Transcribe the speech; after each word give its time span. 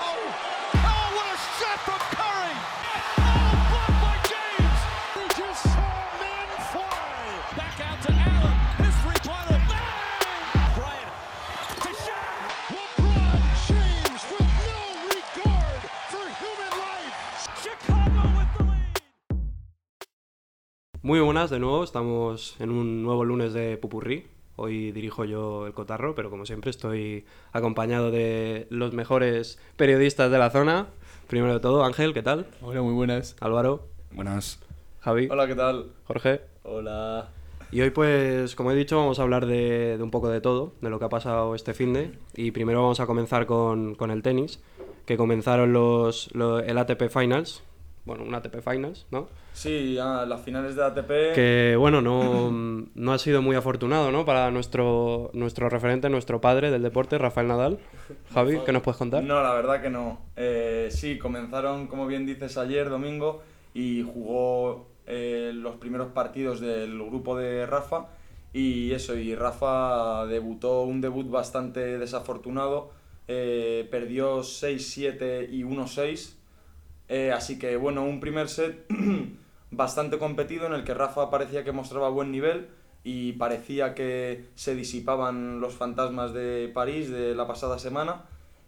Oh! 0.00 0.40
Muy 21.02 21.18
buenas 21.18 21.50
de 21.50 21.58
nuevo, 21.58 21.82
estamos 21.82 22.54
en 22.60 22.70
un 22.70 23.02
nuevo 23.02 23.24
lunes 23.24 23.52
de 23.52 23.76
Pupurrí. 23.78 24.28
Hoy 24.62 24.92
dirijo 24.92 25.24
yo 25.24 25.66
el 25.66 25.72
cotarro, 25.72 26.14
pero 26.14 26.28
como 26.28 26.44
siempre 26.44 26.70
estoy 26.70 27.24
acompañado 27.50 28.10
de 28.10 28.66
los 28.68 28.92
mejores 28.92 29.58
periodistas 29.76 30.30
de 30.30 30.36
la 30.38 30.50
zona. 30.50 30.88
Primero 31.28 31.54
de 31.54 31.60
todo, 31.60 31.82
Ángel, 31.82 32.12
¿qué 32.12 32.22
tal? 32.22 32.46
Hola, 32.60 32.82
muy 32.82 32.92
buenas. 32.92 33.36
Álvaro, 33.40 33.86
Buenas. 34.12 34.58
Javi, 35.00 35.28
Hola, 35.30 35.46
¿qué 35.46 35.54
tal? 35.54 35.86
Jorge. 36.04 36.42
Hola. 36.64 37.30
Y 37.72 37.80
hoy 37.80 37.88
pues, 37.88 38.54
como 38.54 38.70
he 38.70 38.74
dicho, 38.74 38.98
vamos 38.98 39.18
a 39.18 39.22
hablar 39.22 39.46
de, 39.46 39.96
de 39.96 40.02
un 40.02 40.10
poco 40.10 40.28
de 40.28 40.42
todo, 40.42 40.74
de 40.82 40.90
lo 40.90 40.98
que 40.98 41.06
ha 41.06 41.08
pasado 41.08 41.54
este 41.54 41.72
fin 41.72 41.94
de. 41.94 42.10
Y 42.36 42.50
primero 42.50 42.82
vamos 42.82 43.00
a 43.00 43.06
comenzar 43.06 43.46
con, 43.46 43.94
con 43.94 44.10
el 44.10 44.20
tenis, 44.22 44.60
que 45.06 45.16
comenzaron 45.16 45.72
los, 45.72 46.28
lo- 46.34 46.58
el 46.58 46.76
ATP 46.76 47.08
Finals. 47.08 47.62
Bueno, 48.04 48.24
un 48.24 48.34
ATP 48.34 48.60
Finals, 48.62 49.06
¿no? 49.10 49.28
Sí, 49.52 49.98
a 49.98 50.24
las 50.26 50.40
finales 50.40 50.74
de 50.74 50.84
ATP. 50.84 51.34
que 51.34 51.76
bueno, 51.78 52.00
no, 52.00 52.50
no 52.94 53.12
ha 53.12 53.18
sido 53.18 53.42
muy 53.42 53.56
afortunado, 53.56 54.10
¿no? 54.10 54.24
Para 54.24 54.50
nuestro, 54.50 55.30
nuestro 55.34 55.68
referente, 55.68 56.08
nuestro 56.08 56.40
padre 56.40 56.70
del 56.70 56.82
deporte, 56.82 57.18
Rafael 57.18 57.48
Nadal. 57.48 57.78
Javi, 58.32 58.58
¿qué 58.64 58.72
nos 58.72 58.82
puedes 58.82 58.96
contar? 58.98 59.22
No, 59.22 59.42
la 59.42 59.52
verdad 59.54 59.82
que 59.82 59.90
no. 59.90 60.22
Eh, 60.36 60.88
sí, 60.90 61.18
comenzaron, 61.18 61.86
como 61.88 62.06
bien 62.06 62.24
dices, 62.26 62.56
ayer, 62.56 62.88
domingo, 62.88 63.42
y 63.74 64.02
jugó 64.02 64.88
eh, 65.06 65.52
los 65.54 65.76
primeros 65.76 66.08
partidos 66.12 66.60
del 66.60 66.96
grupo 66.98 67.36
de 67.36 67.66
Rafa. 67.66 68.06
Y 68.52 68.92
eso, 68.92 69.14
y 69.16 69.34
Rafa 69.36 70.26
debutó 70.26 70.82
un 70.82 71.00
debut 71.00 71.30
bastante 71.30 71.98
desafortunado. 71.98 72.90
eh, 73.28 73.86
perdió 73.92 74.42
6-7 74.42 75.48
y 75.50 75.62
1-6. 75.62 76.36
Eh, 77.10 77.32
así 77.32 77.58
que 77.58 77.76
bueno, 77.76 78.04
un 78.04 78.20
primer 78.20 78.48
set 78.48 78.86
bastante 79.72 80.16
competido 80.16 80.66
en 80.66 80.74
el 80.74 80.84
que 80.84 80.94
Rafa 80.94 81.28
parecía 81.28 81.64
que 81.64 81.72
mostraba 81.72 82.08
buen 82.08 82.30
nivel 82.30 82.68
y 83.02 83.32
parecía 83.32 83.96
que 83.96 84.44
se 84.54 84.76
disipaban 84.76 85.60
los 85.60 85.74
fantasmas 85.74 86.32
de 86.32 86.70
París 86.72 87.10
de 87.10 87.34
la 87.34 87.48
pasada 87.48 87.80
semana. 87.80 88.26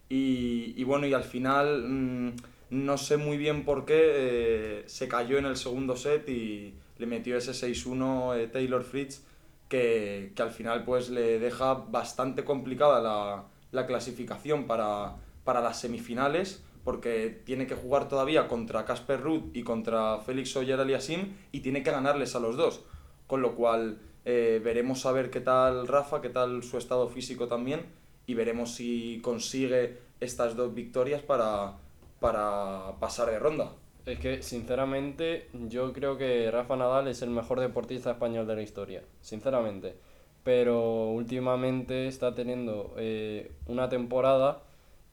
Y, 0.09 0.83
bueno, 0.85 1.07
y 1.07 1.15
al 1.15 1.23
final 1.23 1.85
mm, 1.89 2.33
no 2.71 2.99
sé 2.99 3.17
muy 3.17 3.39
bien 3.39 3.65
por 3.65 3.87
qué 3.87 4.01
eh, 4.03 4.83
se 4.87 5.07
cayó 5.09 5.39
en 5.39 5.47
el 5.47 5.57
segundo 5.57 5.97
set 5.97 6.29
y 6.29 6.75
le 6.99 7.07
metió 7.07 7.37
ese 7.37 7.53
6-1 7.53 8.37
eh, 8.37 8.49
Taylor 8.49 8.83
Fritz 8.83 9.23
que, 9.69 10.33
que 10.35 10.43
al 10.43 10.51
final 10.51 10.85
pues 10.85 11.09
le 11.09 11.39
deja 11.39 11.75
bastante 11.75 12.45
complicada 12.45 13.01
la, 13.01 13.45
la 13.71 13.87
clasificación 13.87 14.67
para, 14.67 15.15
para 15.45 15.63
las 15.63 15.81
semifinales 15.81 16.63
porque 16.85 17.43
tiene 17.45 17.67
que 17.67 17.75
jugar 17.75 18.09
todavía 18.09 18.49
contra 18.49 18.85
Casper 18.85 19.21
Ruud 19.21 19.43
y 19.55 19.63
contra 19.63 20.19
Félix 20.19 20.57
Oyer 20.57 20.81
Aliasim 20.81 21.35
y 21.53 21.61
tiene 21.61 21.83
que 21.83 21.91
ganarles 21.91 22.35
a 22.35 22.41
los 22.41 22.57
dos. 22.57 22.83
Con 23.27 23.43
lo 23.43 23.55
cual 23.55 23.99
eh, 24.25 24.61
veremos 24.63 25.07
a 25.07 25.13
ver 25.13 25.31
qué 25.31 25.41
tal 25.41 25.87
Rafa, 25.87 26.21
qué 26.21 26.29
tal 26.29 26.63
su 26.63 26.79
estado 26.79 27.09
físico 27.09 27.49
también 27.49 27.87
y 28.27 28.35
veremos 28.35 28.75
si 28.75 29.21
consigue 29.23 29.99
estas 30.21 30.57
dos 30.57 30.75
victorias 30.75 31.23
para, 31.23 31.75
para 32.21 32.95
pasar 33.01 33.31
de 33.31 33.39
ronda. 33.39 33.73
Es 34.07 34.19
que, 34.19 34.43
sinceramente, 34.43 35.49
yo 35.69 35.93
creo 35.93 36.19
que 36.19 36.51
Rafa 36.51 36.77
Nadal 36.77 37.07
es 37.07 37.23
el 37.23 37.31
mejor 37.31 37.61
deportista 37.61 38.11
español 38.11 38.47
de 38.47 38.57
la 38.57 38.63
historia. 38.63 39.03
Sinceramente. 39.21 39.95
Pero 40.43 41.11
últimamente 41.11 42.09
está 42.09 42.35
teniendo 42.35 42.95
eh, 42.97 43.53
una 43.67 43.89
temporada 43.89 44.63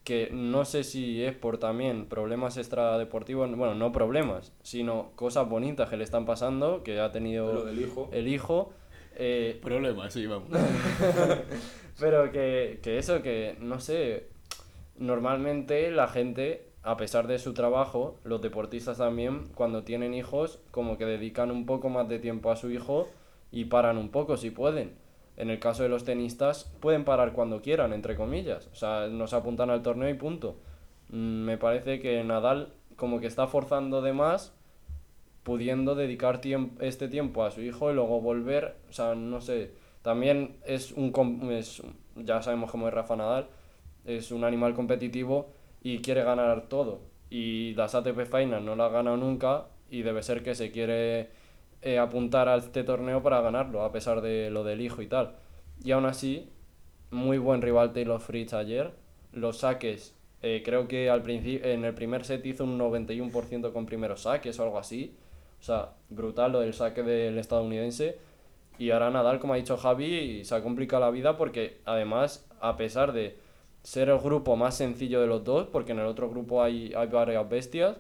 que 0.04 0.30
no 0.32 0.66
sé 0.66 0.84
si 0.84 1.24
es 1.24 1.36
por 1.36 1.58
también 1.60 2.06
problemas 2.08 2.58
extradeportivos, 2.58 3.50
bueno, 3.56 3.76
no 3.76 3.92
problemas, 3.92 4.54
sino 4.64 5.12
cosas 5.16 5.48
bonitas 5.50 5.90
que 5.90 5.98
le 5.98 6.04
están 6.04 6.26
pasando, 6.26 6.84
que 6.84 7.00
ha 7.00 7.12
tenido 7.12 7.70
hijo. 7.80 8.10
el 8.12 8.28
hijo. 8.28 8.74
eh, 9.16 9.60
Problema, 9.64 10.10
sí, 10.10 10.26
vamos. 10.26 10.50
pero 12.00 12.32
que, 12.32 12.80
que 12.82 12.98
eso, 12.98 13.22
que 13.22 13.58
no 13.60 13.80
sé, 13.80 14.28
normalmente 14.98 15.92
la 15.92 16.08
gente, 16.08 16.70
a 16.84 16.98
pesar 16.98 17.28
de 17.28 17.40
su 17.40 17.54
trabajo, 17.54 18.18
los 18.24 18.42
deportistas 18.42 18.98
también, 18.98 19.48
cuando 19.56 19.84
tienen 19.84 20.14
hijos, 20.14 20.60
como 20.72 20.98
que 20.98 21.06
dedican 21.06 21.52
un 21.52 21.66
poco 21.66 21.90
más 21.90 22.08
de 22.10 22.20
tiempo 22.20 22.52
a 22.52 22.56
su 22.56 22.72
hijo 22.72 23.08
y 23.52 23.66
paran 23.66 23.98
un 23.98 24.10
poco 24.10 24.38
si 24.38 24.52
pueden. 24.52 24.94
En 25.40 25.50
el 25.50 25.60
caso 25.60 25.84
de 25.84 25.90
los 25.90 26.04
tenistas, 26.06 26.72
pueden 26.82 27.06
parar 27.06 27.34
cuando 27.34 27.62
quieran, 27.64 27.94
entre 27.94 28.16
comillas. 28.16 28.68
O 28.72 28.76
sea, 28.76 29.08
nos 29.08 29.34
apuntan 29.34 29.72
al 29.72 29.82
torneo 29.82 30.10
y 30.10 30.14
punto. 30.14 30.58
Mm, 31.10 31.46
Me 31.46 31.58
parece 31.58 32.00
que 32.00 32.24
Nadal 32.24 32.74
como 32.98 33.20
que 33.20 33.28
está 33.28 33.48
forzando 33.48 34.02
de 34.04 34.14
más 34.14 34.54
pudiendo 35.44 35.96
dedicar 35.96 36.42
tiemp- 36.42 36.82
este 36.82 37.08
tiempo 37.08 37.44
a 37.44 37.52
su 37.52 37.62
hijo 37.62 37.90
y 37.92 37.94
luego 37.96 38.22
volver, 38.22 38.76
o 38.90 38.94
sea, 38.94 39.16
no 39.16 39.42
sé, 39.42 39.72
también 40.02 40.58
es 40.66 40.92
un, 40.92 41.12
es, 41.52 41.82
ya 42.16 42.42
sabemos 42.42 42.72
cómo 42.72 42.88
es 42.88 42.94
Rafa 42.94 43.16
Nadal, 43.16 43.48
es 44.06 44.32
un 44.32 44.44
animal 44.44 44.74
competitivo 44.76 45.52
y 45.82 46.00
quiere 46.00 46.24
ganar 46.24 46.68
todo. 46.68 47.02
Y 47.30 47.74
las 47.76 47.96
ATP 47.96 48.26
Finals 48.26 48.64
no 48.64 48.76
la 48.76 48.86
ha 48.86 48.90
ganado 48.90 49.18
nunca 49.18 49.68
y 49.90 50.02
debe 50.02 50.24
ser 50.24 50.44
que 50.44 50.56
se 50.56 50.72
quiere 50.72 51.30
eh, 51.82 51.98
apuntar 51.98 52.50
a 52.50 52.58
este 52.58 52.84
torneo 52.84 53.24
para 53.24 53.42
ganarlo, 53.42 53.84
a 53.84 53.92
pesar 53.92 54.22
de 54.22 54.50
lo 54.50 54.64
del 54.64 54.82
hijo 54.82 55.02
y 55.02 55.08
tal. 55.08 55.36
Y 55.84 55.92
aún 55.92 56.06
así, 56.06 56.50
muy 57.12 57.38
buen 57.38 57.62
rival 57.62 57.94
Taylor 57.94 58.20
Fritz 58.20 58.54
ayer. 58.54 58.94
Los 59.32 59.60
saques, 59.60 60.16
eh, 60.42 60.62
creo 60.64 60.88
que 60.88 61.10
al 61.10 61.24
en 61.30 61.86
el 61.86 61.94
primer 61.94 62.26
set 62.26 62.46
hizo 62.46 62.64
un 62.64 62.78
91% 62.78 63.72
con 63.72 63.86
primeros 63.86 64.22
saques 64.24 64.60
o 64.60 64.64
algo 64.64 64.78
así. 64.80 65.16
O 65.60 65.64
sea, 65.64 65.94
brutal 66.10 66.54
lo 66.54 66.60
del 66.62 66.74
saque 66.74 67.04
del 67.04 67.38
estadounidense. 67.38 68.18
Y 68.78 68.92
ahora 68.92 69.10
Nadal, 69.10 69.40
como 69.40 69.54
ha 69.54 69.58
dicho 69.58 69.78
Javi, 69.78 70.44
se 70.46 70.56
ha 70.56 70.64
complicado 70.64 71.02
la 71.02 71.12
vida 71.12 71.38
porque 71.38 71.80
además, 71.86 72.48
a 72.62 72.78
pesar 72.78 73.12
de 73.12 73.38
ser 73.84 74.10
el 74.10 74.20
grupo 74.20 74.56
más 74.56 74.76
sencillo 74.76 75.20
de 75.22 75.28
los 75.28 75.44
dos, 75.44 75.68
porque 75.68 75.92
en 75.92 76.00
el 76.00 76.06
otro 76.06 76.30
grupo 76.30 76.64
hay, 76.64 76.94
hay 76.96 77.08
varias 77.08 77.48
bestias, 77.50 77.98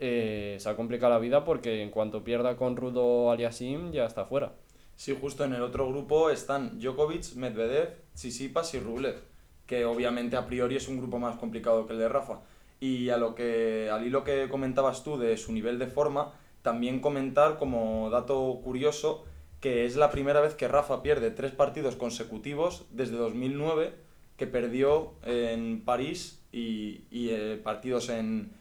eh, 0.00 0.56
se 0.58 0.68
ha 0.68 0.76
complicado 0.76 1.12
la 1.12 1.18
vida 1.18 1.44
porque 1.44 1.82
en 1.82 1.90
cuanto 1.90 2.24
pierda 2.24 2.56
con 2.56 2.76
Rudo 2.76 3.30
Aliasim 3.30 3.92
ya 3.92 4.06
está 4.06 4.24
fuera. 4.24 4.54
Sí, 4.96 5.16
justo 5.18 5.44
en 5.44 5.54
el 5.54 5.62
otro 5.62 5.88
grupo 5.88 6.30
están 6.30 6.78
Djokovic, 6.78 7.34
Medvedev, 7.36 7.96
Tsitsipas 8.14 8.74
y 8.74 8.80
Rublev, 8.80 9.22
que 9.66 9.84
obviamente 9.84 10.36
a 10.36 10.46
priori 10.46 10.76
es 10.76 10.88
un 10.88 10.98
grupo 10.98 11.18
más 11.18 11.36
complicado 11.36 11.86
que 11.86 11.92
el 11.92 11.98
de 11.98 12.08
Rafa. 12.08 12.40
Y 12.80 13.10
a 13.10 13.18
lo 13.18 13.34
que, 13.34 13.90
al 13.90 14.06
hilo 14.06 14.24
que 14.24 14.48
comentabas 14.48 15.04
tú 15.04 15.18
de 15.18 15.36
su 15.36 15.52
nivel 15.52 15.78
de 15.78 15.86
forma, 15.86 16.32
también 16.62 17.00
comentar 17.00 17.58
como 17.58 18.10
dato 18.10 18.60
curioso 18.64 19.24
que 19.60 19.84
es 19.84 19.96
la 19.96 20.10
primera 20.10 20.40
vez 20.40 20.54
que 20.54 20.68
Rafa 20.68 21.02
pierde 21.02 21.30
tres 21.30 21.52
partidos 21.52 21.96
consecutivos 21.96 22.86
desde 22.90 23.16
2009, 23.16 23.92
que 24.38 24.46
perdió 24.46 25.12
en 25.22 25.82
París 25.84 26.42
y, 26.50 27.04
eh, 27.12 27.60
partidos 27.62 28.08
en, 28.08 28.52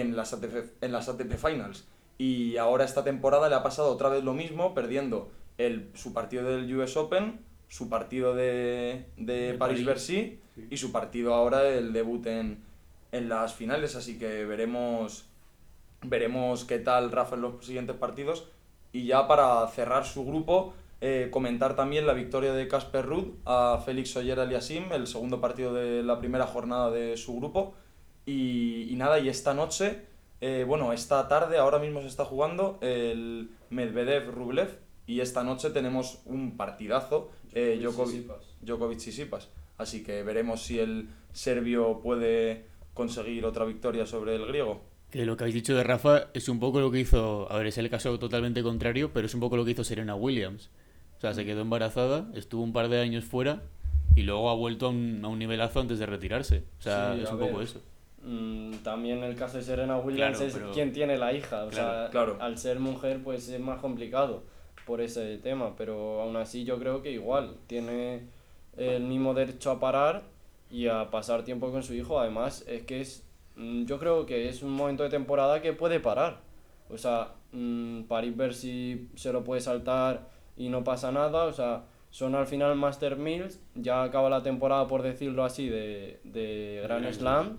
en, 0.00 0.16
las 0.16 0.32
ATP, 0.32 0.82
en 0.82 0.92
las 0.92 1.08
ATP 1.08 1.34
Finals. 1.34 1.86
Y 2.18 2.56
ahora 2.56 2.84
esta 2.84 3.04
temporada 3.04 3.48
le 3.48 3.54
ha 3.54 3.62
pasado 3.62 3.90
otra 3.90 4.08
vez 4.08 4.24
lo 4.24 4.34
mismo, 4.34 4.74
perdiendo 4.74 5.30
el, 5.58 5.90
su 5.94 6.12
partido 6.12 6.44
del 6.44 6.74
US 6.76 6.96
Open, 6.96 7.40
su 7.68 7.88
partido 7.88 8.34
de, 8.34 9.06
de 9.16 9.54
París-Bercy 9.58 10.38
y 10.70 10.76
su 10.76 10.92
partido 10.92 11.34
ahora, 11.34 11.68
el 11.68 11.92
debut 11.92 12.26
en, 12.26 12.62
en 13.12 13.28
las 13.28 13.54
finales. 13.54 13.96
Así 13.96 14.18
que 14.18 14.44
veremos, 14.44 15.26
veremos 16.02 16.64
qué 16.64 16.78
tal 16.78 17.10
Rafa 17.10 17.36
en 17.36 17.42
los 17.42 17.64
siguientes 17.64 17.96
partidos. 17.96 18.48
Y 18.92 19.06
ya 19.06 19.26
para 19.26 19.66
cerrar 19.68 20.04
su 20.04 20.24
grupo, 20.24 20.74
eh, 21.00 21.28
comentar 21.32 21.74
también 21.74 22.06
la 22.06 22.12
victoria 22.12 22.52
de 22.52 22.68
Casper 22.68 23.06
Ruud 23.06 23.28
a 23.46 23.82
Félix 23.84 24.14
Oyer 24.16 24.38
Aliasim, 24.38 24.92
el 24.92 25.06
segundo 25.06 25.40
partido 25.40 25.72
de 25.74 26.02
la 26.02 26.18
primera 26.18 26.46
jornada 26.46 26.90
de 26.90 27.16
su 27.16 27.36
grupo. 27.36 27.74
Y, 28.26 28.88
y 28.90 28.96
nada, 28.96 29.18
y 29.18 29.28
esta 29.28 29.54
noche, 29.54 30.02
eh, 30.40 30.64
bueno, 30.66 30.92
esta 30.92 31.28
tarde, 31.28 31.58
ahora 31.58 31.78
mismo 31.78 32.00
se 32.00 32.08
está 32.08 32.24
jugando 32.24 32.78
el 32.80 33.50
Medvedev-Rublev. 33.70 34.68
Y 35.06 35.20
esta 35.20 35.42
noche 35.42 35.70
tenemos 35.70 36.20
un 36.26 36.56
partidazo, 36.56 37.30
eh, 37.52 37.78
Djokovic, 37.80 38.30
Djokovic 38.62 39.06
y 39.06 39.12
Sipas. 39.12 39.48
Así 39.78 40.04
que 40.04 40.22
veremos 40.22 40.62
si 40.62 40.78
el 40.78 41.08
serbio 41.32 42.00
puede 42.00 42.66
conseguir 42.94 43.44
otra 43.44 43.64
victoria 43.64 44.06
sobre 44.06 44.36
el 44.36 44.46
griego. 44.46 44.80
Que 45.10 45.26
lo 45.26 45.36
que 45.36 45.44
habéis 45.44 45.56
dicho 45.56 45.74
de 45.74 45.82
Rafa 45.82 46.28
es 46.34 46.48
un 46.48 46.60
poco 46.60 46.80
lo 46.80 46.90
que 46.90 47.00
hizo, 47.00 47.50
a 47.50 47.56
ver, 47.58 47.66
es 47.66 47.78
el 47.78 47.90
caso 47.90 48.18
totalmente 48.18 48.62
contrario, 48.62 49.10
pero 49.12 49.26
es 49.26 49.34
un 49.34 49.40
poco 49.40 49.56
lo 49.56 49.64
que 49.64 49.72
hizo 49.72 49.84
Serena 49.84 50.14
Williams. 50.14 50.70
O 51.18 51.20
sea, 51.20 51.34
se 51.34 51.44
quedó 51.44 51.60
embarazada, 51.60 52.30
estuvo 52.34 52.62
un 52.62 52.72
par 52.72 52.88
de 52.88 53.00
años 53.00 53.24
fuera 53.24 53.62
y 54.14 54.22
luego 54.22 54.50
ha 54.50 54.54
vuelto 54.54 54.86
a 54.86 54.88
un, 54.90 55.20
a 55.24 55.28
un 55.28 55.38
nivelazo 55.38 55.80
antes 55.80 55.98
de 55.98 56.06
retirarse. 56.06 56.64
O 56.78 56.82
sea, 56.82 57.14
Sí, 57.14 57.22
es 57.22 57.30
un 57.30 57.38
poco 57.38 57.60
eso. 57.60 57.80
Mm, 58.22 58.72
también 58.82 59.22
el 59.24 59.34
caso 59.36 59.58
de 59.58 59.62
Serena 59.64 59.96
Williams 59.98 60.38
Claro, 60.38 60.46
es 60.48 60.54
pero- 60.54 60.72
quien 60.72 60.92
tiene 60.92 61.16
la 61.18 61.32
hija. 61.32 61.64
O 61.64 61.68
Claro, 61.68 61.92
sea, 62.02 62.10
claro. 62.10 62.36
al 62.40 62.58
ser 62.58 62.78
mujer, 62.80 63.20
pues 63.22 63.48
es 63.48 63.60
más 63.60 63.80
complicado 63.80 64.42
por 64.86 65.00
ese 65.00 65.38
tema. 65.38 65.74
Pero 65.76 66.20
aún 66.22 66.36
así, 66.36 66.64
yo 66.64 66.78
creo 66.78 67.02
que 67.02 67.10
igual 67.12 67.56
tiene 67.66 68.22
el 68.76 69.02
mismo 69.02 69.34
derecho 69.34 69.70
a 69.70 69.80
parar 69.80 70.22
y 70.70 70.86
a 70.88 71.10
pasar 71.10 71.42
tiempo 71.44 71.70
con 71.70 71.82
su 71.82 71.94
hijo. 71.94 72.18
Además, 72.18 72.64
es 72.66 72.82
que 72.84 73.00
es. 73.00 73.26
mm, 73.56 73.84
Yo 73.84 73.98
creo 73.98 74.24
que 74.26 74.48
es 74.48 74.62
un 74.62 74.70
momento 74.72 75.02
de 75.02 75.10
temporada 75.10 75.60
que 75.60 75.72
puede 75.72 76.00
parar. 76.00 76.38
O 76.88 76.98
sea, 76.98 77.34
mm, 77.52 78.02
París 78.04 78.36
ver 78.36 78.54
si 78.54 79.08
se 79.14 79.32
lo 79.32 79.44
puede 79.44 79.60
saltar 79.60 80.28
y 80.56 80.68
no 80.68 80.82
pasa 80.84 81.12
nada. 81.12 81.44
O 81.44 81.52
sea, 81.52 81.84
son 82.10 82.34
al 82.34 82.46
final 82.46 82.74
Master 82.76 83.16
Mills. 83.16 83.60
Ya 83.74 84.02
acaba 84.02 84.28
la 84.30 84.42
temporada, 84.42 84.86
por 84.86 85.02
decirlo 85.02 85.44
así, 85.44 85.68
de, 85.68 86.20
de 86.24 86.80
Grand 86.84 87.10
Slam. 87.12 87.58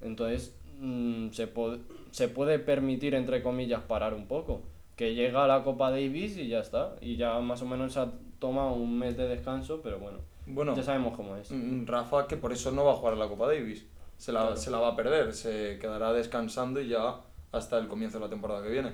Entonces, 0.00 0.54
mm, 0.80 1.30
se, 1.30 1.46
po- 1.46 1.78
se 2.10 2.28
puede 2.28 2.58
permitir, 2.58 3.14
entre 3.14 3.42
comillas, 3.42 3.82
parar 3.82 4.14
un 4.14 4.26
poco. 4.26 4.62
Que 4.96 5.14
llega 5.14 5.46
la 5.46 5.62
Copa 5.62 5.90
Davis 5.90 6.36
y 6.36 6.48
ya 6.48 6.60
está. 6.60 6.96
Y 7.00 7.16
ya 7.16 7.38
más 7.40 7.62
o 7.62 7.66
menos 7.66 7.92
se 7.92 8.00
ha 8.00 8.10
tomado 8.38 8.72
un 8.72 8.98
mes 8.98 9.16
de 9.16 9.28
descanso, 9.28 9.80
pero 9.82 9.98
bueno, 9.98 10.18
Bueno, 10.46 10.74
ya 10.76 10.82
sabemos 10.82 11.16
cómo 11.16 11.36
es. 11.36 11.50
mm, 11.50 11.86
Rafa 11.86 12.26
que 12.26 12.36
por 12.36 12.52
eso 12.52 12.70
no 12.72 12.84
va 12.84 12.92
a 12.92 12.96
jugar 12.96 13.14
a 13.14 13.16
la 13.16 13.28
Copa 13.28 13.46
Davis. 13.46 13.86
Se 14.16 14.32
la, 14.32 14.40
Claro. 14.40 14.56
se 14.56 14.70
la 14.72 14.78
va 14.78 14.88
a 14.88 14.96
perder, 14.96 15.32
se 15.32 15.78
quedará 15.80 16.12
descansando 16.12 16.80
y 16.80 16.88
ya 16.88 17.20
hasta 17.52 17.78
el 17.78 17.86
comienzo 17.88 18.18
de 18.18 18.24
la 18.24 18.30
temporada 18.30 18.62
que 18.64 18.70
viene. 18.70 18.92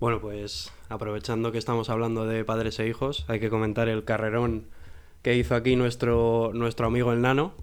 Bueno, 0.00 0.20
pues 0.20 0.72
aprovechando 0.88 1.50
que 1.52 1.58
estamos 1.58 1.90
hablando 1.90 2.26
de 2.26 2.44
padres 2.44 2.78
e 2.78 2.86
hijos, 2.88 3.24
hay 3.28 3.40
que 3.40 3.50
comentar 3.50 3.88
el 3.88 4.04
carrerón 4.04 4.66
que 5.22 5.34
hizo 5.36 5.54
aquí 5.56 5.74
nuestro, 5.76 6.52
nuestro 6.54 6.86
amigo 6.86 7.12
el 7.12 7.20
Nano, 7.22 7.54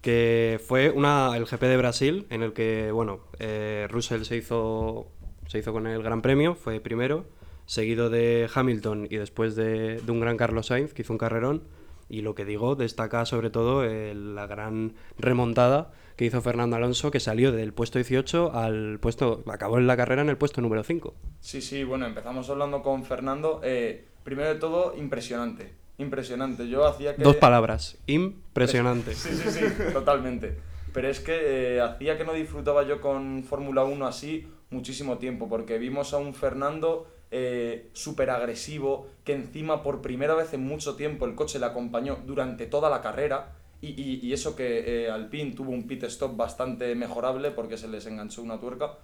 que 0.00 0.60
fue 0.66 0.90
una, 0.90 1.36
el 1.36 1.44
GP 1.44 1.62
de 1.62 1.76
Brasil, 1.76 2.26
en 2.30 2.42
el 2.42 2.52
que, 2.52 2.90
bueno, 2.92 3.20
eh, 3.38 3.86
Russell 3.90 4.22
se 4.22 4.36
hizo, 4.36 5.10
se 5.46 5.58
hizo 5.58 5.72
con 5.72 5.86
el 5.86 6.02
Gran 6.02 6.22
Premio, 6.22 6.54
fue 6.54 6.80
primero, 6.80 7.26
seguido 7.66 8.10
de 8.10 8.48
Hamilton 8.52 9.06
y 9.10 9.16
después 9.16 9.54
de, 9.56 10.00
de 10.00 10.12
un 10.12 10.20
gran 10.20 10.36
Carlos 10.36 10.66
Sainz, 10.66 10.92
que 10.94 11.02
hizo 11.02 11.12
un 11.12 11.18
carrerón. 11.18 11.64
Y 12.08 12.22
lo 12.22 12.34
que 12.34 12.44
digo, 12.44 12.74
destaca 12.74 13.24
sobre 13.24 13.50
todo 13.50 13.84
eh, 13.84 14.14
la 14.14 14.48
gran 14.48 14.94
remontada 15.16 15.92
que 16.16 16.24
hizo 16.24 16.42
Fernando 16.42 16.76
Alonso, 16.76 17.10
que 17.10 17.20
salió 17.20 17.52
del 17.52 17.72
puesto 17.72 17.98
18 17.98 18.52
al 18.52 18.98
puesto, 19.00 19.44
acabó 19.46 19.78
en 19.78 19.86
la 19.86 19.96
carrera 19.96 20.20
en 20.20 20.28
el 20.28 20.36
puesto 20.36 20.60
número 20.60 20.82
5. 20.82 21.14
Sí, 21.40 21.62
sí, 21.62 21.84
bueno, 21.84 22.06
empezamos 22.06 22.50
hablando 22.50 22.82
con 22.82 23.04
Fernando. 23.04 23.60
Eh, 23.62 24.08
primero 24.24 24.48
de 24.48 24.56
todo, 24.56 24.94
impresionante. 24.98 25.79
Impresionante. 26.00 26.68
Yo 26.68 26.86
hacía 26.86 27.14
que... 27.14 27.22
Dos 27.22 27.36
palabras, 27.36 27.98
impresionante. 28.06 29.14
Sí, 29.14 29.28
sí, 29.34 29.50
sí, 29.50 29.64
totalmente. 29.92 30.58
Pero 30.92 31.08
es 31.08 31.20
que 31.20 31.76
eh, 31.76 31.80
hacía 31.80 32.16
que 32.18 32.24
no 32.24 32.32
disfrutaba 32.32 32.82
yo 32.84 33.00
con 33.00 33.44
Fórmula 33.44 33.84
1 33.84 34.06
así 34.06 34.48
muchísimo 34.70 35.18
tiempo, 35.18 35.48
porque 35.48 35.78
vimos 35.78 36.14
a 36.14 36.18
un 36.18 36.32
Fernando 36.34 37.06
eh, 37.30 37.90
súper 37.92 38.30
agresivo, 38.30 39.06
que 39.24 39.34
encima 39.34 39.82
por 39.82 40.00
primera 40.00 40.34
vez 40.34 40.52
en 40.54 40.64
mucho 40.66 40.96
tiempo 40.96 41.26
el 41.26 41.34
coche 41.34 41.58
le 41.58 41.66
acompañó 41.66 42.18
durante 42.26 42.66
toda 42.66 42.88
la 42.90 43.02
carrera, 43.02 43.52
y, 43.82 43.88
y- 44.00 44.20
y 44.22 44.32
eso 44.32 44.56
que 44.56 45.04
eh, 45.04 45.10
Alpine 45.10 45.52
tuvo 45.52 45.70
un 45.70 45.86
pit 45.86 46.02
stop 46.04 46.36
bastante 46.36 46.94
mejorable 46.94 47.50
porque 47.50 47.76
se 47.76 47.88
les 47.88 48.06
enganchó 48.06 48.42
una 48.42 48.58
tuerca, 48.58 48.94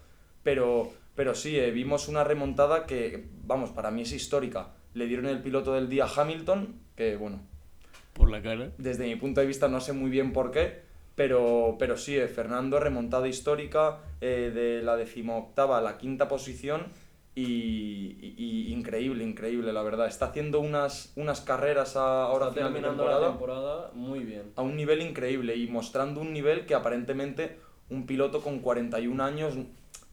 pero, 0.43 0.91
pero 1.15 1.35
sí, 1.35 1.57
eh, 1.59 1.71
vimos 1.71 2.09
una 2.09 2.25
remontada 2.25 2.87
que, 2.87 3.27
vamos, 3.45 3.71
para 3.71 3.91
mí 3.91 4.03
es 4.03 4.13
histórica. 4.13 4.69
Le 4.95 5.07
dieron 5.07 5.27
el 5.27 5.41
piloto 5.43 5.73
del 5.75 5.89
día 5.89 6.05
a 6.07 6.21
Hamilton, 6.21 6.81
que 6.97 7.17
bueno, 7.17 7.41
Por 8.15 8.31
la 8.31 8.43
cara. 8.43 8.71
desde 8.79 9.05
mi 9.07 9.17
punto 9.17 9.41
de 9.41 9.47
vista 9.47 9.69
no 9.69 9.81
sé 9.81 9.93
muy 9.93 10.11
bien 10.11 10.33
por 10.33 10.51
qué, 10.51 10.81
pero, 11.15 11.77
pero 11.79 11.97
sí, 11.97 12.17
eh, 12.17 12.29
Fernando 12.29 12.79
remontada 12.81 13.29
histórica 13.29 13.99
eh, 14.21 14.51
de 14.55 14.83
la 14.83 14.97
decimoctava 14.97 15.79
a 15.79 15.81
la 15.81 15.99
quinta 15.99 16.29
posición 16.29 16.87
y, 17.35 18.17
y- 18.21 18.35
y 18.69 18.73
increíble, 18.73 19.23
increíble, 19.25 19.73
la 19.73 19.83
verdad. 19.83 20.07
Está 20.07 20.27
haciendo 20.27 20.61
unas, 20.61 21.13
unas 21.17 21.43
carreras 21.43 21.97
a- 21.97 22.25
ahora 22.25 22.47
a 22.47 22.49
Está 22.49 22.61
final 22.69 22.75
de 22.75 22.81
la 22.81 22.89
temporada 22.89 23.29
temporada 23.29 23.91
muy 23.95 24.21
bien. 24.21 24.53
a 24.57 24.63
un 24.63 24.75
nivel 24.77 25.03
increíble 25.03 25.55
y 25.57 25.67
mostrando 25.69 26.21
un 26.21 26.33
nivel 26.33 26.65
que 26.67 26.75
aparentemente 26.75 27.59
un 27.91 28.07
piloto 28.07 28.41
con 28.41 28.61
41 28.61 29.21
años 29.21 29.55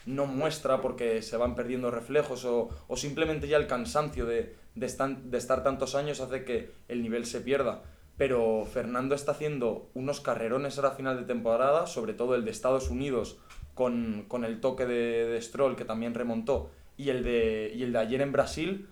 no 0.06 0.25
muestra 0.25 0.81
porque 0.81 1.21
se 1.21 1.38
van 1.38 1.56
perdiendo 1.56 1.89
reflejos 1.91 2.44
o, 2.44 2.69
o 2.89 2.97
simplemente 2.97 3.47
ya 3.47 3.56
el 3.56 3.68
cansancio 3.68 4.25
de, 4.25 4.53
de, 4.75 4.85
estan- 4.85 5.29
de 5.29 5.37
estar 5.37 5.63
tantos 5.63 5.95
años 5.95 6.19
hace 6.19 6.43
que 6.45 6.71
el 6.87 7.01
nivel 7.01 7.25
se 7.25 7.41
pierda. 7.41 7.83
Pero 8.17 8.65
Fernando 8.65 9.15
está 9.15 9.31
haciendo 9.31 9.89
unos 9.95 10.21
carrerones 10.21 10.77
a 10.77 10.91
final 10.91 11.17
de 11.17 11.25
temporada, 11.25 11.87
sobre 11.87 12.13
todo 12.13 12.35
el 12.35 12.45
de 12.45 12.51
Estados 12.51 12.89
Unidos 12.89 13.39
con, 13.73 14.25
con 14.27 14.45
el 14.45 14.59
toque 14.59 14.85
de, 14.85 15.25
de 15.27 15.41
Stroll 15.41 15.75
que 15.75 15.85
también 15.85 16.13
remontó 16.13 16.69
y 16.95 17.09
el, 17.09 17.23
de, 17.23 17.71
y 17.75 17.81
el 17.81 17.91
de 17.91 17.97
ayer 17.99 18.21
en 18.21 18.31
Brasil 18.31 18.87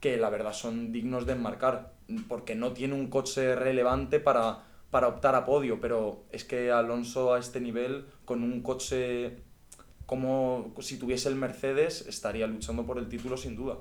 que 0.00 0.18
la 0.18 0.28
verdad 0.28 0.52
son 0.52 0.92
dignos 0.92 1.24
de 1.24 1.32
enmarcar, 1.32 1.94
porque 2.28 2.54
no 2.54 2.72
tiene 2.74 2.92
un 2.94 3.08
coche 3.08 3.56
relevante 3.56 4.20
para, 4.20 4.62
para 4.90 5.08
optar 5.08 5.34
a 5.34 5.46
podio, 5.46 5.80
pero 5.80 6.24
es 6.30 6.44
que 6.44 6.70
Alonso 6.70 7.32
a 7.32 7.38
este 7.38 7.60
nivel, 7.60 8.04
con 8.26 8.42
un 8.42 8.62
coche 8.62 9.38
como 10.04 10.74
si 10.80 10.98
tuviese 10.98 11.30
el 11.30 11.34
Mercedes, 11.36 12.06
estaría 12.06 12.46
luchando 12.46 12.84
por 12.84 12.98
el 12.98 13.08
título 13.08 13.36
sin 13.38 13.56
duda. 13.56 13.78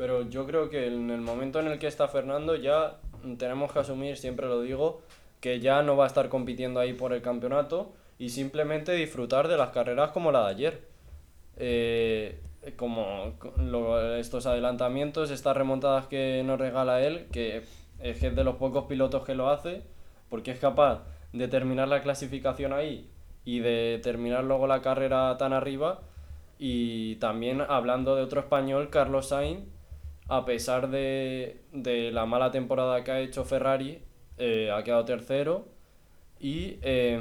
Pero 0.00 0.22
yo 0.22 0.46
creo 0.46 0.70
que 0.70 0.86
en 0.86 1.10
el 1.10 1.20
momento 1.20 1.60
en 1.60 1.66
el 1.66 1.78
que 1.78 1.86
está 1.86 2.08
Fernando 2.08 2.56
ya 2.56 2.96
tenemos 3.36 3.70
que 3.70 3.80
asumir, 3.80 4.16
siempre 4.16 4.46
lo 4.46 4.62
digo, 4.62 5.02
que 5.42 5.60
ya 5.60 5.82
no 5.82 5.94
va 5.94 6.04
a 6.04 6.06
estar 6.06 6.30
compitiendo 6.30 6.80
ahí 6.80 6.94
por 6.94 7.12
el 7.12 7.20
campeonato 7.20 7.92
y 8.18 8.30
simplemente 8.30 8.92
disfrutar 8.92 9.46
de 9.46 9.58
las 9.58 9.68
carreras 9.72 10.12
como 10.12 10.32
la 10.32 10.46
de 10.46 10.50
ayer. 10.52 10.80
Eh, 11.58 12.40
como 12.76 13.34
lo- 13.58 14.16
estos 14.16 14.46
adelantamientos, 14.46 15.30
estas 15.30 15.54
remontadas 15.54 16.06
que 16.06 16.42
nos 16.46 16.58
regala 16.58 17.02
él, 17.02 17.26
que 17.30 17.58
es 18.00 18.18
que 18.18 18.28
es 18.28 18.34
de 18.34 18.42
los 18.44 18.56
pocos 18.56 18.86
pilotos 18.86 19.26
que 19.26 19.34
lo 19.34 19.50
hace, 19.50 19.82
porque 20.30 20.50
es 20.52 20.58
capaz 20.58 21.02
de 21.34 21.46
terminar 21.46 21.88
la 21.88 22.00
clasificación 22.00 22.72
ahí 22.72 23.06
y 23.44 23.58
de 23.58 24.00
terminar 24.02 24.44
luego 24.44 24.66
la 24.66 24.80
carrera 24.80 25.36
tan 25.36 25.52
arriba. 25.52 26.00
Y 26.58 27.16
también 27.16 27.60
hablando 27.60 28.16
de 28.16 28.22
otro 28.22 28.40
español, 28.40 28.88
Carlos 28.88 29.28
Sainz, 29.28 29.60
a 30.30 30.44
pesar 30.44 30.90
de, 30.90 31.60
de 31.72 32.12
la 32.12 32.24
mala 32.24 32.52
temporada 32.52 33.02
que 33.02 33.10
ha 33.10 33.20
hecho 33.20 33.44
Ferrari, 33.44 33.98
eh, 34.38 34.70
ha 34.70 34.82
quedado 34.84 35.04
tercero 35.04 35.66
y 36.38 36.78
eh, 36.82 37.20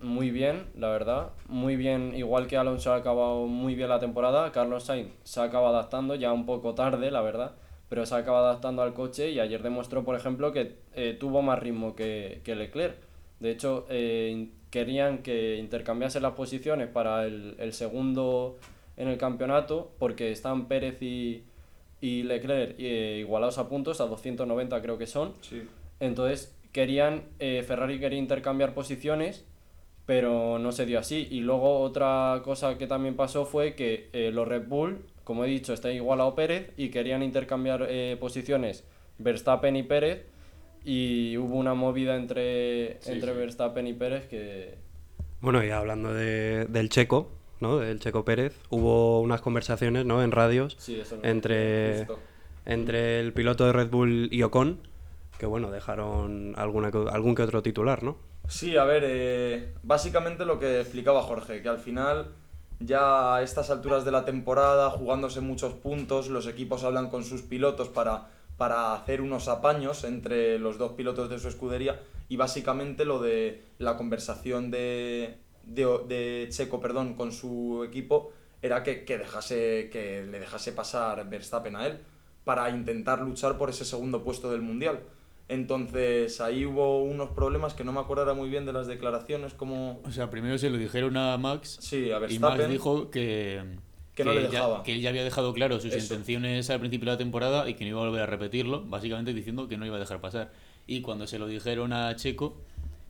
muy 0.00 0.30
bien, 0.30 0.66
la 0.76 0.90
verdad, 0.90 1.30
muy 1.48 1.76
bien, 1.76 2.12
igual 2.16 2.48
que 2.48 2.56
Alonso 2.56 2.92
ha 2.92 2.96
acabado 2.96 3.46
muy 3.46 3.76
bien 3.76 3.88
la 3.88 4.00
temporada, 4.00 4.50
Carlos 4.50 4.82
Sainz 4.84 5.12
se 5.22 5.40
acaba 5.40 5.68
adaptando, 5.68 6.16
ya 6.16 6.32
un 6.32 6.44
poco 6.44 6.74
tarde, 6.74 7.12
la 7.12 7.22
verdad, 7.22 7.52
pero 7.88 8.04
se 8.04 8.16
acaba 8.16 8.40
adaptando 8.40 8.82
al 8.82 8.94
coche 8.94 9.30
y 9.30 9.38
ayer 9.38 9.62
demostró, 9.62 10.04
por 10.04 10.16
ejemplo, 10.16 10.52
que 10.52 10.76
eh, 10.94 11.16
tuvo 11.18 11.40
más 11.40 11.60
ritmo 11.60 11.94
que, 11.94 12.40
que 12.44 12.56
Leclerc. 12.56 12.96
De 13.38 13.52
hecho, 13.52 13.86
eh, 13.88 14.48
querían 14.70 15.18
que 15.18 15.56
intercambiase 15.56 16.20
las 16.20 16.32
posiciones 16.32 16.88
para 16.88 17.26
el, 17.26 17.54
el 17.58 17.72
segundo 17.72 18.58
en 18.96 19.06
el 19.06 19.18
campeonato, 19.18 19.92
porque 19.98 20.32
están 20.32 20.66
Pérez 20.66 21.00
y, 21.00 21.44
y 22.04 22.22
Leclerc 22.22 22.74
eh, 22.78 23.18
igualados 23.20 23.56
a 23.58 23.68
puntos, 23.68 24.00
a 24.00 24.04
290 24.06 24.82
creo 24.82 24.98
que 24.98 25.06
son. 25.06 25.32
Sí. 25.40 25.62
Entonces 26.00 26.54
querían, 26.72 27.22
eh, 27.38 27.64
Ferrari 27.66 27.98
quería 27.98 28.18
intercambiar 28.18 28.74
posiciones, 28.74 29.44
pero 30.06 30.58
no 30.58 30.70
se 30.72 30.84
dio 30.86 30.98
así. 30.98 31.26
Y 31.30 31.40
luego 31.40 31.80
otra 31.80 32.42
cosa 32.44 32.76
que 32.76 32.86
también 32.86 33.16
pasó 33.16 33.46
fue 33.46 33.74
que 33.74 34.10
eh, 34.12 34.30
los 34.32 34.46
Red 34.46 34.66
Bull, 34.68 34.98
como 35.24 35.44
he 35.44 35.48
dicho, 35.48 35.72
está 35.72 35.90
igualado 35.92 36.34
Pérez 36.34 36.72
y 36.76 36.90
querían 36.90 37.22
intercambiar 37.22 37.86
eh, 37.88 38.16
posiciones 38.20 38.84
Verstappen 39.18 39.76
y 39.76 39.82
Pérez. 39.82 40.26
Y 40.84 41.38
hubo 41.38 41.56
una 41.56 41.72
movida 41.72 42.16
entre, 42.16 42.98
Sí, 43.00 43.12
entre 43.12 43.32
sí. 43.32 43.38
Verstappen 43.38 43.86
y 43.86 43.94
Pérez 43.94 44.26
que... 44.26 44.74
Bueno, 45.40 45.64
y 45.64 45.70
hablando 45.70 46.12
de- 46.12 46.66
del 46.66 46.90
Checo, 46.90 47.30
¿no? 47.64 47.78
Del 47.78 47.98
Checo 47.98 48.24
Pérez, 48.26 48.54
hubo 48.68 49.20
unas 49.22 49.40
conversaciones, 49.40 50.04
¿no? 50.04 50.22
En 50.22 50.30
radios 50.30 50.76
Sí, 50.78 51.00
eso 51.00 51.16
no- 51.16 51.24
entre, 51.24 52.06
entre 52.66 53.20
el 53.20 53.32
piloto 53.32 53.64
de 53.64 53.72
Red 53.72 53.88
Bull 53.90 54.28
y 54.30 54.42
Ocon, 54.42 54.78
que 55.38 55.46
bueno, 55.46 55.70
dejaron 55.70 56.54
alguna, 56.56 56.90
algún 57.10 57.34
que 57.34 57.42
otro 57.42 57.62
titular, 57.62 58.02
¿no? 58.02 58.16
Sí, 58.48 58.76
a 58.76 58.84
ver, 58.84 59.02
eh, 59.06 59.72
básicamente 59.82 60.44
lo 60.44 60.58
que 60.60 60.80
explicaba 60.80 61.22
Jorge, 61.22 61.62
que 61.62 61.68
al 61.70 61.78
final 61.78 62.28
ya 62.80 63.36
a 63.36 63.42
estas 63.42 63.70
alturas 63.70 64.04
de 64.04 64.10
la 64.10 64.26
temporada, 64.26 64.90
jugándose 64.90 65.40
muchos 65.40 65.72
puntos, 65.72 66.28
los 66.28 66.46
equipos 66.46 66.84
hablan 66.84 67.08
con 67.08 67.24
sus 67.24 67.40
pilotos 67.40 67.88
para, 67.88 68.28
para 68.58 68.92
hacer 68.94 69.22
unos 69.22 69.48
apaños 69.48 70.04
entre 70.04 70.58
los 70.58 70.76
dos 70.76 70.92
pilotos 70.92 71.30
de 71.30 71.38
su 71.38 71.48
escudería 71.48 72.00
y 72.28 72.36
básicamente 72.36 73.04
lo 73.06 73.18
de 73.20 73.62
la 73.78 73.96
conversación 73.96 74.70
de, 74.70 75.38
de, 75.66 75.84
de 76.08 76.46
Checo 76.50 76.80
perdón, 76.80 77.14
con 77.14 77.32
su 77.32 77.84
equipo 77.86 78.32
era 78.62 78.82
que, 78.82 79.04
que, 79.04 79.18
dejase, 79.18 79.88
que 79.92 80.24
le 80.30 80.38
dejase 80.40 80.72
pasar 80.72 81.28
Verstappen 81.28 81.76
a 81.76 81.86
él 81.86 81.98
para 82.44 82.70
intentar 82.70 83.20
luchar 83.20 83.56
por 83.58 83.70
ese 83.70 83.84
segundo 83.84 84.22
puesto 84.22 84.50
del 84.50 84.62
Mundial. 84.62 85.00
Entonces 85.48 86.40
ahí 86.40 86.64
hubo 86.64 87.02
unos 87.04 87.30
problemas 87.30 87.74
que 87.74 87.84
no 87.84 87.92
me 87.92 88.00
acuerdo 88.00 88.22
ahora 88.22 88.34
muy 88.34 88.48
bien 88.48 88.64
de 88.66 88.72
las 88.72 88.86
declaraciones, 88.86 89.52
como... 89.54 90.00
O 90.04 90.10
sea, 90.10 90.30
primero 90.30 90.56
se 90.58 90.70
lo 90.70 90.78
dijeron 90.78 91.16
a 91.16 91.36
Max 91.36 91.76
Sí, 91.80 92.10
a 92.10 92.18
y 92.30 92.38
Max 92.38 92.68
dijo 92.68 93.10
que, 93.10 93.62
Que 94.14 94.24
no 94.24 94.32
le 94.32 94.42
ya- 94.44 94.48
dejaba. 94.50 94.82
que 94.82 94.94
él 94.94 95.00
ya 95.02 95.10
había 95.10 95.22
dejado 95.24 95.52
claro 95.52 95.78
sus 95.80 95.92
Eso. 95.92 95.98
intenciones 96.14 96.70
al 96.70 96.80
principio 96.80 97.06
de 97.06 97.12
la 97.12 97.18
temporada 97.18 97.68
y 97.68 97.74
que 97.74 97.84
no 97.84 97.90
iba 97.90 98.00
a 98.02 98.06
volver 98.06 98.22
a 98.22 98.26
repetirlo, 98.26 98.82
básicamente 98.86 99.32
diciendo 99.34 99.68
que 99.68 99.76
no 99.76 99.84
iba 99.86 99.96
a 99.96 100.00
dejar 100.00 100.20
pasar. 100.20 100.50
Y 100.86 101.02
cuando 101.02 101.26
se 101.26 101.38
lo 101.38 101.46
dijeron 101.46 101.92
a 101.92 102.16
Checo, 102.16 102.56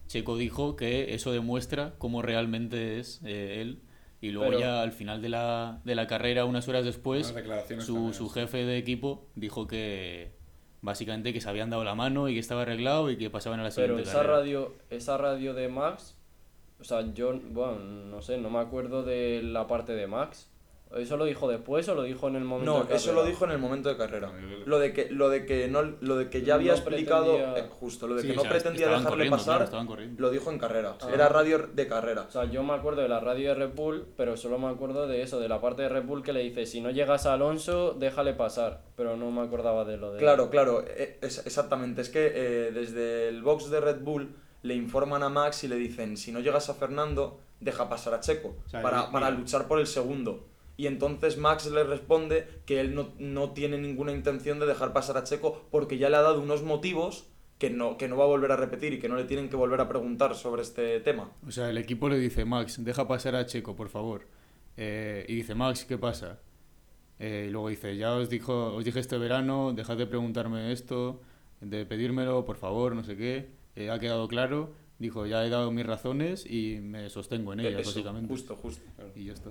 Checo 0.07 0.37
dijo 0.37 0.77
que 0.77 1.15
eso 1.15 1.33
demuestra 1.33 1.95
cómo 1.99 2.23
realmente 2.23 2.99
es 2.99 3.21
eh, 3.25 3.61
él. 3.61 3.81
Y 4.21 4.31
luego 4.31 4.49
Pero- 4.51 4.61
ya 4.61 4.83
al 4.83 4.93
final 4.93 5.21
de 5.21 5.29
la, 5.29 5.81
de 5.85 5.95
la 5.95 6.07
carrera, 6.07 6.45
unas 6.47 6.67
horas 6.69 6.85
después, 6.85 7.31
Unas 7.33 7.85
su, 7.85 8.13
su 8.15 8.29
jefe 8.31 8.65
de 8.65 8.79
equipo 8.79 9.27
dijo 9.35 9.67
que 9.67 10.33
básicamente 10.81 11.33
que 11.33 11.41
se 11.41 11.49
habían 11.49 11.71
dado 11.71 11.85
la 11.85 11.95
mano 11.95 12.29
y 12.29 12.35
que 12.35 12.41
estaba 12.41 12.63
arreglado 12.63 13.11
y 13.11 13.17
que 13.17 13.29
pasaban 13.31 13.61
a 13.61 13.65
la 13.65 13.71
Pero 13.71 13.89
siguiente 13.89 14.03
esa 14.11 14.19
carrera. 14.21 14.37
radio, 14.39 14.75
esa 14.91 15.17
radio 15.19 15.55
de 15.55 15.69
Max, 15.69 16.17
o 16.81 16.85
sea, 16.85 17.13
yo, 17.15 17.39
bueno, 17.51 17.79
no 17.81 18.23
sé, 18.23 18.39
no 18.39 18.51
me 18.51 18.59
acuerdo 18.59 19.03
de 19.03 19.43
la 19.43 19.67
parte 19.67 19.93
de 19.95 20.07
Max. 20.07 20.51
¿Eso 20.97 21.17
lo 21.17 21.25
dijo 21.25 21.49
después 21.49 21.89
o 21.89 21.95
lo 21.97 22.05
dijo 22.05 22.29
en 22.29 22.37
el 22.37 22.45
momento 22.45 22.73
No, 22.73 22.85
de 22.85 22.95
eso 22.95 23.07
carrera? 23.07 23.23
lo 23.25 23.29
dijo 23.29 23.45
en 23.47 23.51
el 23.51 23.59
momento 23.59 23.89
de 23.89 23.97
carrera. 23.97 24.33
Lo 24.65 24.79
de 24.79 24.93
que, 24.93 25.11
lo 25.11 25.29
de 25.29 25.45
que 25.45 25.67
no, 25.67 25.83
lo 25.83 26.17
de 26.17 26.31
que 26.31 26.43
ya 26.43 26.55
había 26.55 26.71
No 26.73 26.79
explicado, 26.79 27.33
pretendía- 27.37 27.65
eh, 27.65 27.69
justo, 27.81 28.07
lo 28.07 28.15
de 28.15 28.21
Sí, 28.23 28.27
que 28.29 28.33
o 28.35 28.37
no 28.37 28.43
sea, 28.43 28.51
pretendía 28.53 28.89
dejarle 28.89 29.29
pasar, 29.31 29.69
claro, 29.69 29.97
lo 30.19 30.31
dijo 30.31 30.53
en 30.53 30.59
carrera. 30.59 30.97
Ah. 31.01 31.09
Era 31.13 31.29
radio 31.29 31.59
de 31.59 31.87
carrera. 31.89 32.27
O 32.29 32.31
sea, 32.31 32.45
yo 32.45 32.63
me 32.63 32.75
acuerdo 32.75 33.03
de 33.03 33.09
la 33.09 33.19
radio 33.19 33.49
de 33.49 33.55
Red 33.57 33.75
Bull, 33.75 34.07
pero 34.17 34.37
solo 34.37 34.59
me 34.61 34.69
acuerdo 34.69 35.09
de 35.09 35.23
eso, 35.23 35.41
de 35.41 35.49
la 35.49 35.61
parte 35.61 35.83
de 35.83 35.89
Red 35.89 36.05
Bull 36.05 36.23
que 36.23 36.33
le 36.33 36.41
dice, 36.41 36.65
si 36.65 36.81
no 36.81 36.91
llegas 36.93 37.27
a 37.27 37.33
Alonso, 37.35 37.95
déjale 37.99 38.35
pasar. 38.35 38.83
Pero 38.95 39.17
no 39.17 39.33
me 39.33 39.41
acordaba 39.43 39.85
de 39.85 39.97
lo 39.97 40.13
de... 40.13 40.21
Claro, 40.21 40.49
claro, 40.49 40.85
eh, 40.87 41.19
es- 41.23 41.45
exactamente. 41.45 42.03
Es 42.03 42.09
que 42.09 42.31
eh, 42.33 42.71
desde 42.73 43.29
el 43.31 43.43
box 43.43 43.69
de 43.71 43.81
Red 43.81 44.01
Bull 44.03 44.33
le 44.63 44.75
informan 44.75 45.25
a 45.25 45.29
Max 45.29 45.65
y 45.65 45.69
le 45.69 45.75
dicen, 45.77 46.17
si 46.17 46.31
no 46.31 46.39
llegas 46.39 46.71
a 46.71 46.75
Fernando, 46.75 47.41
deja 47.59 47.89
pasar 47.89 48.15
a 48.15 48.21
Checo, 48.21 48.55
O 48.65 48.69
sea, 48.69 48.81
para, 48.81 49.11
para 49.11 49.31
luchar 49.31 49.67
por 49.67 49.81
el 49.81 49.89
segundo. 49.89 50.47
Y 50.77 50.87
entonces 50.87 51.39
Max 51.39 51.71
le 51.71 51.85
responde 51.85 52.49
que 52.67 52.81
él 52.81 52.95
no, 52.95 53.13
no 53.19 53.51
tiene 53.51 53.79
ninguna 53.79 54.13
intención 54.13 54.59
de 54.59 54.67
dejar 54.67 54.93
pasar 54.93 55.17
a 55.17 55.25
Checo 55.25 55.67
porque 55.71 55.99
ya 55.99 56.11
le 56.11 56.17
ha 56.17 56.23
dado 56.23 56.41
unos 56.41 56.63
motivos 56.63 57.27
que 57.59 57.71
no, 57.71 57.97
que 57.97 58.09
no 58.09 58.17
va 58.17 58.25
a 58.25 58.29
volver 58.29 58.53
a 58.53 58.57
repetir 58.57 58.93
y 58.93 58.99
que 58.99 59.09
no 59.09 59.17
le 59.17 59.25
tienen 59.25 59.49
que 59.49 59.57
volver 59.57 59.81
a 59.81 59.89
preguntar 59.89 60.35
sobre 60.35 60.63
este 60.63 61.01
tema. 61.01 61.31
O 61.47 61.51
sea, 61.51 61.71
el 61.71 61.79
equipo 61.79 62.09
le 62.09 62.19
dice, 62.19 62.45
Max, 62.45 62.83
deja 62.85 63.07
pasar 63.07 63.37
a 63.37 63.47
Checo, 63.47 63.77
por 63.77 63.89
favor. 63.89 64.27
Eh, 64.77 65.25
y 65.29 65.37
dice, 65.37 65.55
Max, 65.55 65.85
¿qué 65.85 65.97
pasa? 65.97 66.41
Eh, 67.19 67.47
y 67.49 67.51
luego 67.51 67.69
dice, 67.69 67.97
ya 67.97 68.15
os, 68.15 68.29
dijo, 68.29 68.75
os 68.75 68.85
dije 68.85 68.99
este 68.99 69.19
verano, 69.19 69.73
dejad 69.73 69.97
de 69.97 70.07
preguntarme 70.07 70.73
esto, 70.73 71.21
de 71.61 71.87
pedírmelo, 71.87 72.45
por 72.45 72.57
favor, 72.57 72.97
no 72.97 73.05
sé 73.05 73.17
qué. 73.17 73.51
Eh, 73.77 73.91
ha 73.91 73.99
quedado 73.99 74.29
claro. 74.29 74.73
Dijo, 74.99 75.27
ya 75.27 75.45
he 75.45 75.51
dado 75.51 75.71
mis 75.71 75.87
razones 75.87 76.47
y 76.49 76.79
me 76.81 77.11
sostengo 77.11 77.53
en 77.53 77.61
ellas, 77.61 77.81
Eso, 77.81 77.91
básicamente. 77.91 78.29
Justo, 78.29 78.57
justo. 78.57 78.83
Y 79.15 79.25
ya 79.25 79.33
está. 79.33 79.51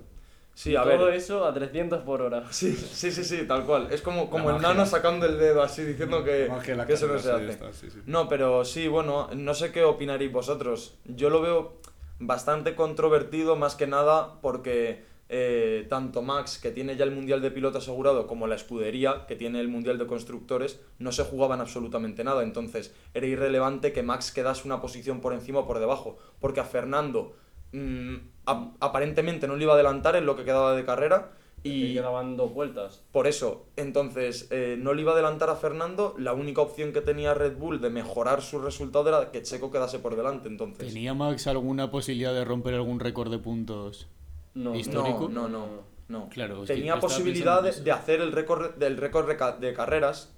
Sí, 0.54 0.76
a 0.76 0.82
Todo 0.82 1.06
ver. 1.06 1.14
eso 1.14 1.44
a 1.44 1.52
300 1.52 2.02
por 2.02 2.22
hora. 2.22 2.44
Sí, 2.50 2.72
sí, 2.74 3.10
sí, 3.10 3.24
sí, 3.24 3.44
tal 3.46 3.64
cual. 3.64 3.88
Es 3.90 4.02
como, 4.02 4.30
como 4.30 4.50
el 4.50 4.62
nano 4.62 4.86
sacando 4.86 5.26
el 5.26 5.38
dedo 5.38 5.62
así 5.62 5.82
diciendo 5.82 6.22
que, 6.22 6.44
eso 6.88 7.06
no 7.08 7.18
se 7.18 7.32
hace. 7.32 7.46
ya 7.46 7.52
está, 7.52 7.72
sí, 7.72 7.90
sí. 7.90 8.00
No, 8.06 8.28
pero 8.28 8.64
sí, 8.64 8.86
bueno, 8.88 9.28
no 9.34 9.54
sé 9.54 9.72
qué 9.72 9.82
opinaréis 9.82 10.32
vosotros. 10.32 10.96
Yo 11.04 11.28
lo 11.28 11.42
veo 11.42 11.78
bastante 12.20 12.74
controvertido 12.74 13.56
más 13.56 13.74
que 13.74 13.86
nada 13.88 14.40
porque 14.40 15.02
eh, 15.28 15.86
tanto 15.88 16.22
Max, 16.22 16.58
que 16.58 16.70
tiene 16.70 16.96
ya 16.96 17.04
el 17.04 17.10
Mundial 17.10 17.40
de 17.40 17.50
Piloto 17.50 17.78
asegurado, 17.78 18.26
como 18.26 18.46
la 18.46 18.54
escudería, 18.54 19.24
que 19.26 19.36
tiene 19.36 19.60
el 19.60 19.68
Mundial 19.68 19.98
de 19.98 20.06
Constructores, 20.06 20.80
no 20.98 21.12
se 21.12 21.24
jugaban 21.24 21.60
absolutamente 21.60 22.22
nada. 22.24 22.42
Entonces 22.42 22.94
era 23.14 23.26
irrelevante 23.26 23.92
que 23.92 24.02
Max 24.02 24.30
quedase 24.30 24.62
una 24.66 24.80
posición 24.80 25.20
por 25.20 25.32
encima 25.32 25.60
o 25.60 25.66
por 25.66 25.80
debajo. 25.80 26.18
Porque 26.40 26.60
a 26.60 26.64
Fernando 26.64 27.34
mm, 27.74 28.16
ap- 28.46 28.74
aparentemente 28.80 29.46
no 29.46 29.56
le 29.56 29.64
iba 29.64 29.72
a 29.72 29.76
adelantar 29.76 30.16
en 30.16 30.26
lo 30.26 30.36
que 30.36 30.44
quedaba 30.44 30.74
de 30.74 30.84
carrera. 30.84 31.32
Y 31.66 31.84
Y 31.86 31.94
quedaban 31.94 32.36
dos 32.36 32.52
vueltas. 32.52 33.02
por 33.10 33.26
eso, 33.26 33.64
entonces, 33.76 34.48
eh, 34.50 34.76
no 34.78 34.92
le 34.92 35.00
iba 35.00 35.12
a 35.12 35.14
adelantar 35.14 35.48
a 35.48 35.56
Fernando. 35.56 36.14
La 36.18 36.34
única 36.34 36.60
opción 36.60 36.92
que 36.92 37.00
tenía 37.00 37.32
Red 37.32 37.56
Bull 37.56 37.80
de 37.80 37.88
mejorar 37.88 38.42
su 38.42 38.58
resultado 38.60 39.08
era 39.08 39.30
que 39.32 39.40
Checo 39.40 39.70
quedase 39.70 39.98
por 39.98 40.14
delante. 40.14 40.48
Entonces, 40.48 40.86
¿Tenía 40.92 41.14
Max 41.14 41.46
alguna 41.46 41.90
posibilidad 41.90 42.34
de 42.34 42.44
romper 42.44 42.74
algún 42.74 43.00
récord 43.00 43.30
de 43.30 43.38
puntos? 43.38 44.08
No, 44.52 44.74
Histórico. 44.74 45.30
no, 45.30 45.48
no, 45.48 45.66
no, 45.66 45.66
no. 46.08 46.28
Claro, 46.28 46.64
tenía 46.64 47.00
posibilidad 47.00 47.62
de, 47.62 47.72
de 47.80 47.90
hacer 47.92 48.20
el 48.20 48.32
récord 48.32 48.74
del 48.74 48.98
récord 48.98 49.26
de 49.58 49.72
carreras, 49.72 50.33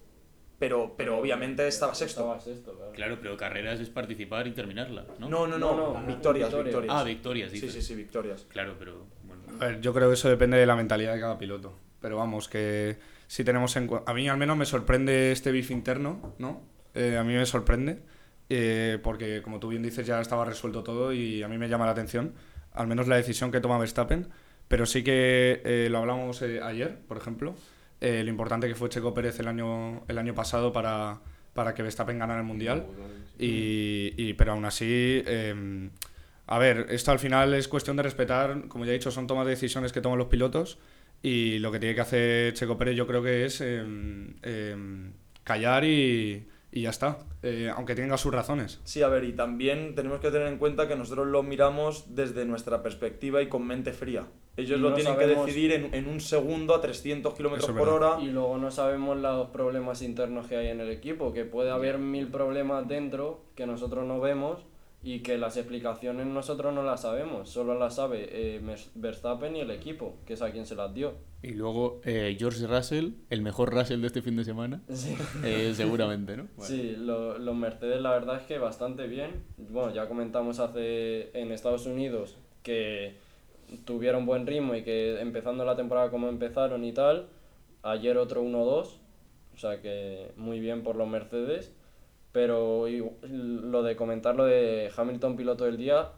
pero, 0.59 0.95
pero 0.97 1.19
obviamente 1.19 1.67
estaba 1.69 1.95
sexto. 1.95 2.21
Estaba 2.23 2.41
sexto, 2.41 2.75
claro. 2.77 2.93
Claro, 2.93 3.19
pero 3.21 3.37
carreras 3.37 3.81
es 3.81 3.91
participar 3.91 4.47
y 4.47 4.53
terminarla, 4.53 5.05
¿no? 5.19 5.29
No, 5.29 5.47
no, 5.47 5.59
no, 5.59 5.77
No, 5.77 6.01
no, 6.01 6.07
victorias, 6.07 6.49
victorias. 6.49 6.65
victorias. 6.65 6.95
Ah, 6.97 7.05
victorias, 7.05 7.51
Sí, 7.51 7.61
dices. 7.61 7.73
sí, 7.75 7.83
sí, 7.83 7.95
victorias. 7.95 8.47
Claro, 8.49 8.75
pero 8.79 9.07
bueno. 9.25 9.43
A 9.61 9.67
ver, 9.67 9.81
yo 9.81 9.93
creo 9.93 10.09
que 10.09 10.15
eso 10.15 10.29
depende 10.29 10.57
de 10.57 10.67
la 10.67 10.77
mentalidad 10.77 11.15
de 11.15 11.21
cada 11.21 11.39
piloto. 11.39 11.79
Pero 12.01 12.17
vamos, 12.17 12.49
que 12.49 12.97
si 13.27 13.43
tenemos 13.45 13.75
en 13.77 13.87
cuenta... 13.87 14.11
A 14.11 14.15
mí 14.15 14.29
al 14.29 14.37
menos 14.37 14.57
me 14.57 14.67
sorprende 14.67 15.33
este 15.33 15.51
beef 15.53 15.71
interno, 15.71 16.35
¿no? 16.39 16.63
Eh, 16.95 17.17
a 17.19 17.25
mí 17.25 17.35
me 17.35 17.45
sorprende, 17.47 18.01
eh, 18.49 18.99
porque 19.03 19.43
como 19.43 19.59
tú 19.61 19.69
bien 19.69 19.83
dices 19.83 20.07
ya 20.07 20.21
estaba 20.21 20.45
resuelto 20.45 20.83
todo 20.83 21.13
y 21.13 21.43
a 21.43 21.49
mí 21.49 21.59
me 21.59 21.69
llama 21.69 21.85
la 21.87 21.93
atención, 21.93 22.33
al 22.73 22.87
menos 22.87 23.09
la 23.09 23.17
decisión 23.17 23.51
que 23.51 23.61
toma 23.61 23.79
Verstappen. 23.79 24.29
Pero 24.69 24.85
sí 24.87 25.05
que 25.05 25.63
eh, 25.65 25.89
lo 25.91 25.99
hablamos 25.99 26.43
eh, 26.43 26.61
ayer, 26.63 26.99
por 27.07 27.17
ejemplo, 27.19 27.55
eh, 28.01 28.23
lo 28.25 28.31
importante 28.31 28.69
que 28.69 28.75
fue 28.75 28.89
Checo 28.89 29.13
Pérez 29.15 29.39
el 29.41 29.49
año, 29.49 30.05
el 30.09 30.19
año 30.19 30.35
pasado 30.35 30.73
para, 30.73 31.21
para 31.55 31.75
que 31.75 31.83
Verstappen 31.83 32.19
ganara 32.19 32.41
el 32.41 32.47
Mundial. 32.47 32.87
Y, 33.39 34.13
y- 34.17 34.35
pero 34.35 34.53
aún 34.53 34.65
así, 34.65 35.23
eh, 35.27 35.89
a 36.47 36.59
ver, 36.59 36.87
esto 36.91 37.11
al 37.11 37.19
final 37.19 37.55
es 37.55 37.69
cuestión 37.69 37.97
de 37.97 38.03
respetar, 38.03 38.69
como 38.69 38.85
ya 38.85 38.91
he 38.93 38.95
dicho, 38.95 39.11
son 39.11 39.27
tomas 39.27 39.45
de 39.47 39.51
decisiones 39.51 39.93
que 39.93 40.01
toman 40.01 40.19
los 40.19 40.29
pilotos 40.29 40.79
y 41.23 41.59
lo 41.59 41.73
que 41.73 41.79
tiene 41.81 41.95
que 41.95 42.01
hacer 42.03 42.53
Checo 42.55 42.77
Pérez 42.79 42.95
yo 42.97 43.07
creo 43.07 43.23
que 43.23 43.45
es 43.47 43.61
eh, 43.63 45.11
callar 45.45 45.85
y, 45.85 46.47
y 46.77 46.83
ya 46.83 46.91
está, 46.91 47.19
eh, 47.43 47.71
aunque 47.75 47.95
tenga 47.95 48.19
sus 48.19 48.35
razones. 48.35 48.81
Sí, 48.85 49.03
a 49.03 49.09
ver, 49.09 49.25
y 49.25 49.33
también 49.33 49.95
tenemos 49.95 50.21
que 50.21 50.31
tener 50.31 50.47
en 50.49 50.59
cuenta 50.59 50.87
que 50.87 50.95
nosotros 50.95 51.27
lo 51.27 51.43
miramos 51.43 52.15
desde 52.15 52.45
nuestra 52.45 52.83
perspectiva 52.83 53.41
y 53.41 53.49
con 53.49 53.67
mente 53.67 53.95
fría. 53.95 54.27
Ellos 54.59 54.79
Y 54.79 54.83
lo 54.83 54.91
no 54.91 54.95
tienen 54.95 55.15
sabemos- 55.15 55.47
que 55.47 55.53
decidir 55.53 55.73
en, 55.73 55.95
en 55.95 56.07
un 56.07 56.21
segundo 56.21 56.75
a 56.75 56.81
300 56.83 57.33
kilómetros 57.35 57.71
por 57.71 57.89
hora. 57.89 58.19
Y 58.21 58.27
luego 58.27 58.59
no 58.59 58.71
sabemos 58.71 59.17
los 59.17 59.49
problemas 59.49 60.03
internos 60.03 60.47
que 60.49 60.57
hay 60.59 60.69
en 60.69 60.81
el 60.81 60.91
equipo, 60.91 61.33
que 61.33 61.45
puede 61.47 61.71
haber 61.71 61.97
mil 61.99 62.29
problemas 62.29 62.87
dentro 62.87 63.41
que 63.55 63.67
nosotros 63.67 64.05
no 64.07 64.21
vemos 64.21 64.61
y 65.09 65.21
que 65.21 65.39
las 65.39 65.57
explicaciones 65.57 66.27
nosotros 66.27 66.75
no 66.75 66.83
las 66.83 67.03
sabemos, 67.03 67.49
solo 67.49 67.79
las 67.79 67.95
sabe 67.95 68.27
eh, 68.29 68.61
Verstappen 68.97 69.55
y 69.55 69.61
el 69.61 69.71
equipo, 69.71 70.17
que 70.27 70.33
es 70.33 70.43
a 70.43 70.51
quien 70.51 70.67
se 70.67 70.75
las 70.75 70.93
dio. 70.93 71.15
Y 71.45 71.51
luego 71.53 72.01
eh, 72.05 72.35
George 72.37 72.67
Russell, 72.67 73.11
el 73.31 73.41
mejor 73.41 73.73
Russell 73.73 74.01
de 74.01 74.09
este 74.09 74.21
fin 74.21 74.35
de 74.35 74.43
semana, 74.45 74.83
Sí. 74.93 75.15
eh, 75.45 75.73
seguramente, 75.77 76.37
¿no? 76.37 76.49
Sí, 76.59 76.97
lo- 76.99 77.39
los 77.39 77.55
Mercedes 77.55 78.01
la 78.03 78.11
verdad 78.11 78.41
es 78.41 78.47
que 78.49 78.59
bastante 78.59 79.07
bien. 79.07 79.45
Bueno, 79.57 79.95
ya 79.95 80.09
comentamos 80.09 80.59
hace 80.59 81.31
en 81.41 81.53
Estados 81.53 81.87
Unidos 81.87 82.37
que 82.65 83.15
tuvieron 83.85 84.27
buen 84.27 84.45
ritmo 84.45 84.75
y 84.75 84.83
que 84.83 85.21
empezando 85.21 85.65
la 85.65 85.77
temporada 85.77 86.11
como 86.11 86.29
empezaron 86.29 86.85
y 86.85 86.91
tal, 86.93 87.29
ayer 87.85 88.17
otro 88.19 88.43
1-2, 88.43 88.89
o 89.55 89.57
sea 89.57 89.81
que 89.81 90.33
muy 90.37 90.59
bien 90.59 90.83
por 90.83 90.97
los 90.97 91.07
Mercedes, 91.09 91.73
pero 92.37 92.87
y- 92.87 93.03
lo 93.23 93.83
de 93.83 93.97
comentar 93.97 94.37
lo 94.37 94.45
de 94.45 94.91
Hamilton 94.95 95.37
piloto 95.37 95.65
del 95.65 95.79
día, 95.79 96.11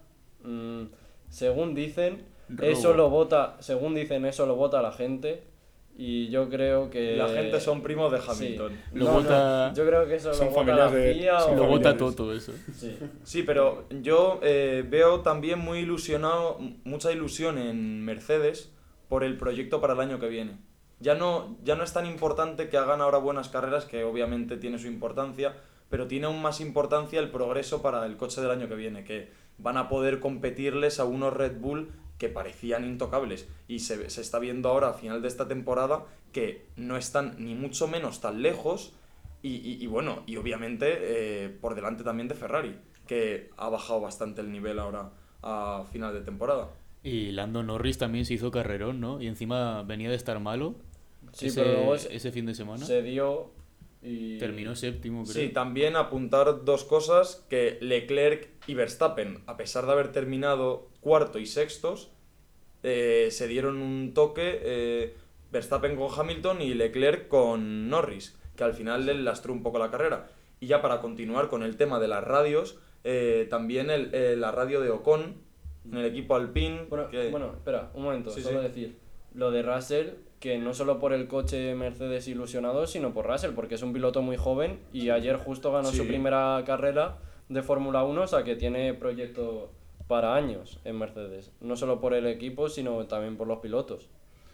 mm, 0.43 0.83
según 1.29 1.77
dicen, 1.77 2.25
Robo. 2.49 2.69
eso 2.69 2.93
lo 2.93 3.09
vota, 3.09 3.55
según 3.61 3.95
dicen 3.95 4.25
eso 4.27 4.45
lo 4.45 4.57
vota 4.57 4.83
la 4.83 4.91
gente 4.91 5.45
y 5.97 6.29
yo 6.29 6.49
creo 6.49 6.91
que 6.91 7.17
La 7.17 7.29
gente 7.29 7.61
son 7.61 7.83
primos 7.83 8.11
de 8.11 8.19
Sí. 8.21 8.27
Hamilton. 8.29 8.73
Lo 8.95 9.05
No, 9.05 9.11
no, 9.13 9.21
vota- 9.21 9.73
yo 9.75 9.87
creo 9.87 10.09
que 10.09 10.17
eso 10.17 10.35
Son 10.35 10.47
lo 10.47 10.53
vota 10.55 10.75
la 10.75 10.89
familiares 10.89 11.17
de- 11.17 11.21
FIA 11.21 11.39
son 11.41 11.53
o- 11.53 11.57
Lo 11.63 11.67
vota. 11.69 11.97
Toto 11.97 12.33
eso. 12.35 12.53
Sí. 12.75 12.99
Sí, 13.23 13.45
pero 13.45 13.85
yo 14.03 14.41
eh, 14.43 14.85
veo 14.91 15.21
también 15.21 15.61
muy 15.61 15.79
ilusionado, 15.87 16.59
mucha 16.83 17.13
ilusión 17.13 17.59
en 17.59 18.05
Mercedes 18.05 18.73
por 19.09 19.23
el 19.23 19.37
proyecto 19.37 19.81
para 19.81 19.93
el 19.95 20.01
año 20.01 20.19
que 20.19 20.27
viene. 20.29 20.59
Ya 20.99 21.15
no, 21.15 21.57
ya 21.63 21.77
no 21.77 21.85
es 21.85 21.93
tan 21.93 22.07
importante 22.07 22.69
que 22.69 22.77
hagan 22.77 23.01
ahora 23.03 23.19
buenas 23.19 23.49
carreras, 23.49 23.85
que 23.85 24.03
obviamente 24.03 24.57
tiene 24.57 24.81
su 24.81 24.89
importancia, 24.89 25.55
pero 25.91 26.07
tiene 26.07 26.27
aún 26.27 26.43
más 26.43 26.61
importancia 26.61 27.21
el 27.21 27.31
progreso 27.31 27.83
para 27.83 28.05
el 28.07 28.17
coche 28.17 28.41
del 28.41 28.51
año 28.51 28.69
que 28.69 28.75
viene, 28.75 29.05
que 29.05 29.31
van 29.59 29.77
a 29.77 29.89
poder 29.89 30.21
competirles 30.21 31.01
a 31.01 31.05
unos 31.05 31.33
Red 31.33 31.59
Bull 31.61 31.91
que 32.19 32.29
parecían 32.29 32.85
intocables. 32.85 33.49
Y 33.69 33.79
se, 33.81 34.11
se 34.11 34.21
está 34.21 34.39
viendo 34.39 34.69
ahora 34.69 34.89
a 34.91 34.95
final 34.95 35.23
de 35.23 35.29
esta 35.29 35.49
temporada 35.49 36.05
que 36.33 36.67
no 36.77 36.97
están 36.97 37.37
ni 37.39 37.55
mucho 37.55 37.89
menos 37.89 38.21
tan 38.21 38.43
lejos 38.43 38.93
y, 39.43 39.55
y- 39.57 39.79
y 39.83 39.87
bueno, 39.87 40.23
y 40.27 40.37
obviamente 40.37 40.87
eh, 41.45 41.49
por 41.49 41.75
delante 41.75 42.03
también 42.05 42.29
de 42.29 42.35
Ferrari, 42.35 42.77
que 43.07 43.51
ha 43.57 43.69
bajado 43.69 44.01
bastante 44.01 44.41
el 44.41 44.51
nivel 44.53 44.79
ahora 44.79 45.11
a 45.43 45.85
final 45.93 46.13
de 46.13 46.21
temporada. 46.21 46.69
Y 47.05 47.31
Lando 47.31 47.63
Norris 47.63 47.97
también 47.99 48.27
se 48.27 48.35
hizo 48.35 48.51
carrerón, 48.51 49.01
¿no? 49.01 49.21
Y 49.23 49.29
encima 49.29 49.83
venía 49.85 50.11
de 50.11 50.17
estar 50.17 50.39
malo 50.41 50.75
Sí, 51.33 51.47
ese, 51.47 51.61
pero 51.63 51.73
luego 51.75 51.99
se- 51.99 52.15
ese 52.17 52.33
fin 52.33 52.47
de 52.47 52.55
semana. 52.55 52.85
Se 52.85 53.03
dio 53.03 53.51
Y... 54.03 54.39
Terminó 54.39 54.77
séptimo, 54.77 55.25
creo. 55.25 55.35
Sí, 55.35 55.49
también 55.49 55.97
apuntar 55.97 56.65
dos 56.65 56.85
cosas, 56.85 57.45
que 57.51 57.79
Leclerc 57.81 58.49
y 58.67 58.75
Verstappen, 58.75 59.43
a 59.47 59.57
pesar 59.57 59.87
de 59.87 59.93
haber 59.93 60.13
terminado 60.13 60.89
cuarto 61.01 61.39
y 61.39 61.47
sextos, 61.47 62.11
eh, 62.83 63.29
se 63.33 63.49
dieron 63.49 63.81
un 63.83 64.15
toque 64.15 64.61
eh, 64.63 65.17
Verstappen 65.51 65.97
con 65.97 66.09
Hamilton 66.17 66.63
y 66.63 66.75
Leclerc 66.75 67.27
con 67.29 67.89
Norris, 67.89 68.39
que 68.57 68.65
al 68.65 68.75
final 68.75 69.05
le 69.07 69.15
lastró 69.15 69.53
un 69.53 69.63
poco 69.63 69.79
la 69.79 69.91
carrera. 69.91 70.29
Y 70.61 70.67
ya 70.69 70.81
para 70.83 71.01
continuar 71.01 71.49
con 71.49 71.63
el 71.63 71.77
tema 71.77 71.99
de 71.99 72.09
las 72.09 72.23
radios, 72.25 72.79
eh, 73.05 73.47
también 73.51 73.91
el- 73.91 74.11
eh, 74.15 74.37
la 74.37 74.53
radio 74.53 74.81
de 74.81 74.91
Ocon, 74.91 75.37
en 75.91 75.97
el 75.99 76.05
equipo 76.07 76.37
Alpine, 76.37 76.85
Bueno, 76.89 77.09
que- 77.09 77.31
bueno, 77.31 77.53
espera, 77.57 77.91
un 77.95 78.03
momento, 78.05 78.31
Sí, 78.31 78.43
solo 78.43 78.61
sí. 78.63 78.69
decir. 78.69 78.97
Lo 79.35 79.51
de 79.51 79.63
Russell, 79.63 80.09
que 80.41 80.59
no 80.59 80.73
solo 80.75 80.99
por 80.99 81.13
el 81.13 81.27
coche 81.27 81.75
Mercedes 81.75 82.29
ilusionado, 82.29 82.87
sino 82.87 83.13
por 83.13 83.27
Russell, 83.27 83.53
porque 83.55 83.75
es 83.75 83.83
un 83.83 83.93
piloto 83.93 84.23
muy 84.23 84.37
joven 84.37 84.79
y 84.93 85.11
ayer 85.11 85.37
justo 85.37 85.73
ganó 85.73 85.89
su 85.91 86.03
primera 86.09 86.63
carrera 86.65 87.19
de 87.49 87.63
Fórmula 87.63 88.05
1, 88.05 88.23
o 88.23 88.27
sea 88.27 88.45
que 88.45 88.55
tiene 88.57 88.95
proyecto 88.95 89.71
para 90.07 90.35
años 90.35 90.79
en 90.85 90.99
Mercedes. 90.99 91.51
No 91.61 91.77
solo 91.77 92.01
por 92.01 92.15
el 92.15 92.27
equipo, 92.27 92.69
sino 92.69 93.05
también 93.07 93.37
por 93.37 93.47
los 93.49 93.59
pilotos. 93.59 94.07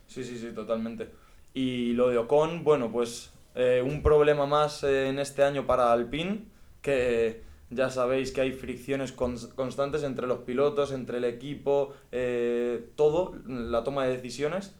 Sí, 0.06 0.24
sí, 0.24 0.38
sí, 0.38 0.50
totalmente. 0.54 1.08
Y 1.52 1.92
lo 1.92 2.08
de 2.08 2.18
Ocon, 2.18 2.64
bueno, 2.64 2.90
pues 2.90 3.32
eh, 3.54 3.82
un 3.84 4.02
problema 4.02 4.46
más 4.46 4.82
eh, 4.84 5.08
en 5.08 5.18
este 5.18 5.42
año 5.44 5.66
para 5.66 5.92
Alpine, 5.92 6.44
que 6.82 7.42
ya 7.70 7.90
sabéis 7.90 8.32
que 8.32 8.40
hay 8.40 8.52
fricciones 8.52 9.16
cons- 9.16 9.54
constantes 9.54 10.02
entre 10.02 10.26
los 10.26 10.40
pilotos, 10.40 10.92
entre 10.92 11.18
el 11.18 11.24
equipo, 11.24 11.92
eh, 12.12 12.88
todo, 12.96 13.34
la 13.46 13.84
toma 13.84 14.06
de 14.06 14.12
decisiones. 14.16 14.74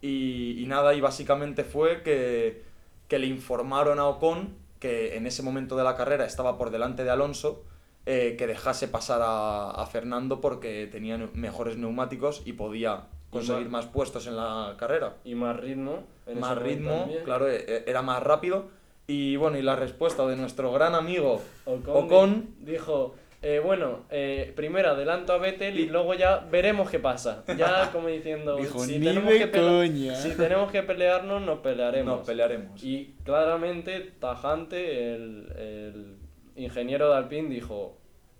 Y, 0.00 0.62
y 0.62 0.66
nada, 0.66 0.94
y 0.94 1.00
básicamente 1.00 1.64
fue 1.64 2.02
que, 2.02 2.62
que 3.08 3.18
le 3.18 3.26
informaron 3.26 3.98
a 3.98 4.06
Ocon 4.06 4.54
que 4.78 5.16
en 5.16 5.26
ese 5.26 5.42
momento 5.42 5.76
de 5.76 5.82
la 5.84 5.96
carrera 5.96 6.24
estaba 6.24 6.56
por 6.56 6.70
delante 6.70 7.02
de 7.02 7.10
Alonso, 7.10 7.64
eh, 8.06 8.36
que 8.38 8.46
dejase 8.46 8.86
pasar 8.88 9.20
a, 9.22 9.70
a 9.72 9.86
Fernando 9.86 10.40
porque 10.40 10.86
tenía 10.90 11.18
mejores 11.34 11.76
neumáticos 11.76 12.42
y 12.44 12.52
podía 12.52 13.06
conseguir 13.30 13.68
más- 13.68 13.84
más 13.84 13.92
puestos 13.92 14.26
en 14.28 14.36
la 14.36 14.76
carrera. 14.78 15.16
Y 15.24 15.34
más 15.34 15.56
ritmo. 15.58 16.04
en 16.26 16.38
Más 16.40 16.56
ritmo, 16.56 16.90
también. 17.00 17.24
claro, 17.24 17.48
e- 17.48 17.64
e- 17.66 17.84
era 17.86 18.02
más 18.02 18.22
rápido. 18.22 18.66
Y 19.08 19.36
bueno, 19.36 19.58
y 19.58 19.62
la 19.62 19.74
respuesta 19.74 20.26
de 20.26 20.36
nuestro 20.36 20.70
gran 20.72 20.94
amigo 20.94 21.42
Ocon, 21.66 22.04
Ocon, 22.04 22.48
di- 22.60 22.72
dijo, 22.72 23.14
eh, 23.42 23.60
bueno, 23.64 24.04
eh, 24.10 24.52
primero 24.56 24.90
adelanto 24.90 25.32
a 25.32 25.38
Vettel 25.38 25.78
y 25.78 25.86
luego 25.86 26.14
ya 26.14 26.38
veremos 26.50 26.90
qué 26.90 26.98
pasa. 26.98 27.44
Ya 27.56 27.90
como 27.92 28.08
diciendo, 28.08 28.56
Dijo, 28.56 28.80
si, 28.80 28.98
"Ni 28.98 29.06
tenemos 29.06 29.32
que 29.34 29.50
coña". 29.50 30.14
si 30.16 30.30
tenemos 30.36 30.72
que 30.72 30.82
pelearnos, 30.82 31.42
nos 31.42 31.60
pelearemos. 31.60 32.18
nos 32.18 32.26
pelearemos. 32.26 32.82
Y 32.82 33.14
claramente, 33.24 34.00
tajante, 34.18 35.14
el, 35.14 35.52
el 35.56 36.16
ingeniero 36.56 37.10
de 37.10 37.16
Alpine 37.16 37.48
dijo, 37.48 37.98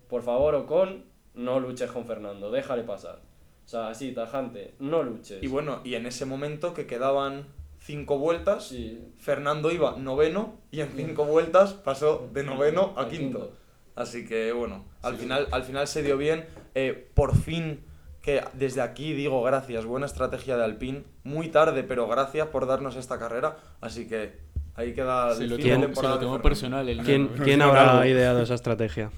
por 0.09 0.21
favor, 0.23 0.55
Ocon, 0.55 1.05
no 1.33 1.59
luches 1.59 1.89
con 1.91 2.05
Fernando, 2.05 2.51
déjale 2.51 2.83
pasar. 2.83 3.19
O 3.65 3.67
sea, 3.69 3.89
así, 3.89 4.11
tajante, 4.13 4.73
no 4.79 5.03
luches. 5.03 5.41
Y 5.43 5.47
bueno, 5.47 5.81
y 5.83 5.93
en 5.95 6.07
ese 6.07 6.25
momento 6.25 6.73
que 6.73 6.87
quedaban 6.87 7.45
cinco 7.79 8.17
vueltas, 8.17 8.65
Sí. 8.67 8.99
Fernando 9.17 9.71
iba 9.71 9.95
noveno 9.97 10.55
y 10.71 10.81
en 10.81 10.89
cinco 10.95 11.23
vueltas 11.25 11.73
pasó 11.73 12.27
de 12.33 12.43
noveno 12.43 12.93
a 12.97 13.07
quinto. 13.07 13.53
Así 13.99 14.25
que 14.25 14.51
bueno, 14.53 14.85
al, 15.01 15.15
final, 15.17 15.47
al 15.51 15.63
final 15.63 15.87
se 15.87 16.01
dio 16.03 16.17
bien. 16.17 16.45
Eh, 16.73 17.09
por 17.13 17.35
fin, 17.35 17.81
que 18.21 18.41
desde 18.53 18.81
aquí 18.81 19.13
digo 19.13 19.43
gracias, 19.43 19.85
buena 19.85 20.05
estrategia 20.05 20.55
de 20.57 20.63
Alpine. 20.63 21.03
Muy 21.23 21.49
tarde, 21.49 21.83
pero 21.83 22.07
gracias 22.07 22.47
por 22.47 22.65
darnos 22.65 22.95
esta 22.95 23.19
carrera. 23.19 23.57
Así 23.81 24.07
que 24.07 24.37
ahí 24.75 24.93
queda 24.93 25.33
el 25.33 25.49
lo 25.49 25.55
fin 25.57 25.65
de 25.65 25.77
temporada 25.87 26.15
lo 26.15 26.19
de 26.19 26.25
Fernando. 26.25 26.41
personal 26.41 26.89
el 26.89 27.01
¿Quién, 27.03 27.31
nano. 27.31 27.43
quién 27.43 27.61
habrá 27.63 27.91
algo. 27.99 28.05
ideado 28.05 28.41
esa 28.41 28.55
estrategia? 28.55 29.11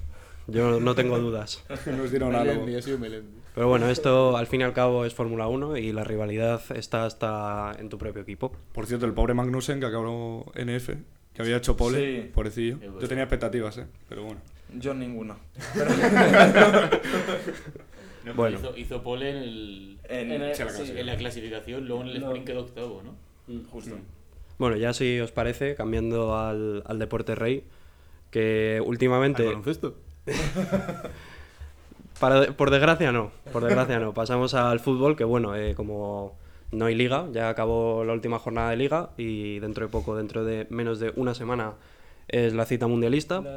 Yo 0.47 0.79
no 0.79 0.95
tengo 0.95 1.19
dudas. 1.19 1.63
Nos 1.85 2.09
dieron 2.09 2.33
algo. 2.35 2.65
Pero 3.53 3.67
bueno, 3.67 3.87
esto 3.89 4.37
al 4.37 4.47
fin 4.47 4.61
y 4.61 4.63
al 4.63 4.73
cabo 4.73 5.05
es 5.05 5.13
Fórmula 5.13 5.47
1 5.47 5.77
y 5.77 5.91
la 5.91 6.03
rivalidad 6.03 6.61
está 6.75 7.05
hasta 7.05 7.73
en 7.77 7.89
tu 7.89 7.97
propio 7.97 8.21
equipo. 8.23 8.51
Por 8.73 8.85
cierto, 8.87 9.05
el 9.05 9.13
pobre 9.13 9.33
Magnussen 9.35 9.79
que 9.79 9.85
acabó 9.85 10.51
NF, 10.55 10.89
que 11.33 11.41
había 11.41 11.57
hecho 11.57 11.77
pole, 11.77 12.23
Sí. 12.23 12.31
pobrecillo. 12.33 12.79
Pues 12.79 13.01
Yo 13.03 13.07
tenía 13.07 13.25
expectativas, 13.25 13.77
¿eh? 13.77 13.85
Pero 14.09 14.23
bueno. 14.23 14.41
Yo 14.79 14.93
ninguna. 14.93 15.35
No, 18.23 18.35
Bueno. 18.35 18.59
Hizo, 18.59 18.77
hizo 18.77 19.01
pole 19.01 19.31
en, 19.31 19.37
el, 19.37 19.97
En- 20.07 20.31
En 20.31 20.41
el- 20.43 20.55
Sí, 20.55 20.63
en 20.95 21.05
la 21.07 21.17
clasificación, 21.17 21.87
luego 21.87 22.03
en 22.03 22.09
el 22.09 22.19
No. 22.19 22.27
sprint 22.27 22.45
quedó 22.47 22.61
octavo, 22.61 23.01
¿no? 23.03 23.15
Mm. 23.51 23.65
Justo. 23.71 23.95
Bueno, 24.59 24.75
ya 24.77 24.93
si 24.93 25.19
os 25.19 25.31
parece, 25.31 25.73
cambiando 25.73 26.37
al, 26.37 26.83
al 26.85 26.99
deporte 26.99 27.33
rey, 27.33 27.63
que 28.29 28.79
últimamente... 28.85 29.43
baloncesto? 29.43 29.95
Para, 32.19 32.51
por 32.53 32.69
desgracia 32.69 33.11
no, 33.11 33.31
por 33.51 33.63
desgracia 33.63 33.97
no. 33.99 34.13
Pasamos 34.13 34.53
al 34.53 34.79
fútbol, 34.79 35.15
que 35.15 35.23
bueno, 35.23 35.55
eh, 35.55 35.73
como 35.73 36.35
no 36.71 36.85
hay 36.85 36.93
liga, 36.93 37.25
ya 37.31 37.49
acabó 37.49 38.03
la 38.03 38.13
última 38.13 38.37
jornada 38.37 38.69
de 38.69 38.77
liga 38.77 39.09
y 39.17 39.57
dentro 39.57 39.87
de 39.87 39.91
poco, 39.91 40.15
dentro 40.15 40.45
de 40.45 40.67
menos 40.69 40.99
de 40.99 41.11
una 41.15 41.33
semana, 41.33 41.73
es 42.27 42.53
la 42.53 42.65
cita 42.65 42.87
mundialista. 42.87 43.41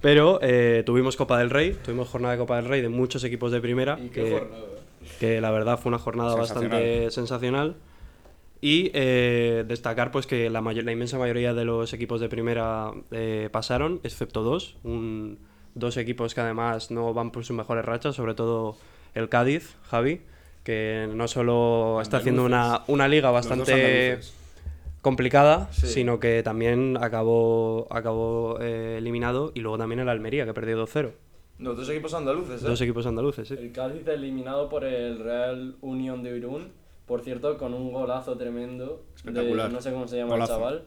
Pero 0.00 0.38
eh, 0.42 0.82
tuvimos 0.84 1.16
Copa 1.16 1.38
del 1.38 1.50
Rey, 1.50 1.76
tuvimos 1.84 2.08
jornada 2.08 2.32
de 2.34 2.38
Copa 2.38 2.56
del 2.56 2.66
Rey 2.66 2.80
de 2.82 2.88
muchos 2.88 3.24
equipos 3.24 3.52
de 3.52 3.60
primera, 3.60 3.98
Y 3.98 4.08
qué 4.08 4.22
que, 4.24 4.30
jornada. 4.32 4.62
que 5.20 5.40
la 5.40 5.50
verdad 5.50 5.78
fue 5.78 5.88
una 5.90 5.98
jornada 5.98 6.30
Sensacional. 6.36 6.70
bastante 6.70 7.10
sensacional. 7.10 7.76
Y 8.60 8.90
eh, 8.94 9.64
destacar 9.66 10.10
pues 10.10 10.26
que 10.26 10.48
la, 10.48 10.60
mayor- 10.62 10.84
la 10.84 10.92
inmensa 10.92 11.18
mayoría 11.18 11.52
de 11.54 11.64
los 11.66 11.92
equipos 11.92 12.20
de 12.20 12.28
primera 12.28 12.92
eh, 13.10 13.48
pasaron, 13.52 14.00
excepto 14.04 14.42
dos. 14.42 14.76
Un- 14.84 15.38
dos 15.74 15.96
equipos 15.96 16.34
que 16.34 16.40
además 16.40 16.90
no 16.92 17.12
van 17.12 17.30
por 17.32 17.44
sus 17.44 17.56
mejores 17.56 17.84
rachas, 17.84 18.14
sobre 18.14 18.34
todo 18.34 18.76
el 19.14 19.28
Cádiz, 19.28 19.74
Javi, 19.90 20.20
que 20.62 21.08
no 21.12 21.26
solo 21.28 21.98
está 22.00 22.18
haciendo 22.18 22.44
una, 22.44 22.82
una 22.86 23.08
liga 23.08 23.30
bastante 23.32 23.72
andaluces. 23.72 24.34
Complicada, 25.04 25.68
Sí. 25.70 25.86
sino 25.86 26.18
que 26.18 26.42
también 26.42 26.96
acabó, 27.00 27.86
acabó 27.90 28.58
eh, 28.60 28.96
eliminado. 28.98 29.52
Y 29.54 29.60
luego 29.60 29.78
también 29.78 30.00
el 30.00 30.08
Almería, 30.08 30.46
que 30.46 30.54
perdió 30.54 30.76
2-0. 30.76 31.12
Los 31.60 31.76
dos 31.76 31.88
equipos 31.90 32.12
andaluces, 32.14 32.60
¿eh? 32.62 32.66
Dos 32.66 32.80
equipos 32.80 33.06
andaluces, 33.06 33.46
sí. 33.46 33.54
El 33.56 33.70
Cádiz 33.70 34.04
eliminado 34.08 34.68
por 34.68 34.82
el 34.84 35.20
Real 35.20 35.76
Unión 35.82 36.24
de 36.24 36.36
Irún. 36.36 36.72
Por 37.06 37.20
cierto, 37.20 37.58
con 37.58 37.74
un 37.74 37.92
golazo 37.92 38.36
tremendo. 38.38 39.02
de- 39.14 39.14
Espectacular. 39.30 39.70
no 39.72 39.80
sé 39.82 39.90
cómo 39.92 40.08
se 40.08 40.16
llama 40.16 40.32
Golazo. 40.32 40.52
el 40.54 40.58
chaval. 40.58 40.82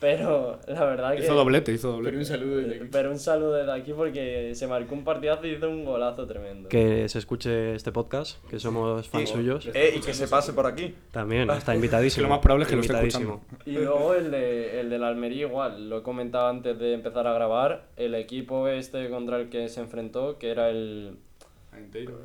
Pero 0.00 0.58
la 0.66 0.84
verdad 0.84 1.14
que. 1.14 1.22
Hizo 1.22 1.34
doblete, 1.34 1.72
hizo 1.72 1.92
doblete. 1.92 2.10
Pero 2.10 2.18
un 2.18 2.24
saludo 2.24 2.56
desde 2.56 2.74
aquí. 2.76 2.88
Pero 2.90 3.10
un 3.10 3.18
saludo 3.18 3.52
desde 3.54 3.72
aquí 3.72 3.92
porque 3.92 4.52
se 4.54 4.66
marcó 4.66 4.94
un 4.94 5.04
partidazo 5.04 5.46
y 5.46 5.50
hizo 5.50 5.68
un 5.70 5.84
golazo 5.84 6.26
tremendo. 6.26 6.68
Que 6.68 7.08
se 7.08 7.18
escuche 7.18 7.74
este 7.74 7.92
podcast, 7.92 8.44
que 8.48 8.58
somos 8.58 9.08
fans 9.08 9.30
Y- 9.30 9.32
suyos. 9.32 9.68
Eh, 9.74 9.94
y 9.96 10.00
que 10.00 10.12
se 10.14 10.26
pase 10.26 10.52
por 10.54 10.66
aquí. 10.66 10.94
También, 11.12 11.48
está 11.50 11.72
invitadísimo. 11.74 12.22
Que 12.24 12.28
lo 12.28 12.34
más 12.34 12.38
probable 12.40 12.64
es 12.64 12.68
que 12.70 12.76
lo 12.76 12.82
esté 12.82 12.92
invitadísimo. 12.94 13.44
Y 13.66 13.72
luego 13.72 14.14
el 14.14 14.30
de, 14.32 14.80
el 14.80 14.90
del 14.90 15.04
Almería 15.04 15.46
igual, 15.46 15.88
lo 15.88 15.98
he 15.98 16.02
comentado 16.02 16.48
antes 16.48 16.76
de 16.78 16.94
empezar 16.94 17.26
a 17.28 17.32
grabar, 17.32 17.84
el 17.96 18.14
equipo 18.16 18.66
este 18.68 19.08
contra 19.10 19.36
el 19.38 19.48
que 19.50 19.68
se 19.68 19.80
enfrentó, 19.80 20.36
que 20.38 20.50
era 20.50 20.68
el, 20.70 21.16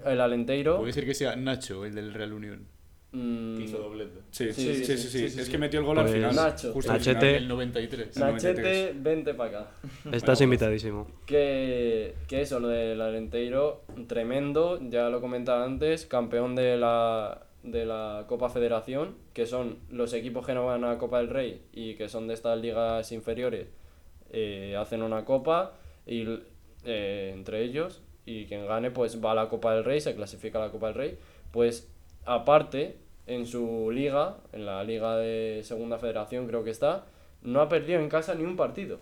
el 0.05 0.21
Alenteiro. 0.21 0.77
Puede 0.79 0.93
ser 0.93 1.05
que 1.05 1.13
sea 1.13 1.35
Nacho, 1.35 1.85
el 1.85 1.93
del 1.95 2.13
Real 2.13 2.33
Unión, 2.33 2.65
que 3.57 3.63
hizo 3.63 3.77
doblete. 3.77 4.19
Sí, 4.31 4.51
Sí, 4.51 4.53
sí, 4.53 4.75
sí, 4.75 4.85
sí, 4.85 4.97
sí, 4.97 5.09
sí, 5.09 5.29
sí, 5.29 5.39
Es 5.39 5.45
sí. 5.45 5.51
que 5.51 5.57
metió 5.57 5.79
el 5.79 5.85
gol 5.85 5.97
al 5.99 6.05
Pues 6.05 6.15
final. 6.15 6.35
Nacho. 6.35 6.73
justo 6.73 6.91
al 6.91 6.97
Nachete. 6.97 7.19
final. 7.19 7.35
El 7.35 7.47
93. 7.47 8.17
Na- 8.17 8.31
Nachete, 8.31 8.61
93. 8.61 9.03
vente 9.03 9.33
para 9.33 9.49
acá. 9.61 9.71
Estás 10.11 10.41
invitadísimo. 10.41 11.07
Que, 11.25 12.15
que 12.27 12.41
eso, 12.41 12.59
lo 12.59 12.67
del 12.67 12.99
Alenteiro, 13.01 13.83
tremendo, 14.07 14.79
ya 14.89 15.09
lo 15.09 15.21
comentaba 15.21 15.63
antes, 15.63 16.05
campeón 16.05 16.55
de 16.55 16.77
la, 16.77 17.45
de 17.63 17.85
la 17.85 18.25
Copa 18.27 18.49
Federación, 18.49 19.15
que 19.33 19.45
son 19.45 19.79
los 19.89 20.13
equipos 20.13 20.45
que 20.45 20.53
no 20.53 20.65
van 20.65 20.83
a 20.83 20.89
la 20.93 20.97
Copa 20.97 21.19
del 21.19 21.29
Rey 21.29 21.61
y 21.73 21.95
que 21.95 22.09
son 22.09 22.27
de 22.27 22.33
estas 22.33 22.59
ligas 22.59 23.11
inferiores, 23.11 23.67
eh, 24.31 24.75
hacen 24.77 25.01
una 25.01 25.23
copa 25.25 25.73
y 26.05 26.25
eh, 26.83 27.31
entre 27.33 27.63
ellos, 27.63 28.01
y 28.25 28.45
quien 28.45 28.65
gane 28.67 28.91
pues 28.91 29.23
va 29.23 29.31
a 29.31 29.35
la 29.35 29.49
Copa 29.49 29.73
del 29.75 29.83
Rey, 29.85 30.01
se 30.01 30.15
clasifica 30.15 30.57
a 30.61 30.65
la 30.65 30.71
Copa 30.71 30.87
del 30.87 30.95
Rey, 30.95 31.17
pues 31.51 31.89
aparte, 32.25 32.97
en 33.27 33.45
su 33.45 33.91
liga, 33.91 34.37
en 34.53 34.65
la 34.65 34.83
liga 34.83 35.17
de 35.17 35.61
Segunda 35.63 35.97
Federación 35.97 36.47
creo 36.47 36.63
que 36.63 36.71
está, 36.71 37.05
no 37.41 37.61
ha 37.61 37.69
perdido 37.69 37.99
en 37.99 38.09
casa 38.09 38.35
ni 38.35 38.43
un 38.43 38.55
partido. 38.55 38.99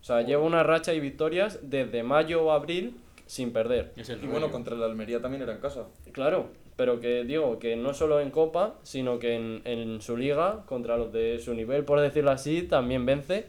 O 0.00 0.04
sea, 0.04 0.22
lleva 0.22 0.42
una 0.42 0.62
racha 0.62 0.92
y 0.92 1.00
victorias 1.00 1.60
desde 1.62 2.02
mayo 2.02 2.44
o 2.44 2.50
abril 2.52 2.96
sin 3.26 3.52
perder. 3.52 3.92
Y 3.96 4.26
bueno, 4.26 4.50
contra 4.50 4.74
el 4.74 4.82
Almería 4.82 5.20
también 5.20 5.42
era 5.42 5.52
en 5.52 5.60
casa. 5.60 5.86
Claro, 6.12 6.48
pero 6.76 7.00
que 7.00 7.24
digo 7.24 7.58
que 7.58 7.76
no 7.76 7.94
solo 7.94 8.20
en 8.20 8.30
Copa, 8.30 8.74
sino 8.82 9.18
que 9.18 9.34
en, 9.34 9.62
en 9.64 10.02
su 10.02 10.16
liga, 10.16 10.64
contra 10.66 10.98
los 10.98 11.12
de 11.12 11.38
su 11.38 11.54
nivel, 11.54 11.84
por 11.84 12.00
decirlo 12.00 12.32
así, 12.32 12.62
también 12.62 13.06
vence. 13.06 13.46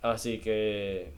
Así 0.00 0.38
que 0.38 1.12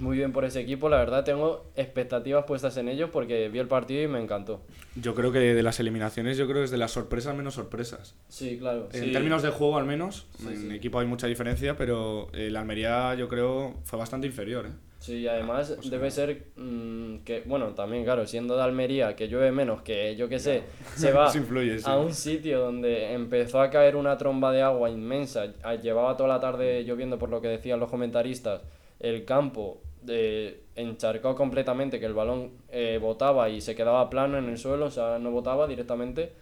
muy 0.00 0.16
bien 0.16 0.32
por 0.32 0.44
ese 0.44 0.60
equipo. 0.60 0.88
La 0.88 0.98
verdad 0.98 1.24
tengo 1.24 1.66
expectativas 1.76 2.44
puestas 2.44 2.76
en 2.76 2.88
ellos 2.88 3.10
porque 3.12 3.48
vi 3.48 3.58
el 3.58 3.68
partido 3.68 4.02
y 4.02 4.08
me 4.08 4.20
encantó. 4.20 4.60
Yo 4.96 5.14
creo 5.14 5.32
que 5.32 5.38
de 5.40 5.62
las 5.62 5.80
eliminaciones, 5.80 6.36
yo 6.36 6.46
creo 6.46 6.58
que 6.58 6.64
es 6.64 6.70
de 6.70 6.78
las 6.78 6.92
sorpresas 6.92 7.34
menos 7.36 7.54
sorpresas. 7.54 8.14
Sí, 8.28 8.58
claro. 8.58 8.88
En 8.92 9.04
Sí. 9.04 9.12
términos 9.12 9.42
de 9.42 9.50
juego, 9.50 9.78
al 9.78 9.84
menos, 9.84 10.26
Sí, 10.38 10.46
en 10.48 10.56
sí. 10.70 10.74
equipo 10.76 10.98
hay 11.00 11.06
mucha 11.06 11.26
diferencia, 11.26 11.76
pero 11.76 12.28
el 12.32 12.56
Almería, 12.56 13.14
yo 13.14 13.28
creo, 13.28 13.74
fue 13.84 13.98
bastante 13.98 14.26
inferior. 14.26 14.66
¿eh? 14.66 14.70
Sí, 15.00 15.18
y 15.18 15.28
además 15.28 15.70
o 15.78 15.80
sea- 15.82 15.90
debe 15.92 16.10
ser 16.10 16.46
mm, 16.56 17.18
que, 17.18 17.42
bueno, 17.46 17.68
también 17.68 18.02
claro, 18.02 18.26
siendo 18.26 18.56
de 18.56 18.62
Almería, 18.64 19.14
que 19.14 19.28
llueve 19.28 19.52
menos, 19.52 19.82
que 19.82 20.16
yo 20.16 20.28
que 20.28 20.40
sé, 20.40 20.64
se 20.96 21.12
va 21.12 21.30
influye, 21.36 21.78
sí. 21.78 21.84
a 21.88 21.96
un 21.96 22.12
sitio 22.12 22.58
donde 22.60 23.12
empezó 23.12 23.60
a 23.60 23.70
caer 23.70 23.94
una 23.94 24.16
tromba 24.18 24.50
de 24.50 24.62
agua 24.62 24.90
inmensa, 24.90 25.46
llevaba 25.80 26.16
toda 26.16 26.28
la 26.28 26.40
tarde 26.40 26.82
lloviendo 26.84 27.16
por 27.16 27.28
lo 27.30 27.40
que 27.40 27.46
decían 27.46 27.78
los 27.78 27.88
comentaristas, 27.88 28.62
el 28.98 29.24
campo 29.24 29.80
eh, 30.06 30.62
encharcó 30.76 31.34
completamente, 31.34 31.98
que 31.98 32.06
el 32.06 32.14
balón 32.14 32.52
eh, 32.70 32.98
botaba 33.00 33.48
y 33.48 33.60
se 33.60 33.74
quedaba 33.74 34.08
plano 34.10 34.38
en 34.38 34.48
el 34.48 34.58
suelo, 34.58 34.86
o 34.86 34.90
sea, 34.90 35.18
no 35.18 35.30
botaba 35.30 35.66
directamente. 35.66 36.32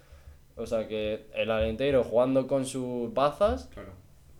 O 0.56 0.66
sea 0.66 0.88
que 0.88 1.26
el 1.34 1.50
Alenteiro 1.50 2.02
jugando 2.02 2.46
con 2.46 2.64
sus 2.64 3.12
bazas 3.12 3.68
Claro. 3.74 3.90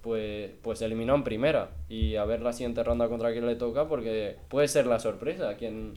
pues, 0.00 0.50
pues 0.62 0.78
se 0.78 0.86
eliminó 0.86 1.14
en 1.14 1.24
primera. 1.24 1.70
Y 1.88 2.16
a 2.16 2.24
ver 2.24 2.40
la 2.42 2.52
siguiente 2.52 2.82
ronda 2.82 3.08
contra 3.08 3.32
quién 3.32 3.46
le 3.46 3.56
toca, 3.56 3.86
porque 3.86 4.36
puede 4.48 4.68
ser 4.68 4.86
la 4.86 4.98
sorpresa. 4.98 5.56
¿Quién, 5.56 5.94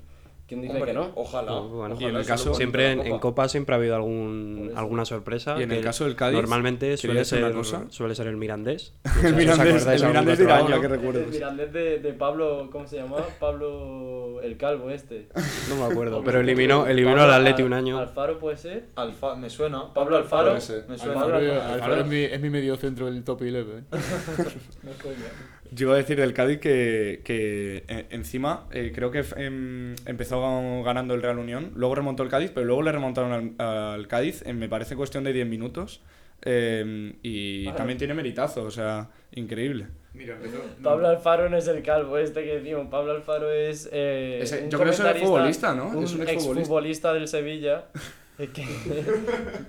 quién 0.49 0.61
dice 0.61 0.73
Hombre, 0.73 0.91
que 0.91 0.97
no? 0.97 1.11
Ojalá. 1.15 1.51
No, 1.51 1.69
bueno. 1.69 1.93
ojalá 1.95 2.07
Y 2.07 2.09
en 2.11 2.15
el 2.19 2.25
caso- 2.25 2.53
Siempre 2.53 2.91
en, 2.91 3.19
Copa 3.19 3.47
siempre 3.47 3.75
ha 3.75 3.77
habido 3.77 3.95
algún, 3.95 4.71
alguna 4.75 5.05
sorpresa. 5.05 5.55
Y 5.59 5.63
en 5.63 5.71
el 5.71 5.81
caso 5.83 6.03
del 6.05 6.15
Cádiz, 6.17 6.35
Normalmente 6.35 6.97
suele 6.97 7.19
una 7.19 7.25
ser, 7.25 7.53
cosa. 7.53 7.85
suele 7.89 8.15
ser 8.15 8.27
el 8.27 8.35
Mirandés. 8.35 8.93
El 9.23 9.27
¿Os 9.27 9.37
Mirandés, 9.37 9.75
acordáis 9.75 10.01
el 10.01 10.07
Mirandés 10.09 10.39
año? 10.41 10.53
ahora 10.55 10.81
que 10.81 10.87
El. 11.19 11.27
Mirandés 11.27 11.71
de, 11.73 11.99
de 11.99 12.13
Pablo, 12.13 12.67
¿cómo 12.71 12.85
se 12.87 12.97
llamaba? 12.97 13.25
Pablo 13.39 14.41
el 14.41 14.57
Calvo 14.57 14.89
este. 14.89 15.27
No 15.69 15.75
me 15.75 15.83
acuerdo, 15.91 16.23
pero 16.23 16.39
eliminó, 16.39 16.87
eliminó 16.87 17.21
al 17.21 17.31
Atleti 17.31 17.61
un 17.63 17.73
año. 17.73 17.99
Alfaro 17.99 18.39
puede 18.39 18.57
ser. 18.57 18.87
Alfa, 18.95 19.35
me 19.35 19.49
suena. 19.49 19.93
Pablo 19.93 20.17
Alfaro. 20.17 20.51
Me 20.51 20.57
Alfaro, 20.57 20.97
suena. 20.97 21.21
Alfaro- 21.21 21.73
Alfaro 21.73 21.95
es, 22.01 22.07
mi, 22.07 22.23
es 22.23 22.41
mi 22.41 22.49
medio 22.49 22.75
centro 22.75 23.05
del 23.05 23.23
top 23.23 23.41
11. 23.41 23.59
¿eh? 23.59 23.63
Yo 25.71 25.87
iba 25.87 25.93
a 25.95 25.97
decir 25.97 26.19
del 26.19 26.33
Cádiz 26.33 26.59
que, 26.59 27.21
que 27.23 27.83
eh, 27.87 28.05
encima 28.09 28.67
eh, 28.71 28.91
creo 28.93 29.11
que 29.11 29.23
em, 29.37 29.95
empezó 30.05 30.41
ganando 30.83 31.13
el 31.13 31.21
Real 31.21 31.37
Unión, 31.37 31.71
luego 31.75 31.93
remontó 31.95 32.23
el 32.23 32.29
Cádiz, 32.29 32.51
pero 32.53 32.65
luego 32.65 32.81
le 32.81 32.91
remontaron 32.91 33.55
al, 33.59 33.65
al 33.67 34.07
Cádiz 34.07 34.41
en, 34.47 34.57
me 34.57 34.67
parece, 34.67 34.95
cuestión 34.95 35.23
de 35.23 35.33
10 35.33 35.47
minutos. 35.47 36.01
em, 36.41 37.13
y 37.21 37.65
Vale. 37.65 37.77
también 37.77 37.97
tiene 37.99 38.13
meritazo, 38.13 38.63
o 38.63 38.71
sea, 38.71 39.09
increíble. 39.33 39.87
Mira, 40.13 40.35
empezó. 40.35 40.57
Pablo 40.81 41.07
Alfaro 41.07 41.49
no 41.49 41.57
es 41.57 41.67
el 41.67 41.83
calvo 41.83 42.17
este 42.17 42.43
que 42.43 42.59
decimos. 42.59 42.87
Pablo 42.89 43.11
Alfaro 43.11 43.51
es. 43.51 43.87
eh, 43.91 44.39
Ese- 44.41 44.63
un 44.63 44.69
yo 44.71 44.79
creo 44.79 44.91
que 44.91 44.95
es 44.95 44.99
un 45.21 45.27
futbolista, 45.27 45.75
¿no? 45.75 45.89
Un 45.89 46.03
Es 46.03 46.13
un 46.13 46.21
exfutbolista. 46.21 46.59
exfutbolista 46.61 47.13
del 47.13 47.27
Sevilla. 47.27 47.85
eh, 48.39 48.49
que- 48.51 48.65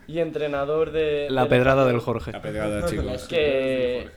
y 0.09 0.19
entrenador 0.21 0.93
de. 0.93 1.27
La 1.29 1.43
del 1.43 1.51
pedrada 1.51 1.87
del 1.87 1.99
Jorge. 2.01 2.33
La 2.33 2.41
pedrada, 2.41 2.87
chicos. 2.89 3.29
que, 3.29 4.09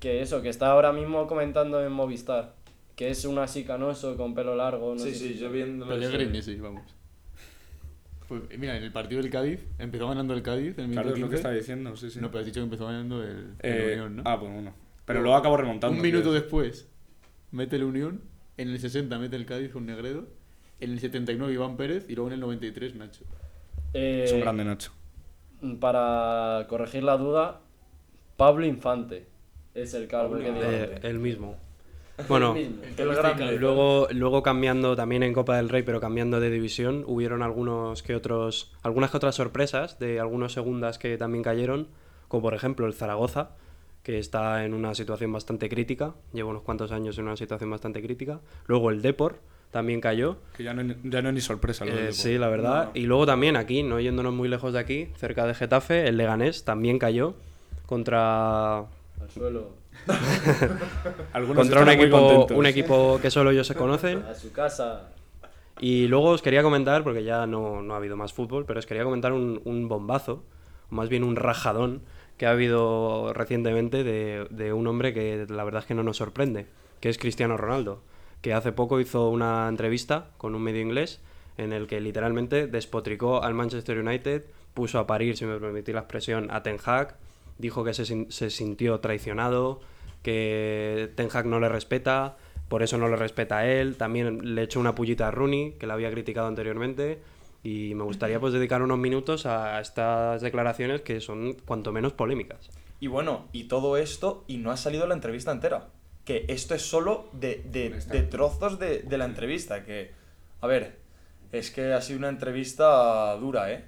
que 0.00 0.22
eso, 0.22 0.42
que 0.42 0.48
está 0.48 0.72
ahora 0.72 0.92
mismo 0.92 1.26
comentando 1.28 1.84
en 1.84 1.92
Movistar. 1.92 2.54
Que 2.96 3.10
es 3.10 3.24
un 3.24 3.38
así 3.38 3.64
canoso 3.64 4.16
con 4.16 4.34
pelo 4.34 4.56
largo. 4.56 4.92
No 4.94 4.98
Sí, 4.98 5.12
sé 5.12 5.18
sí, 5.18 5.28
si- 5.34 5.38
yo 5.38 5.50
viendo. 5.50 5.86
Pellegrini, 5.86 6.42
sí, 6.42 6.56
vamos. 6.56 6.82
Pues, 8.28 8.42
mira, 8.58 8.76
en 8.76 8.82
el 8.84 8.92
partido 8.92 9.20
del 9.22 9.30
Cádiz, 9.30 9.60
empezó 9.78 10.06
ganando 10.08 10.34
el 10.34 10.42
Cádiz 10.42 10.78
en 10.78 10.84
el 10.86 10.92
Claro, 10.92 11.08
es 11.10 11.18
lo 11.18 11.26
que 11.26 11.30
15. 11.30 11.36
estaba 11.36 11.54
diciendo, 11.54 11.96
sí, 11.96 12.10
sí. 12.10 12.20
No, 12.20 12.28
pero 12.30 12.40
has 12.40 12.46
dicho 12.46 12.60
que 12.60 12.64
empezó 12.64 12.86
ganando 12.86 13.22
el, 13.24 13.54
el 13.60 13.72
Eh, 13.72 13.92
Unión, 13.94 14.16
¿no? 14.16 14.22
Ah, 14.26 14.38
pues 14.38 14.52
bueno. 14.52 14.72
Pero 15.04 15.20
luego 15.22 15.36
acabó 15.36 15.56
remontando. 15.56 15.96
Un 15.96 16.02
minuto 16.02 16.32
después, 16.32 16.88
mete 17.50 17.76
el 17.76 17.84
Unión. 17.84 18.22
En 18.56 18.68
el 18.68 18.78
60 18.78 19.18
mete 19.18 19.36
el 19.36 19.46
Cádiz 19.46 19.70
con 19.72 19.86
Negredo. 19.86 20.28
En 20.78 20.92
el 20.92 21.00
79 21.00 21.52
Iván 21.54 21.76
Pérez. 21.76 22.06
Y 22.08 22.14
luego 22.14 22.28
en 22.28 22.34
el 22.34 22.40
93 22.40 22.94
Nacho. 22.94 23.24
Eh, 23.94 24.22
Es 24.26 24.32
un 24.32 24.40
grande 24.40 24.64
Nacho. 24.64 24.92
Para 25.80 26.66
corregir 26.68 27.02
la 27.02 27.16
duda, 27.16 27.60
Pablo 28.36 28.64
Infante 28.66 29.26
es 29.74 29.94
el 29.94 30.06
Pablo 30.06 30.38
que 30.38 30.44
digo. 30.44 30.60
Eh, 30.62 30.98
el 31.02 31.18
mismo. 31.18 31.56
Bueno, 32.28 32.54
El 32.56 32.68
mismo. 32.70 32.82
El 32.96 33.14
grande. 33.14 33.58
luego, 33.58 34.08
luego 34.10 34.42
cambiando 34.42 34.96
también 34.96 35.22
en 35.22 35.32
Copa 35.32 35.56
del 35.56 35.68
Rey, 35.68 35.82
pero 35.82 36.00
cambiando 36.00 36.40
de 36.40 36.50
división, 36.50 37.04
hubieron 37.06 37.42
algunos 37.42 38.02
que 38.02 38.14
otros, 38.14 38.72
algunas 38.82 39.10
que 39.10 39.16
otras 39.16 39.34
sorpresas 39.34 39.98
de 39.98 40.20
algunos 40.20 40.52
segundas 40.52 40.98
que 40.98 41.16
también 41.16 41.42
cayeron, 41.42 41.88
como 42.28 42.42
por 42.42 42.54
ejemplo 42.54 42.86
el 42.86 42.94
Zaragoza, 42.94 43.50
que 44.02 44.18
está 44.18 44.64
en 44.64 44.74
una 44.74 44.94
situación 44.94 45.32
bastante 45.32 45.68
crítica, 45.68 46.14
lleva 46.32 46.50
unos 46.50 46.62
cuantos 46.62 46.90
años 46.92 47.18
en 47.18 47.24
una 47.24 47.36
situación 47.36 47.70
bastante 47.70 48.02
crítica. 48.02 48.40
Luego 48.66 48.90
el 48.90 49.02
Depor 49.02 49.38
también 49.70 50.00
cayó, 50.00 50.38
Que 50.56 50.64
ya 50.64 50.74
no, 50.74 50.94
ya 51.04 51.22
no 51.22 51.28
es 51.28 51.34
ni 51.34 51.40
sorpresa. 51.40 51.84
lo 51.84 51.92
Eh, 51.92 52.04
del 52.04 52.14
sí, 52.14 52.38
la 52.38 52.48
verdad. 52.48 52.86
No. 52.86 52.90
Y 52.94 53.02
luego 53.04 53.26
también 53.26 53.56
aquí, 53.56 53.82
no 53.82 54.00
yéndonos 54.00 54.32
muy 54.32 54.48
lejos 54.48 54.72
de 54.72 54.78
aquí, 54.80 55.08
cerca 55.16 55.46
de 55.46 55.54
Getafe, 55.54 56.08
el 56.08 56.16
Leganés 56.16 56.64
también 56.64 56.98
cayó 56.98 57.34
contra, 57.86 58.86
Al 59.30 59.34
suelo. 59.34 59.68
Algunos 61.32 61.56
contra 61.56 61.82
un 61.82 61.88
equipo, 61.88 62.18
contentos. 62.18 62.56
un 62.56 62.66
equipo 62.66 63.18
que 63.22 63.30
solo 63.30 63.50
ellos 63.50 63.66
se 63.66 63.74
conocen. 63.76 64.24
A 64.28 64.34
su 64.34 64.50
casa. 64.52 65.10
Y 65.78 66.08
luego 66.08 66.30
os 66.30 66.42
quería 66.42 66.62
comentar, 66.62 67.04
porque 67.04 67.22
ya 67.22 67.46
no, 67.46 67.80
no 67.80 67.94
ha 67.94 67.98
habido 67.98 68.16
más 68.16 68.32
fútbol, 68.32 68.64
pero 68.66 68.80
os 68.80 68.86
quería 68.86 69.04
comentar 69.04 69.32
un, 69.32 69.60
un 69.64 69.88
bombazo, 69.88 70.42
o 70.90 70.94
más 70.94 71.08
bien 71.08 71.22
un 71.22 71.36
rajadón, 71.36 72.02
que 72.36 72.46
ha 72.46 72.50
habido 72.50 73.32
recientemente 73.32 74.02
de, 74.02 74.46
de 74.50 74.72
un 74.72 74.86
hombre 74.86 75.14
que 75.14 75.46
la 75.48 75.64
verdad 75.64 75.82
es 75.82 75.86
que 75.86 75.94
no 75.94 76.02
nos 76.02 76.16
sorprende, 76.16 76.66
que 77.00 77.08
es 77.08 77.18
Cristiano 77.18 77.56
Ronaldo, 77.56 78.02
que 78.42 78.52
hace 78.52 78.72
poco 78.72 79.00
hizo 79.00 79.28
una 79.28 79.68
entrevista 79.68 80.30
con 80.38 80.54
un 80.54 80.62
medio 80.62 80.80
inglés 80.80 81.20
en 81.56 81.72
el 81.72 81.86
que 81.86 82.00
literalmente 82.00 82.66
despotricó 82.66 83.42
al 83.42 83.54
Manchester 83.54 83.98
United, 83.98 84.44
puso 84.74 84.98
a 84.98 85.06
parir, 85.06 85.36
si 85.36 85.44
me 85.44 85.58
permitís 85.58 85.94
la 85.94 86.00
expresión, 86.00 86.50
a 86.50 86.62
Ten 86.62 86.78
Hag, 86.84 87.16
dijo 87.60 87.84
que 87.84 87.94
se, 87.94 88.30
se 88.30 88.50
sintió 88.50 89.00
traicionado, 89.00 89.80
que 90.22 91.10
Ten 91.14 91.28
Hag 91.32 91.46
no 91.46 91.60
le 91.60 91.68
respeta, 91.68 92.36
por 92.68 92.82
eso 92.82 92.98
no 92.98 93.08
le 93.08 93.16
respeta 93.16 93.58
a 93.58 93.66
él. 93.66 93.96
También 93.96 94.54
le 94.54 94.62
echó 94.62 94.80
una 94.80 94.94
pullita 94.94 95.28
a 95.28 95.30
Rooney, 95.30 95.72
que 95.72 95.86
la 95.86 95.94
había 95.94 96.10
criticado 96.10 96.46
anteriormente. 96.46 97.20
Y 97.62 97.94
me 97.94 98.04
gustaría 98.04 98.40
pues 98.40 98.52
dedicar 98.52 98.80
unos 98.80 98.98
minutos 98.98 99.44
a 99.44 99.80
estas 99.80 100.40
declaraciones 100.40 101.02
que 101.02 101.20
son 101.20 101.54
cuanto 101.66 101.92
menos 101.92 102.12
polémicas. 102.12 102.70
Y 103.00 103.06
bueno, 103.08 103.48
y 103.52 103.64
todo 103.64 103.96
esto, 103.96 104.44
y 104.46 104.58
no 104.58 104.70
ha 104.70 104.76
salido 104.76 105.06
la 105.06 105.14
entrevista 105.14 105.52
entera. 105.52 105.88
Que 106.24 106.44
esto 106.48 106.74
es 106.74 106.82
solo 106.82 107.28
de, 107.32 107.62
de, 107.70 107.90
de 107.90 108.22
trozos 108.22 108.78
de, 108.78 109.00
de 109.00 109.18
la 109.18 109.24
entrevista. 109.24 109.84
Que, 109.84 110.12
a 110.60 110.66
ver, 110.66 110.98
es 111.52 111.70
que 111.70 111.92
ha 111.92 112.00
sido 112.00 112.18
una 112.18 112.28
entrevista 112.28 113.34
dura, 113.36 113.72
¿eh? 113.72 113.84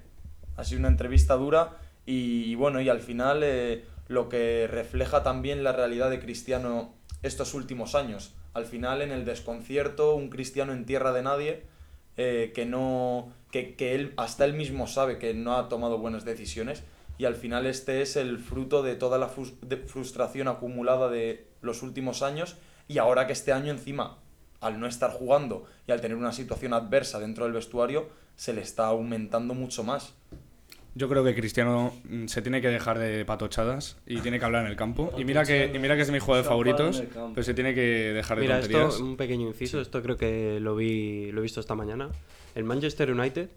Ha 0.57 0.63
sido 0.63 0.79
una 0.79 0.89
entrevista 0.89 1.35
dura 1.35 1.79
y, 2.05 2.55
bueno, 2.55 2.81
y 2.81 2.89
al 2.89 2.99
final 2.99 3.41
eh, 3.43 3.85
lo 4.07 4.29
que 4.29 4.67
refleja 4.69 5.23
también 5.23 5.63
la 5.63 5.71
realidad 5.71 6.09
de 6.09 6.19
Cristiano 6.19 6.93
estos 7.21 7.53
últimos 7.53 7.95
años. 7.95 8.33
Al 8.53 8.65
final, 8.65 9.01
en 9.01 9.11
el 9.11 9.25
desconcierto, 9.25 10.15
un 10.15 10.29
Cristiano 10.29 10.73
en 10.73 10.85
tierra 10.85 11.13
de 11.13 11.23
nadie, 11.23 11.63
eh, 12.17 12.51
que 12.53 12.65
no. 12.65 13.31
Que, 13.51 13.75
que 13.75 13.95
él, 13.95 14.13
hasta 14.17 14.45
él 14.45 14.53
mismo 14.53 14.87
sabe 14.87 15.19
que 15.19 15.33
no 15.33 15.55
ha 15.55 15.69
tomado 15.69 15.97
buenas 15.97 16.25
decisiones. 16.25 16.83
Y 17.17 17.25
al 17.25 17.35
final 17.35 17.67
este 17.67 18.01
es 18.01 18.15
el 18.15 18.39
fruto 18.39 18.81
de 18.81 18.95
toda 18.95 19.19
la 19.19 19.29
frustración 19.29 20.47
acumulada 20.47 21.09
de 21.09 21.47
los 21.61 21.83
últimos 21.83 22.23
años. 22.23 22.57
Y 22.87 22.97
ahora 22.97 23.27
que 23.27 23.33
este 23.33 23.53
año 23.53 23.71
encima, 23.71 24.17
al 24.59 24.79
no 24.79 24.87
estar 24.87 25.11
jugando 25.11 25.65
y 25.87 25.91
al 25.91 26.01
tener 26.01 26.17
una 26.17 26.31
situación 26.31 26.73
adversa 26.73 27.19
dentro 27.19 27.45
del 27.45 27.53
vestuario, 27.53 28.09
se 28.35 28.53
le 28.53 28.61
está 28.61 28.87
aumentando 28.87 29.53
mucho 29.53 29.83
más. 29.83 30.15
Yo 30.95 31.09
creo 31.09 31.23
que 31.23 31.33
Cristiano 31.33 31.91
mm, 32.03 32.27
se 32.27 32.41
tiene 32.41 32.61
que 32.61 32.67
dejar 32.69 32.99
de 32.99 33.25
patochadas 33.25 33.97
y 34.05 34.19
tiene 34.21 34.37
que 34.37 34.45
hablar 34.45 34.65
en 34.65 34.69
el 34.71 34.75
campo. 34.77 35.11
Y 35.17 35.25
mira 35.25 35.43
que, 35.43 35.71
y 35.73 35.79
mira 35.79 35.95
que 35.95 36.03
es 36.03 36.11
de 36.11 36.19
jugadores 36.19 36.47
Champán 36.47 36.67
en 36.69 37.03
favoritos, 37.03 37.31
pero 37.33 37.43
se 37.43 37.53
tiene 37.55 37.73
que 37.73 37.81
dejar 38.13 38.37
de 38.37 38.43
Mira, 38.43 38.59
tonterías. 38.59 38.93
esto, 38.93 39.03
un 39.03 39.17
pequeño 39.17 39.47
inciso, 39.47 39.81
esto 39.81 40.01
creo 40.03 40.17
que 40.17 40.59
lo 40.59 40.75
vi, 40.75 41.31
lo 41.31 41.39
he 41.39 41.43
visto 41.43 41.59
esta 41.59 41.73
mañana. 41.75 42.09
El 42.53 42.63
Manchester 42.63 43.11
United, 43.11 43.49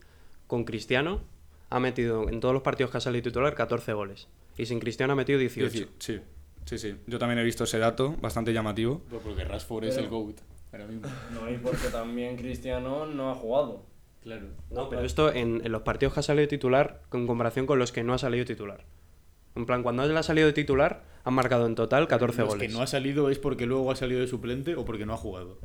con 0.47 0.65
Cristiano, 0.65 1.21
ha 1.69 1.79
metido 1.81 2.29
en 2.29 2.41
todos 2.41 2.55
los 2.55 2.63
partidos 2.63 2.91
que 2.91 2.99
ha 2.99 3.01
salido 3.01 3.25
titular 3.25 3.55
14 3.55 3.93
goles. 3.93 4.29
Y 4.57 4.65
sin 4.67 4.79
Cristiano 4.81 5.13
ha 5.13 5.17
metido 5.17 5.39
18. 5.39 5.71
Dieci- 5.75 5.89
Sí, 5.99 6.21
sí, 6.65 6.79
sí. 6.79 6.95
Yo 7.07 7.19
también 7.19 7.39
he 7.39 7.45
visto 7.45 7.65
ese 7.65 7.79
dato, 7.79 8.15
bastante 8.23 8.53
llamativo. 8.55 9.03
Pues 9.11 9.21
porque 9.23 9.45
Rashford 9.45 9.85
es 9.85 9.97
el 9.99 10.09
GOAT. 10.09 10.37
Ahora 10.73 10.87
mismo. 10.87 11.07
No, 11.35 11.51
y 11.51 11.59
porque 11.59 11.89
también 11.93 12.37
Cristiano 12.37 13.05
no 13.07 13.31
ha 13.31 13.35
jugado. 13.35 13.83
Claro. 14.27 14.47
No, 14.73 14.89
pero 14.89 15.03
esto 15.03 15.33
en, 15.33 15.63
en 15.65 15.71
los 15.71 15.83
partidos 15.83 16.13
que 16.15 16.19
ha 16.21 16.23
salido 16.25 16.49
titular, 16.49 17.01
con 17.11 17.29
comparación 17.29 17.65
con 17.65 17.79
los 17.79 17.93
que 17.93 18.03
no 18.03 18.13
ha 18.13 18.19
salido 18.19 18.45
titular. 18.45 18.85
En 19.55 19.67
plan, 19.67 19.85
cuando 19.85 20.03
él 20.03 20.17
ha 20.17 20.25
salido 20.25 20.49
de 20.49 20.53
titular, 20.53 21.05
han 21.23 21.33
marcado 21.33 21.65
en 21.67 21.77
total 21.77 22.09
14 22.09 22.41
Los 22.41 22.49
goles. 22.51 22.69
que 22.69 22.75
no 22.75 22.83
ha 22.83 22.89
salido 22.89 23.31
es 23.31 23.39
porque 23.39 23.67
luego 23.67 23.89
ha 23.93 23.95
salido 23.97 24.21
de 24.21 24.27
suplente 24.27 24.75
o 24.75 24.85
porque 24.85 25.07
no 25.07 25.15
ha 25.15 25.17
jugado. 25.17 25.59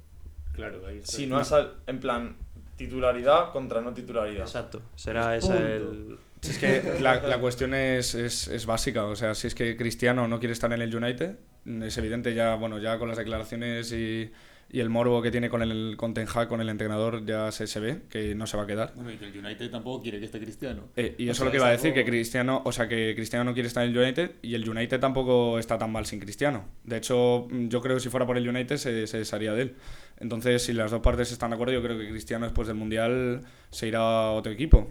Claro, 0.54 0.86
ahí 0.88 1.00
está. 1.00 1.12
Si 1.12 1.26
no 1.26 1.38
ha 1.38 1.43
sal- 1.43 1.74
en 1.88 2.00
plan, 2.00 2.36
titularidad 2.78 3.52
contra 3.52 3.82
no 3.82 3.93
titularidad. 3.95 4.43
Exacto. 4.43 4.82
Será 4.95 5.36
ese 5.36 5.78
el... 5.78 6.17
Si 6.41 6.52
es 6.52 6.58
que 6.60 7.00
la, 7.02 7.21
la 7.21 7.39
cuestión 7.39 7.74
es, 7.74 8.13
es, 8.15 8.47
es 8.47 8.65
básica, 8.67 9.06
o 9.06 9.15
sea, 9.15 9.34
si 9.36 9.47
es 9.47 9.56
que 9.56 9.76
Cristiano 9.76 10.28
no 10.28 10.39
quiere 10.39 10.54
estar 10.54 10.71
en 10.74 10.82
el 10.82 10.95
United, 10.95 11.36
es 11.84 11.97
evidente 11.97 12.34
ya, 12.34 12.56
bueno, 12.56 12.78
ya 12.80 12.97
con 12.97 13.08
las 13.10 13.17
declaraciones 13.17 13.91
y, 13.91 14.32
y 14.73 14.79
el 14.79 14.89
morbo 14.89 15.21
que 15.21 15.31
tiene 15.31 15.49
con 15.49 15.62
el 15.62 15.95
con 15.97 16.13
Ten 16.13 16.27
Hag, 16.34 16.47
con 16.47 16.62
el 16.62 16.69
entrenador, 16.69 17.25
ya 17.25 17.51
se, 17.51 17.67
se 17.67 17.79
ve 17.81 18.03
que 18.10 18.34
no 18.36 18.47
se 18.47 18.55
va 18.55 18.63
a 18.63 18.67
quedar. 18.67 18.93
Bueno, 18.95 19.12
y 19.12 19.17
que 19.17 19.25
el 19.25 19.38
United 19.38 19.69
tampoco 19.69 20.01
quiere 20.01 20.19
que 20.19 20.25
esté 20.25 20.39
Cristiano. 20.39 20.84
Eh, 20.95 21.15
y 21.17 21.27
O 21.27 21.31
eso 21.31 21.43
es 21.43 21.45
lo 21.45 21.51
que 21.51 21.57
iba 21.57 21.67
a 21.67 21.71
decir, 21.71 21.93
que 21.93 22.05
Cristiano, 22.05 22.62
o 22.63 22.71
sea, 22.71 22.88
que 22.88 23.13
Cristiano 23.13 23.43
no 23.43 23.53
quiere 23.53 23.67
estar 23.67 23.84
en 23.84 23.91
el 23.91 23.97
United 23.97 24.31
y 24.41 24.55
el 24.55 24.67
United 24.67 24.99
tampoco 24.99 25.60
está 25.60 25.77
tan 25.77 25.91
mal 25.91 26.05
sin 26.05 26.19
Cristiano. 26.19 26.65
De 26.86 26.97
hecho, 26.97 27.47
mm, 27.49 27.67
yo 27.67 27.81
creo 27.81 27.97
que 27.97 28.01
si 28.01 28.10
fuera 28.10 28.25
por 28.25 28.38
el 28.38 28.47
United 28.47 28.77
se, 28.77 29.07
se 29.07 29.17
desharía 29.17 29.51
de 29.53 29.63
él. 29.63 29.75
Entonces, 30.19 30.63
si 30.63 30.71
las 30.71 30.91
dos 30.91 31.01
partes 31.01 31.31
están 31.31 31.49
de 31.49 31.55
acuerdo, 31.55 31.73
yo 31.73 31.84
creo 31.84 31.97
que 31.97 32.07
Cristiano 32.07 32.45
después 32.45 32.67
del 32.67 32.77
Mundial 32.77 33.41
se 33.71 33.88
irá 33.88 33.99
a 33.99 34.31
otro 34.31 34.53
equipo. 34.53 34.89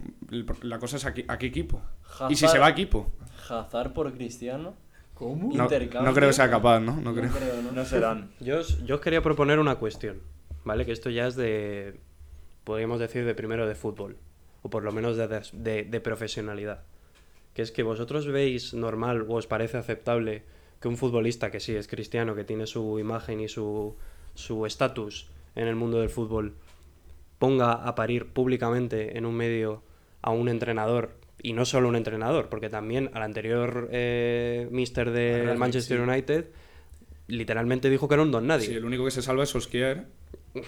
La 0.61 0.77
cosa 0.77 0.97
es 0.97 1.05
a 1.05 1.13
qué, 1.13 1.25
a 1.27 1.39
qué 1.39 1.47
equipo. 1.47 1.81
Y 2.29 2.35
si 2.35 2.47
se 2.47 2.59
va 2.59 2.67
a 2.67 2.69
equipo. 2.69 3.11
Hazard 3.49 3.93
por 3.93 4.13
Cristiano. 4.13 4.75
¿Cómo? 5.21 5.53
No, 5.55 5.67
creo 5.67 6.29
que 6.29 6.33
sea 6.33 6.49
capaz, 6.49 6.79
¿no? 6.79 6.99
No 6.99 7.13
creo. 7.13 7.29
¿no? 7.63 7.71
No 7.71 7.85
serán. 7.85 8.31
Yo 8.39 8.57
os, 8.59 8.83
yo 8.85 8.95
os 8.95 9.01
quería 9.01 9.21
proponer 9.21 9.59
una 9.59 9.75
cuestión, 9.75 10.19
¿vale? 10.65 10.83
Que 10.83 10.91
esto 10.93 11.11
ya 11.11 11.27
es 11.27 11.35
de, 11.35 11.99
podríamos 12.63 12.99
decir, 12.99 13.23
de 13.23 13.35
primero 13.35 13.67
de 13.67 13.75
fútbol, 13.75 14.17
o 14.63 14.69
por 14.71 14.83
lo 14.83 14.91
menos 14.91 15.17
de, 15.17 15.27
de- 15.53 15.83
de 15.83 15.99
profesionalidad. 16.01 16.81
Que 17.53 17.61
es 17.61 17.71
que 17.71 17.83
vosotros 17.83 18.25
veis 18.25 18.73
normal 18.73 19.25
o 19.29 19.35
os 19.35 19.45
parece 19.45 19.77
aceptable 19.77 20.41
que 20.79 20.87
un 20.87 20.97
futbolista 20.97 21.51
que 21.51 21.59
sí 21.59 21.75
es 21.75 21.87
cristiano, 21.87 22.33
que 22.33 22.43
tiene 22.43 22.65
su 22.65 22.97
imagen 22.97 23.41
y 23.41 23.47
su 23.47 23.95
su 24.33 24.65
estatus 24.65 25.29
en 25.53 25.67
el 25.67 25.75
mundo 25.75 25.99
del 25.99 26.09
fútbol, 26.09 26.55
ponga 27.37 27.73
a 27.73 27.93
parir 27.93 28.27
públicamente 28.33 29.17
en 29.19 29.27
un 29.27 29.35
medio 29.35 29.83
a 30.23 30.31
un 30.31 30.49
entrenador, 30.49 31.11
y 31.43 31.53
no 31.53 31.65
solo 31.65 31.87
un 31.89 31.95
entrenador, 31.95 32.49
porque 32.49 32.69
también 32.69 33.09
al 33.13 33.23
anterior 33.23 33.89
eh, 33.91 34.67
mister 34.71 35.11
del 35.11 35.39
Rangnick, 35.41 35.57
Manchester 35.59 35.97
sí. 35.97 36.03
United 36.03 36.45
literalmente 37.27 37.89
dijo 37.89 38.07
que 38.07 38.15
era 38.15 38.23
un 38.23 38.31
don 38.31 38.45
nadie. 38.47 38.67
Sí, 38.67 38.73
el 38.73 38.85
único 38.85 39.05
que 39.05 39.11
se 39.11 39.21
salva 39.21 39.43
es 39.43 39.49
Solskjaer 39.49 40.05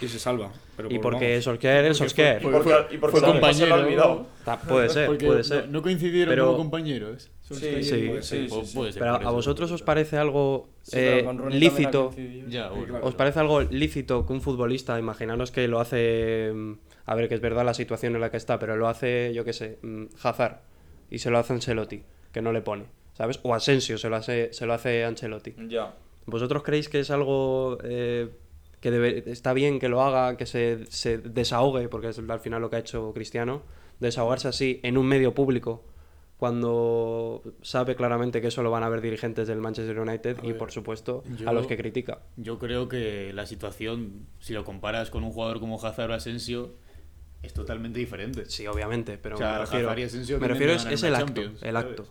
y 0.02 0.08
se 0.08 0.18
salva. 0.18 0.52
Pero 0.78 0.90
y 0.90 0.94
por- 1.00 1.14
porque. 1.14 1.42
Solskjaer 1.42 1.86
es 1.86 1.98
Solskjaer. 1.98 2.42
Y 2.42 2.46
porque, 2.46 2.70
y 2.92 2.98
porque 2.98 3.18
fue 3.18 3.20
se 3.20 3.20
lo- 3.20 3.20
se 3.20 3.20
lo 3.20 3.30
ha 3.30 3.32
compañero, 3.42 3.76
olvidado. 3.76 4.28
Ta- 4.46 4.60
Puede 4.62 4.90
ser, 4.90 5.08
Porque 5.08 5.26
puede 5.26 5.40
no- 5.40 5.44
ser. 5.44 5.70
No, 5.70 5.82
coincidieron 5.82 6.32
Pero- 6.32 6.46
como 6.48 6.58
compañeros. 6.60 7.30
Sí, 7.42 7.56
sí, 7.56 7.84
sí, 7.84 8.08
Puede 8.08 8.22
sí, 8.24 8.28
ser, 8.48 8.50
sí, 8.50 8.74
puede 8.74 8.92
sí. 8.92 8.94
ser 8.94 9.00
Pero 9.04 9.16
a 9.16 9.32
vosotros 9.32 9.70
os 9.72 9.82
parece 9.84 10.18
algo 10.18 10.70
eh, 10.94 11.28
lícito. 11.52 12.06
coincidido. 12.06 12.48
Ya, 12.50 12.70
bueno. 12.70 12.86
claro. 12.88 13.06
¿Os 13.06 13.16
parece 13.16 13.40
algo 13.42 13.62
lícito 13.62 14.26
que 14.26 14.32
un 14.34 14.42
futbolista, 14.42 14.98
imaginaros 14.98 15.52
que 15.52 15.68
lo 15.68 15.82
hace, 15.82 16.52
mm, 16.56 16.74
a 17.06 17.16
ver 17.16 17.28
que 17.30 17.36
es 17.36 17.42
verdad 17.42 17.66
la 17.66 17.74
situación 17.74 18.16
en 18.16 18.22
la 18.22 18.32
que 18.32 18.38
está, 18.38 18.60
pero 18.60 18.76
lo 18.78 18.88
hace, 18.88 19.34
yo 19.34 19.44
qué 19.46 19.54
sé, 19.54 19.80
mm, 19.82 20.06
Hazard 20.24 20.62
y 21.10 21.20
se 21.20 21.30
lo 21.30 21.38
hace 21.38 21.54
Ancelotti, 21.54 22.04
que 22.32 22.42
no 22.42 22.52
le 22.54 22.62
pone, 22.62 22.86
¿sabes? 23.13 23.39
O 23.44 23.54
Asensio 23.54 23.98
se 23.98 24.10
lo 24.10 24.16
hace, 24.16 24.52
se 24.54 24.66
lo 24.66 24.74
hace 24.74 25.04
Ancelotti. 25.04 25.54
Ya. 25.68 25.94
¿Vosotros 26.26 26.63
creéis 26.63 26.88
que 26.89 27.00
es 27.02 27.12
algo 27.12 27.78
eh, 27.84 28.30
que 28.80 28.92
debe- 28.92 29.24
está 29.30 29.54
bien 29.54 29.80
que 29.80 29.89
lo 29.89 30.02
haga, 30.02 30.38
que 30.38 30.46
se, 30.46 30.86
se 30.88 31.18
desahogue, 31.18 31.89
porque 31.89 32.08
es 32.10 32.20
al 32.20 32.39
final 32.39 32.62
lo 32.62 32.70
que 32.70 32.78
ha 32.78 32.80
hecho 32.80 33.12
Cristiano, 33.13 33.62
desahogarse 34.00 34.48
así 34.48 34.80
en 34.84 34.98
un 34.98 35.06
medio 35.06 35.34
público 35.34 35.84
cuando 36.38 37.42
sabe 37.62 37.96
claramente 37.96 38.42
que 38.42 38.48
eso 38.48 38.63
lo 38.63 38.72
van 38.72 38.84
a 38.84 38.89
ver 38.89 39.00
dirigentes 39.02 39.48
del 39.48 39.60
Manchester 39.60 39.98
United 40.00 40.38
y 40.44 40.54
por 40.54 40.72
supuesto 40.72 41.24
yo- 41.38 41.48
a 41.50 41.54
los 41.54 41.68
que 41.68 41.78
critica? 41.78 42.20
Yo 42.38 42.60
creo 42.60 42.89
que 42.89 43.32
la 43.34 43.46
situación, 43.46 44.28
si 44.39 44.54
lo 44.54 44.66
comparas 44.66 45.10
con 45.10 45.24
un 45.24 45.32
jugador 45.32 45.60
como 45.60 45.82
Hazard 45.84 46.12
o 46.12 46.13
Asensio, 46.13 46.72
es 47.44 47.54
totalmente 47.54 48.00
diferente. 48.00 48.46
Sí, 48.48 48.66
obviamente, 48.68 49.18
pero 49.18 49.36
O 49.36 49.38
sea, 49.38 49.54
me 49.54 49.60
refiero, 49.60 49.92
Asensio 49.92 50.40
me 50.40 50.48
refiero 50.48 50.74
es, 50.74 50.86
es 50.86 51.04
el 51.04 51.16
acto, 51.16 51.42
el 51.62 51.76
acto. 51.78 52.08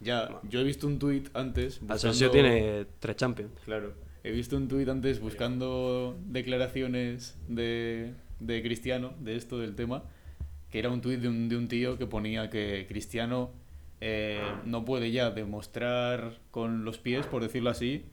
Ya, 0.00 0.40
yo 0.48 0.60
he 0.60 0.64
visto 0.64 0.86
un 0.86 0.98
tuit 0.98 1.28
antes. 1.34 1.80
Asensio 1.88 2.28
buscando- 2.28 2.32
tiene 2.32 2.86
tres 3.00 3.16
Champions. 3.16 3.52
Claro. 3.66 3.92
He 4.24 4.30
visto 4.30 4.56
un 4.56 4.68
tuit 4.68 4.88
antes 4.88 5.20
buscando 5.20 6.16
declaraciones 6.26 7.36
de, 7.48 8.14
de 8.38 8.62
Cristiano, 8.62 9.12
de 9.20 9.36
esto, 9.36 9.58
del 9.58 9.74
tema, 9.74 10.04
que 10.70 10.78
era 10.78 10.88
un 10.90 11.00
tuit 11.00 11.20
de 11.20 11.28
un, 11.28 11.48
de 11.48 11.56
un 11.56 11.68
tío 11.68 11.98
que 11.98 12.06
ponía 12.06 12.48
que 12.50 12.86
Cristiano 12.88 13.50
eh, 14.00 14.40
no 14.64 14.84
puede 14.84 15.10
ya 15.10 15.30
demostrar 15.30 16.38
con 16.50 16.84
los 16.84 16.98
pies, 16.98 17.26
por 17.26 17.42
decirlo 17.42 17.70
así, 17.70 18.06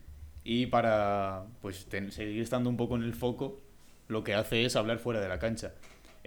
y 0.43 0.65
para 0.67 1.45
pues 1.61 1.85
ten- 1.85 2.11
seguir 2.11 2.41
estando 2.41 2.69
un 2.69 2.77
poco 2.77 2.95
en 2.95 3.03
el 3.03 3.13
foco, 3.13 3.61
lo 4.09 4.23
que 4.23 4.33
hace 4.33 4.65
es 4.65 4.75
hablar 4.75 4.99
fuera 4.99 5.19
de 5.21 5.27
la 5.29 5.39
cancha. 5.39 5.73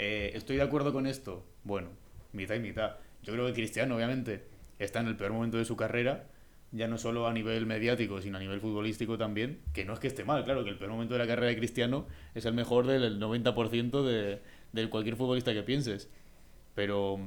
Eh, 0.02 0.32
¿Estoy 0.34 0.56
de 0.56 0.62
acuerdo 0.62 0.94
con 0.94 1.06
esto? 1.06 1.44
Bueno, 1.62 1.90
mitad 2.32 2.54
y 2.54 2.58
mitad. 2.58 2.96
Yo 3.22 3.34
creo 3.34 3.46
que 3.46 3.52
Cristiano, 3.52 3.96
obviamente, 3.96 4.46
está 4.78 5.00
en 5.00 5.08
el 5.08 5.16
peor 5.16 5.34
momento 5.34 5.58
de 5.58 5.66
su 5.66 5.76
carrera, 5.76 6.24
ya 6.72 6.88
no 6.88 6.96
solo 6.96 7.26
a 7.26 7.34
nivel 7.34 7.66
mediático, 7.66 8.22
sino 8.22 8.38
a 8.38 8.40
nivel 8.40 8.62
futbolístico 8.62 9.18
también, 9.18 9.60
que 9.74 9.84
no 9.84 9.92
es 9.92 9.98
que 9.98 10.06
esté 10.06 10.24
mal, 10.24 10.42
claro, 10.46 10.64
que 10.64 10.70
el 10.70 10.78
peor 10.78 10.92
momento 10.92 11.12
de 11.12 11.18
la 11.18 11.26
carrera 11.26 11.48
de 11.48 11.58
Cristiano 11.58 12.06
es 12.34 12.46
el 12.46 12.54
mejor 12.54 12.86
del 12.86 13.20
90% 13.20 14.02
de, 14.02 14.40
de 14.72 14.88
cualquier 14.88 15.16
futbolista 15.16 15.52
que 15.52 15.62
pienses. 15.62 16.08
Pero, 16.74 17.18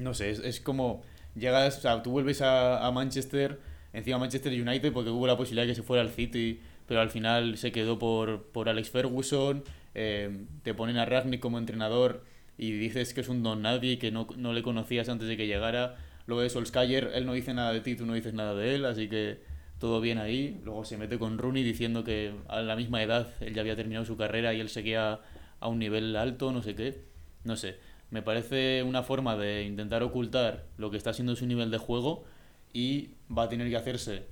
no 0.00 0.14
sé, 0.14 0.30
es, 0.30 0.38
es 0.38 0.58
como, 0.58 1.02
llegas, 1.34 1.76
o 1.76 1.80
sea, 1.82 2.02
tú 2.02 2.12
vuelves 2.12 2.40
a, 2.40 2.86
a 2.86 2.90
Manchester, 2.92 3.60
encima 3.92 4.16
Manchester 4.16 4.54
United, 4.54 4.90
porque 4.94 5.10
hubo 5.10 5.26
la 5.26 5.36
posibilidad 5.36 5.64
de 5.64 5.72
que 5.72 5.76
se 5.76 5.82
fuera 5.82 6.02
al 6.02 6.08
City, 6.08 6.60
pero 6.86 7.02
al 7.02 7.10
final 7.10 7.58
se 7.58 7.72
quedó 7.72 7.98
por, 7.98 8.44
por 8.44 8.70
Alex 8.70 8.88
Ferguson, 8.88 9.64
eh, 9.94 10.44
te 10.62 10.74
ponen 10.74 10.96
a 10.96 11.04
Ragnick 11.04 11.40
como 11.40 11.58
entrenador 11.58 12.24
y 12.58 12.72
dices 12.72 13.14
que 13.14 13.22
es 13.22 13.28
un 13.28 13.42
don 13.42 13.62
nadie 13.62 13.98
que 13.98 14.10
no, 14.10 14.26
no 14.36 14.52
le 14.52 14.62
conocías 14.62 15.08
antes 15.08 15.28
de 15.28 15.36
que 15.36 15.46
llegara. 15.46 15.96
Luego 16.26 16.42
de 16.42 16.50
Solskjaer, 16.50 17.12
él 17.14 17.26
no 17.26 17.32
dice 17.32 17.54
nada 17.54 17.72
de 17.72 17.80
ti, 17.80 17.96
tú 17.96 18.06
no 18.06 18.14
dices 18.14 18.34
nada 18.34 18.54
de 18.54 18.74
él, 18.74 18.84
así 18.84 19.08
que 19.08 19.40
todo 19.78 20.00
bien 20.00 20.18
ahí. 20.18 20.60
Luego 20.64 20.84
se 20.84 20.96
mete 20.96 21.18
con 21.18 21.38
Rooney 21.38 21.64
diciendo 21.64 22.04
que 22.04 22.34
a 22.48 22.60
la 22.60 22.76
misma 22.76 23.02
edad 23.02 23.28
él 23.40 23.54
ya 23.54 23.62
había 23.62 23.76
terminado 23.76 24.04
su 24.04 24.16
carrera 24.16 24.54
y 24.54 24.60
él 24.60 24.68
seguía 24.68 25.20
a 25.58 25.68
un 25.68 25.78
nivel 25.78 26.14
alto, 26.16 26.52
no 26.52 26.62
sé 26.62 26.74
qué. 26.74 27.02
No 27.44 27.56
sé, 27.56 27.76
me 28.10 28.22
parece 28.22 28.82
una 28.82 29.02
forma 29.02 29.36
de 29.36 29.64
intentar 29.64 30.02
ocultar 30.02 30.66
lo 30.76 30.90
que 30.90 30.98
está 30.98 31.12
siendo 31.12 31.34
su 31.36 31.46
nivel 31.46 31.70
de 31.70 31.78
juego 31.78 32.24
y 32.72 33.10
va 33.36 33.44
a 33.44 33.48
tener 33.48 33.68
que 33.70 33.76
hacerse 33.76 34.26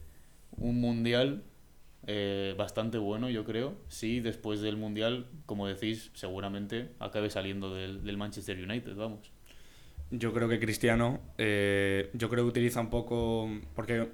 un 0.57 0.81
mundial 0.81 1.43
eh, 2.11 2.55
bastante 2.57 2.99
bueno, 2.99 3.29
yo 3.31 3.45
creo. 3.45 3.75
Sí, 3.89 4.21
después 4.21 4.61
del 4.61 4.77
mundial, 4.77 5.27
como 5.47 5.67
decís, 5.69 6.11
seguramente 6.15 6.89
acabe 6.99 7.31
saliendo 7.31 7.75
del, 7.75 8.03
del 8.03 8.17
Manchester 8.17 8.59
United, 8.59 8.97
vamos. 8.97 9.31
Yo 10.11 10.33
creo 10.33 10.49
que 10.49 10.59
Cristiano, 10.59 11.21
eh, 11.37 12.09
yo 12.15 12.31
creo 12.31 12.45
que 12.45 12.49
utiliza 12.49 12.81
un 12.81 12.89
poco, 12.89 13.49
porque 13.75 14.09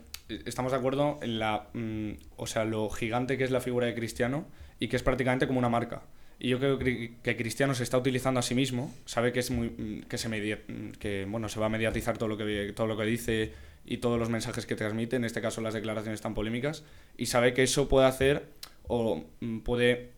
estamos 0.45 0.73
de 0.73 0.79
acuerdo 0.79 1.21
en 1.23 1.39
la, 1.39 1.69
mm, 1.73 2.11
o 2.37 2.47
sea, 2.49 2.65
lo 2.65 2.91
gigante 2.91 3.39
que 3.39 3.45
es 3.45 3.53
la 3.53 3.61
figura 3.61 3.87
de 3.87 3.95
Cristiano 3.95 4.45
y 4.81 4.89
que 4.89 4.97
es 4.97 5.05
prácticamente 5.05 5.47
como 5.47 5.61
una 5.61 5.69
marca. 5.69 6.03
Y 6.41 6.49
yo 6.49 6.59
creo 6.59 6.81
que, 6.81 7.15
que 7.23 7.37
Cristiano 7.37 7.75
se 7.77 7.85
está 7.85 7.97
utilizando 7.97 8.41
a 8.41 8.43
sí 8.43 8.57
mismo, 8.57 8.93
sabe 9.05 9.33
que 9.33 9.39
es 9.39 9.53
muy, 9.53 9.69
mm, 9.71 10.01
que 10.09 10.19
se 10.19 10.29
media- 10.29 10.61
mm, 10.67 10.91
que 10.99 11.27
bueno 11.29 11.49
se 11.49 11.61
va 11.61 11.67
a 11.67 11.69
mediatizar 11.69 12.19
todo 12.19 12.29
lo 12.29 12.37
que 12.37 12.73
todo 12.75 12.89
lo 12.89 12.97
que 12.97 13.05
dice 13.05 13.53
y 13.85 13.99
todos 13.99 14.19
los 14.19 14.31
mensajes 14.31 14.67
que 14.67 14.77
transmite, 14.77 15.17
en 15.17 15.25
este 15.25 15.41
caso 15.41 15.61
las 15.61 15.75
declaraciones 15.75 16.21
tan 16.21 16.35
polémicas, 16.35 16.85
y 17.17 17.27
sabe 17.27 17.53
que 17.55 17.63
eso 17.63 17.89
puede 17.89 18.07
hacer 18.07 18.47
o 18.87 19.25
mm, 19.41 19.61
puede 19.61 20.11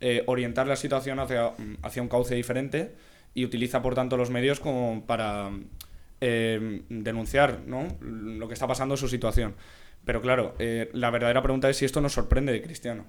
eh, 0.00 0.22
orientar 0.26 0.66
la 0.66 0.76
situación 0.76 1.18
hacia, 1.18 1.50
mm, 1.50 1.78
hacia 1.82 2.02
un 2.02 2.08
cauce 2.08 2.34
diferente 2.34 2.92
y 3.34 3.44
utiliza 3.44 3.82
por 3.82 3.94
tanto 3.94 4.16
los 4.16 4.30
medios 4.30 4.60
como 4.60 5.04
para 5.06 5.50
eh, 6.20 6.82
denunciar 6.88 7.60
¿no? 7.66 7.86
lo 8.00 8.48
que 8.48 8.54
está 8.54 8.66
pasando 8.66 8.94
en 8.94 8.98
su 8.98 9.08
situación. 9.08 9.54
Pero 10.04 10.20
claro, 10.20 10.54
eh, 10.58 10.90
la 10.92 11.10
verdadera 11.10 11.42
pregunta 11.42 11.68
es 11.68 11.76
si 11.76 11.84
esto 11.84 12.00
nos 12.00 12.12
sorprende 12.12 12.52
de 12.52 12.62
Cristiano. 12.62 13.04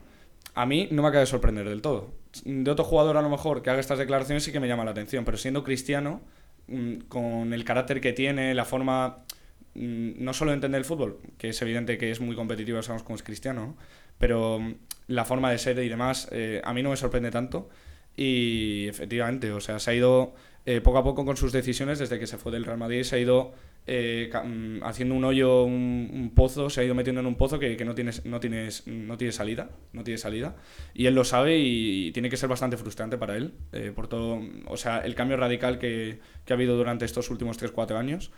A 0.54 0.66
mí 0.66 0.88
no 0.92 1.02
me 1.02 1.08
acaba 1.08 1.22
de 1.22 1.28
sorprender 1.28 1.68
del 1.68 1.82
todo. 1.82 2.14
De 2.44 2.70
otro 2.70 2.86
jugador 2.86 3.18
a 3.18 3.22
lo 3.22 3.30
mejor 3.30 3.62
que 3.62 3.70
haga 3.70 3.80
estas 3.80 4.00
declaraciones 4.00 4.44
sí 4.44 4.52
que 4.52 4.60
me 4.60 4.68
llama 4.68 4.84
la 4.84 4.92
atención, 4.92 5.26
pero 5.26 5.38
siendo 5.38 5.64
Cristiano, 5.64 6.22
mm, 6.68 6.98
con 7.08 7.54
el 7.54 7.64
carácter 7.64 8.02
que 8.02 8.14
tiene, 8.14 8.54
la 8.54 8.66
forma 8.66 9.20
mm, 9.20 9.39
no 9.80 10.34
solo 10.34 10.52
de 10.52 10.56
entender 10.56 10.80
el 10.80 10.86
fútbol, 10.86 11.20
que 11.38 11.50
es 11.50 11.62
evidente 11.62 11.98
que 11.98 12.12
es 12.12 12.20
muy 12.20 12.36
competitivo, 12.36 12.82
sabemos 12.82 13.04
cómo 13.04 13.16
es 13.16 13.24
Cristiano, 13.24 13.66
¿no? 13.66 13.78
pero 14.20 14.60
mm, 14.60 14.76
la 15.08 15.26
forma 15.26 15.50
de 15.50 15.58
ser 15.58 15.80
y 15.80 15.90
demás, 15.90 16.28
eh, 16.32 16.62
a 16.64 16.74
mí 16.74 16.84
no 16.84 16.92
me 16.92 16.98
sorprende 16.98 17.32
tanto. 17.32 17.70
Y 18.16 18.88
efectivamente, 18.88 19.52
o 19.52 19.62
sea, 19.62 19.80
se 19.80 19.92
ha 19.92 19.96
ido 19.96 20.36
eh, 20.66 20.82
poco 20.82 20.98
a 20.98 21.04
poco 21.04 21.26
con 21.26 21.38
sus 21.38 21.54
decisiones 21.54 22.00
desde 22.00 22.20
que 22.20 22.28
se 22.28 22.38
fue 22.38 22.52
del 22.52 22.66
Real 22.66 22.78
Madrid, 22.78 23.04
se 23.04 23.16
ha 23.16 23.20
ido 23.20 23.54
eh, 23.88 24.30
mm, 24.32 24.84
haciendo 24.84 25.16
un 25.16 25.24
hoyo, 25.24 25.64
un, 25.64 26.34
pozo, 26.36 26.70
se 26.70 26.82
ha 26.82 26.84
ido 26.84 26.96
metiendo 26.96 27.22
en 27.22 27.28
un 27.28 27.36
pozo 27.36 27.60
que, 27.60 27.78
no, 27.86 27.96
tienes, 27.96 28.26
no, 28.26 28.42
tienes, 28.42 28.86
no 28.88 29.18
tiene 29.18 29.32
salida, 29.32 29.70
no 29.94 30.04
tiene 30.04 30.18
salida. 30.18 30.58
Y 30.94 31.06
él 31.06 31.16
lo 31.16 31.24
sabe 31.24 31.60
y, 31.60 32.12
tiene 32.12 32.30
que 32.30 32.36
ser 32.36 32.50
bastante 32.50 32.76
frustrante 32.76 33.18
para 33.18 33.38
él, 33.38 33.54
por 33.96 34.10
todo, 34.10 34.42
o 34.68 34.76
sea, 34.76 35.00
el 35.00 35.16
cambio 35.16 35.38
radical 35.38 35.80
que, 35.80 36.20
que 36.46 36.54
ha 36.54 36.58
habido 36.58 36.76
durante 36.76 37.06
estos 37.06 37.30
últimos 37.30 37.58
3-4 37.58 37.96
años. 37.96 38.32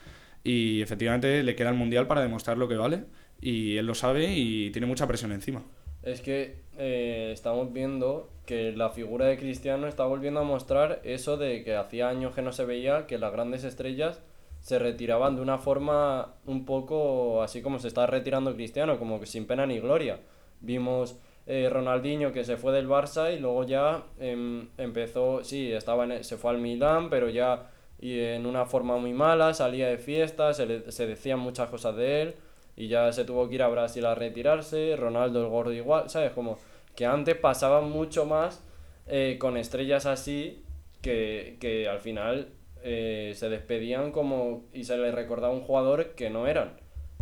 Y 0.43 0.81
efectivamente 0.81 1.43
le 1.43 1.55
queda 1.55 1.69
el 1.69 1.75
Mundial 1.75 2.07
para 2.07 2.21
demostrar 2.21 2.57
lo 2.57 2.67
que 2.67 2.75
vale. 2.75 3.03
Y 3.39 3.77
él 3.77 3.85
lo 3.85 3.95
sabe 3.95 4.33
y 4.33 4.69
tiene 4.71 4.87
mucha 4.87 5.07
presión 5.07 5.31
encima. 5.31 5.63
Es 6.03 6.21
que 6.21 6.55
eh, 6.77 7.29
estamos 7.33 7.71
viendo 7.73 8.29
que 8.45 8.71
la 8.71 8.89
figura 8.89 9.25
de 9.27 9.37
Cristiano 9.37 9.87
está 9.87 10.05
volviendo 10.05 10.39
a 10.39 10.43
mostrar 10.43 10.99
eso 11.03 11.37
de 11.37 11.63
que 11.63 11.75
hacía 11.75 12.09
años 12.09 12.33
que 12.33 12.41
no 12.41 12.51
se 12.51 12.65
veía 12.65 13.05
que 13.07 13.17
las 13.19 13.31
grandes 13.31 13.63
estrellas 13.63 14.21
se 14.61 14.77
retiraban 14.77 15.35
de 15.35 15.41
una 15.41 15.57
forma 15.57 16.33
un 16.45 16.65
poco 16.65 17.41
así 17.41 17.61
como 17.61 17.79
se 17.79 17.87
está 17.87 18.05
retirando 18.07 18.53
Cristiano, 18.55 18.99
como 18.99 19.19
que 19.19 19.25
sin 19.25 19.45
pena 19.45 19.65
ni 19.65 19.79
gloria. 19.79 20.19
Vimos 20.59 21.17
eh, 21.47 21.67
Ronaldinho 21.71 22.31
que 22.31 22.43
se 22.43 22.57
fue 22.57 22.71
del 22.73 22.87
Barça 22.87 23.35
y 23.35 23.39
luego 23.39 23.63
ya 23.63 24.03
em, 24.19 24.69
empezó, 24.77 25.43
sí, 25.43 25.71
estaba 25.71 26.03
en, 26.05 26.11
e- 26.13 26.23
se 26.23 26.37
fue 26.37 26.51
al 26.51 26.59
Milán, 26.59 27.09
pero 27.09 27.29
ya 27.29 27.70
y 28.01 28.19
en 28.19 28.45
una 28.45 28.65
forma 28.65 28.97
muy 28.97 29.13
mala, 29.13 29.53
salía 29.53 29.87
de 29.87 29.97
fiesta, 29.97 30.53
se, 30.53 30.65
le- 30.65 30.91
se 30.91 31.07
decían 31.07 31.39
muchas 31.39 31.69
cosas 31.69 31.95
de 31.95 32.21
él 32.23 32.35
y 32.75 32.87
ya 32.87 33.11
se 33.13 33.25
tuvo 33.25 33.47
que 33.47 33.55
ir 33.55 33.63
a 33.63 33.67
Brasil 33.69 34.05
a 34.05 34.15
retirarse, 34.15 34.95
Ronaldo 34.97 35.41
el 35.41 35.47
gordo 35.49 35.71
igual, 35.73 36.09
¿sabes? 36.09 36.31
Como 36.31 36.57
que 36.95 37.05
antes 37.05 37.35
pasaba 37.35 37.81
mucho 37.81 38.25
más 38.25 38.63
eh, 39.07 39.37
con 39.39 39.57
estrellas 39.57 40.05
así 40.05 40.63
que, 41.01 41.57
que 41.59 41.87
al 41.87 41.99
final 41.99 42.49
eh, 42.83 43.33
se 43.35 43.49
despedían 43.49 44.11
como 44.11 44.65
y 44.73 44.83
se 44.85 44.97
les 44.97 45.13
recordaba 45.13 45.53
un 45.53 45.61
jugador 45.61 46.15
que 46.15 46.29
no 46.29 46.47
eran. 46.47 46.73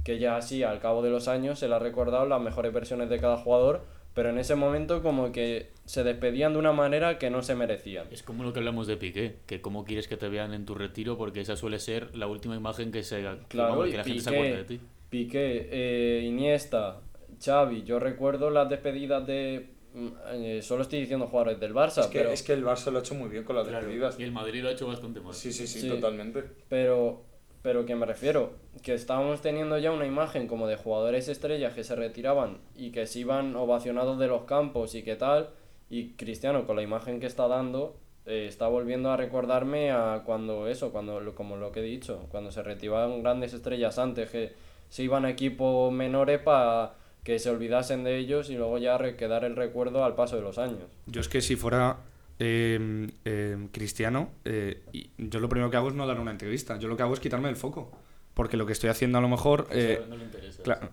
Que 0.03 0.17
ya 0.17 0.37
así 0.37 0.63
al 0.63 0.79
cabo 0.79 1.01
de 1.01 1.09
los 1.09 1.27
años 1.27 1.59
se 1.59 1.67
le 1.67 1.75
ha 1.75 1.79
recordado 1.79 2.25
las 2.25 2.41
mejores 2.41 2.71
versiones 2.73 3.09
de 3.09 3.19
cada 3.19 3.37
jugador, 3.37 3.85
pero 4.19 4.31
en 4.31 4.37
ese 4.37 4.55
momento 4.55 5.01
como 5.01 5.31
que 5.31 5.69
se 5.85 6.03
despedían 6.03 6.51
de 6.51 6.59
una 6.59 6.73
manera 6.73 7.17
que 7.17 7.29
no 7.29 7.41
se 7.41 7.55
merecían. 7.55 8.05
Es 8.11 8.21
como 8.21 8.43
lo 8.43 8.51
que 8.51 8.59
hablamos 8.59 8.85
de 8.85 8.97
Piqué, 8.97 9.37
que 9.45 9.61
cómo 9.61 9.85
quieres 9.85 10.09
que 10.09 10.17
te 10.17 10.27
vean 10.27 10.53
en 10.53 10.65
tu 10.65 10.75
retiro 10.75 11.17
porque 11.17 11.39
esa 11.39 11.55
suele 11.55 11.79
ser 11.79 12.13
la 12.17 12.27
última 12.27 12.57
imagen 12.57 12.91
que 12.91 13.01
se 13.03 13.21
Claro, 13.47 13.85
que 13.85 13.95
la 13.95 14.03
gente 14.03 14.19
se 14.19 14.29
acuerda 14.29 14.57
de 14.57 14.63
ti. 14.65 14.81
Piqué, 15.09 15.69
eh, 15.71 16.25
Iniesta, 16.25 16.99
Xavi, 17.41 17.83
yo 17.83 17.97
recuerdo 17.97 18.49
las 18.49 18.69
despedidas 18.69 19.25
de... 19.25 19.69
mm, 19.93 20.07
eh, 20.33 20.61
solo 20.63 20.81
estoy 20.81 20.99
diciendo 20.99 21.27
jugadores 21.27 21.57
del 21.61 21.73
Barça, 21.73 22.01
Es 22.01 22.07
que, 22.07 22.17
pero... 22.19 22.31
es 22.31 22.43
que 22.43 22.51
el 22.51 22.65
Barça 22.65 22.91
lo 22.91 22.97
ha 22.97 23.01
hecho 23.01 23.15
muy 23.15 23.29
bien 23.29 23.45
con 23.45 23.55
las 23.55 23.69
Claro, 23.69 23.85
despedidas. 23.85 24.19
y 24.19 24.23
el 24.23 24.33
Madrid 24.33 24.63
lo 24.63 24.67
ha 24.67 24.73
hecho 24.73 24.85
bastante 24.85 25.21
mal. 25.21 25.33
Sí, 25.33 25.53
sí, 25.53 25.65
sí, 25.65 25.79
Sí. 25.79 25.87
totalmente. 25.87 26.43
Pero, 26.67 27.23
pero 27.61 27.85
que 27.85 27.95
me 27.95 28.05
refiero, 28.05 28.53
que 28.83 28.93
estábamos 28.93 29.41
teniendo 29.41 29.77
ya 29.77 29.91
una 29.91 30.05
imagen 30.05 30.47
como 30.47 30.67
de 30.67 30.77
jugadores 30.77 31.27
estrellas 31.27 31.73
que 31.73 31.83
se 31.83 31.95
retiraban 31.95 32.59
y 32.75 32.91
que 32.91 33.05
se 33.07 33.19
iban 33.19 33.55
ovacionados 33.55 34.17
de 34.19 34.27
los 34.27 34.43
campos 34.43 34.95
y 34.95 35.03
qué 35.03 35.15
tal, 35.15 35.49
y 35.89 36.11
Cristiano 36.11 36.65
con 36.65 36.75
la 36.75 36.81
imagen 36.83 37.19
que 37.19 37.25
está 37.25 37.47
dando 37.47 37.95
eh, 38.25 38.45
está 38.47 38.67
volviendo 38.67 39.11
a 39.11 39.17
recordarme 39.17 39.91
a 39.91 40.21
cuando 40.23 40.67
eso, 40.67 40.91
cuando 40.91 41.33
como 41.33 41.57
lo 41.57 41.71
que 41.71 41.79
he 41.79 41.83
dicho, 41.83 42.27
cuando 42.29 42.51
se 42.51 42.61
retiraban 42.61 43.23
grandes 43.23 43.53
estrellas 43.53 43.97
antes 43.97 44.29
que 44.29 44.53
se 44.89 45.03
iban 45.03 45.25
a 45.25 45.31
equipos 45.31 45.91
menores 45.91 46.39
para 46.39 46.93
que 47.23 47.39
se 47.39 47.49
olvidasen 47.49 48.03
de 48.03 48.17
ellos 48.17 48.49
y 48.49 48.55
luego 48.55 48.77
ya 48.77 48.99
quedar 49.15 49.43
el 49.45 49.55
recuerdo 49.55 50.03
al 50.03 50.15
paso 50.15 50.35
de 50.35 50.43
los 50.43 50.57
años. 50.57 50.83
Yo 51.07 51.21
es 51.21 51.27
que 51.27 51.41
si 51.41 51.55
fuera 51.55 51.97
eh, 52.39 53.07
eh, 53.25 53.67
cristiano, 53.71 54.31
eh, 54.45 54.81
y 54.93 55.09
yo 55.17 55.39
lo 55.39 55.49
primero 55.49 55.69
que 55.69 55.77
hago 55.77 55.89
es 55.89 55.93
no 55.95 56.07
dar 56.07 56.19
una 56.19 56.31
entrevista. 56.31 56.77
Yo 56.79 56.87
lo 56.87 56.97
que 56.97 57.03
hago 57.03 57.13
es 57.13 57.19
quitarme 57.19 57.49
el 57.49 57.55
foco. 57.55 57.91
Porque 58.33 58.55
lo 58.57 58.65
que 58.65 58.71
estoy 58.73 58.89
haciendo 58.89 59.17
a 59.17 59.21
lo 59.21 59.27
mejor... 59.27 59.67
eh, 59.71 59.97
Eso 59.99 60.07
no 60.07 60.15
le 60.15 60.23
interesa. 60.25 60.63
Cla- 60.63 60.89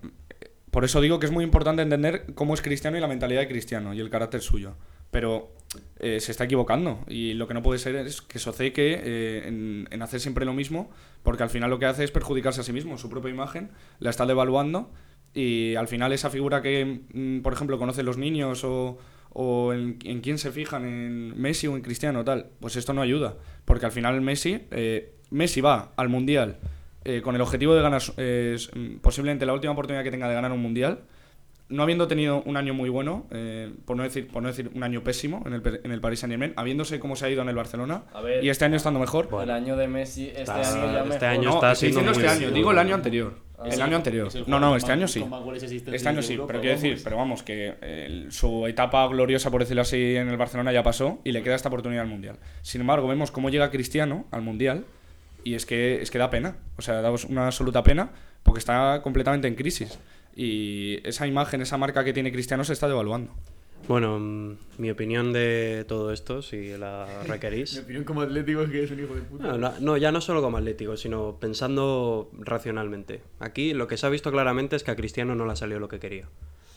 por 0.71 0.85
eso 0.85 1.01
digo 1.01 1.19
que 1.21 1.27
es 1.27 1.33
muy 1.33 1.45
importante 1.45 1.81
entender 1.83 2.27
cómo 2.35 2.53
es 2.53 2.61
Cristiano 2.61 2.99
y 2.99 3.01
la 3.01 3.07
mentalidad 3.09 3.41
de 3.41 3.49
Cristiano 3.49 3.95
y 3.95 4.01
el 4.01 4.11
carácter 4.11 4.43
suyo. 4.43 4.75
Pero 5.11 5.55
eh, 6.01 6.21
se 6.21 6.33
está 6.33 6.45
equivocando 6.45 7.05
y 7.09 7.35
lo 7.35 7.47
que 7.47 7.55
no 7.55 7.63
puede 7.63 7.79
ser 7.79 7.95
es 7.97 8.21
que 8.21 8.39
se 8.39 8.51
obceque 8.51 9.01
eh, 9.03 9.43
en, 9.47 9.89
en 9.91 10.03
hacer 10.03 10.21
siempre 10.21 10.45
lo 10.45 10.53
mismo 10.53 10.91
porque 11.23 11.45
al 11.45 11.51
final 11.51 11.71
lo 11.71 11.79
que 11.79 11.87
hace 11.87 12.05
es 12.05 12.11
perjudicarse 12.11 12.61
a 12.61 12.65
sí 12.65 12.73
mismo, 12.73 12.99
su 12.99 13.09
propia 13.09 13.31
imagen, 13.31 13.71
la 14.01 14.11
está 14.11 14.27
devaluando 14.27 14.91
y 15.33 15.77
al 15.77 15.89
final 15.89 16.13
esa 16.13 16.29
figura 16.31 16.61
que, 16.61 17.01
mm, 17.13 17.41
por 17.41 17.53
ejemplo, 17.53 17.79
conocen 17.79 18.05
los 18.05 18.19
niños 18.19 18.65
o, 18.65 18.99
o 19.39 19.75
en, 19.75 19.99
en 20.05 20.23
quién 20.23 20.39
se 20.39 20.51
fijan, 20.51 20.87
en 20.87 21.39
Messi 21.39 21.67
o 21.67 21.77
en 21.77 21.83
Cristiano 21.83 22.25
tal, 22.25 22.47
pues 22.59 22.75
esto 22.77 22.95
no 22.95 23.03
ayuda. 23.03 23.37
Porque 23.67 23.85
al 23.85 23.93
final 23.93 24.19
Messi, 24.23 24.63
eh, 24.71 25.13
Messi 25.31 25.61
va 25.61 25.93
al 25.97 26.09
Mundial 26.09 26.57
eh, 27.05 27.21
con 27.21 27.35
el 27.35 27.43
objetivo 27.43 27.75
de 27.75 27.83
ganar 27.83 28.01
eh, 28.17 28.57
posiblemente 29.03 29.45
la 29.45 29.53
última 29.53 29.75
oportunidad 29.75 30.03
que 30.05 30.11
tenga 30.11 30.27
de 30.29 30.35
ganar 30.35 30.53
un 30.53 30.63
mundial, 30.63 31.01
no 31.69 31.83
habiendo 31.83 32.07
tenido 32.09 32.43
un 32.45 32.57
año 32.57 32.73
muy 32.75 32.89
bueno, 32.89 33.27
eh, 33.31 33.73
por, 33.85 33.97
no 33.97 34.05
decir, 34.05 34.27
por 34.29 34.41
no 34.43 34.49
decir 34.49 34.71
un 34.75 34.83
año 34.83 35.03
pésimo 35.05 35.43
en 35.47 35.53
el, 35.53 35.81
en 35.85 35.91
el 35.93 36.01
Paris 36.01 36.21
Saint 36.21 36.33
Germain, 36.33 36.53
habiéndose 36.57 36.99
cómo 36.99 37.15
se 37.15 37.27
ha 37.27 37.31
ido 37.31 37.43
en 37.43 37.49
el 37.51 37.57
Barcelona, 37.57 38.05
ver. 38.25 38.43
y 38.43 38.49
este 38.49 38.65
año 38.65 38.77
estando 38.77 39.01
mejor. 39.01 39.29
el 39.43 39.51
año 39.51 39.77
de 39.77 39.87
Messi, 39.87 40.29
este 40.29 40.43
Está- 40.43 40.55
año 40.61 40.93
ya 40.93 40.99
este 41.01 41.09
mejor. 41.11 41.25
año 41.29 41.43
no, 41.51 41.55
está 41.57 41.73
estoy 41.73 41.91
siendo 41.93 42.01
diciendo 42.11 42.21
muy 42.21 42.35
este 42.35 42.45
año, 42.47 42.55
digo 42.55 42.71
el 42.71 42.79
año 42.79 42.95
anterior. 42.95 43.35
Ah, 43.59 43.69
el 43.71 43.81
año 43.81 43.97
anterior. 43.97 44.29
El 44.35 44.45
No, 44.47 44.61
no, 44.61 44.77
este 44.77 44.93
año 44.93 45.09
sí. 45.09 45.25
Este 45.93 46.09
año 46.09 46.23
sí, 46.23 46.35
Europa, 46.35 46.49
pero 46.49 46.61
quiero 46.61 46.77
decir, 46.77 47.01
pero 47.03 47.17
vamos, 47.17 47.43
que 47.43 47.75
el- 47.81 48.31
su 48.33 48.67
etapa 48.67 49.07
gloriosa, 49.09 49.51
por 49.51 49.61
decirlo 49.61 49.83
así, 49.83 50.17
en 50.17 50.29
el 50.29 50.37
Barcelona 50.37 50.73
ya 50.73 50.83
pasó 50.83 51.21
y 51.25 51.33
le 51.33 51.43
queda 51.43 51.55
esta 51.55 51.69
oportunidad 51.69 52.03
al 52.03 52.09
Mundial. 52.11 52.39
Sin 52.63 52.81
embargo, 52.83 53.09
vemos 53.09 53.31
cómo 53.31 53.49
llega 53.51 53.71
Cristiano 53.71 54.27
al 54.31 54.43
Mundial 54.43 54.85
y 55.45 55.55
es 55.55 55.65
que, 55.65 56.03
es 56.03 56.11
que 56.11 56.19
da 56.19 56.29
pena. 56.31 56.57
O 56.77 56.83
sea, 56.83 57.01
da 57.01 57.11
una 57.29 57.47
absoluta 57.47 57.83
pena 57.83 58.11
porque 58.43 58.59
está 58.59 59.01
completamente 59.03 59.49
en 59.49 59.55
crisis. 59.55 59.99
Y 60.35 60.99
esa 61.09 61.27
imagen, 61.27 61.63
esa 61.63 61.79
marca 61.79 62.05
que 62.05 62.13
tiene 62.13 62.31
Cristiano 62.33 62.63
se 62.65 62.75
está 62.75 62.89
devaluando. 62.89 63.33
Bueno, 63.89 64.19
mm, 64.19 64.57
mi 64.79 64.91
opinión 64.91 65.33
de 65.33 65.85
todo 65.87 66.13
esto, 66.13 66.43
si 66.43 66.77
la 66.77 67.07
Mi 67.23 67.29
requerís. 67.29 67.79
opinión 67.79 68.05
como 68.05 68.21
atlético 68.23 68.63
es 68.63 68.71
que 68.71 68.83
es 68.83 68.91
un 68.91 69.01
hijo 69.01 69.15
de 69.15 69.21
puta. 69.23 69.45
No, 69.45 69.59
no, 69.59 69.73
no, 69.81 69.97
ya 69.97 70.11
no 70.11 70.21
solo 70.21 70.43
como 70.43 70.57
Atlético, 70.59 70.97
sino 70.97 71.37
pensando 71.39 72.31
racionalmente. 72.39 73.23
Aquí 73.39 73.75
lo 73.75 73.87
que 73.87 73.97
se 73.97 74.07
ha 74.07 74.11
visto 74.11 74.33
claramente 74.33 74.75
es 74.77 74.83
que 74.83 74.91
a 74.91 74.97
Cristiano 74.97 75.35
no 75.37 75.47
le 75.47 75.53
ha 75.53 75.57
salido 75.57 75.79
lo 75.79 75.89
que 75.89 76.01
quería. 76.01 76.29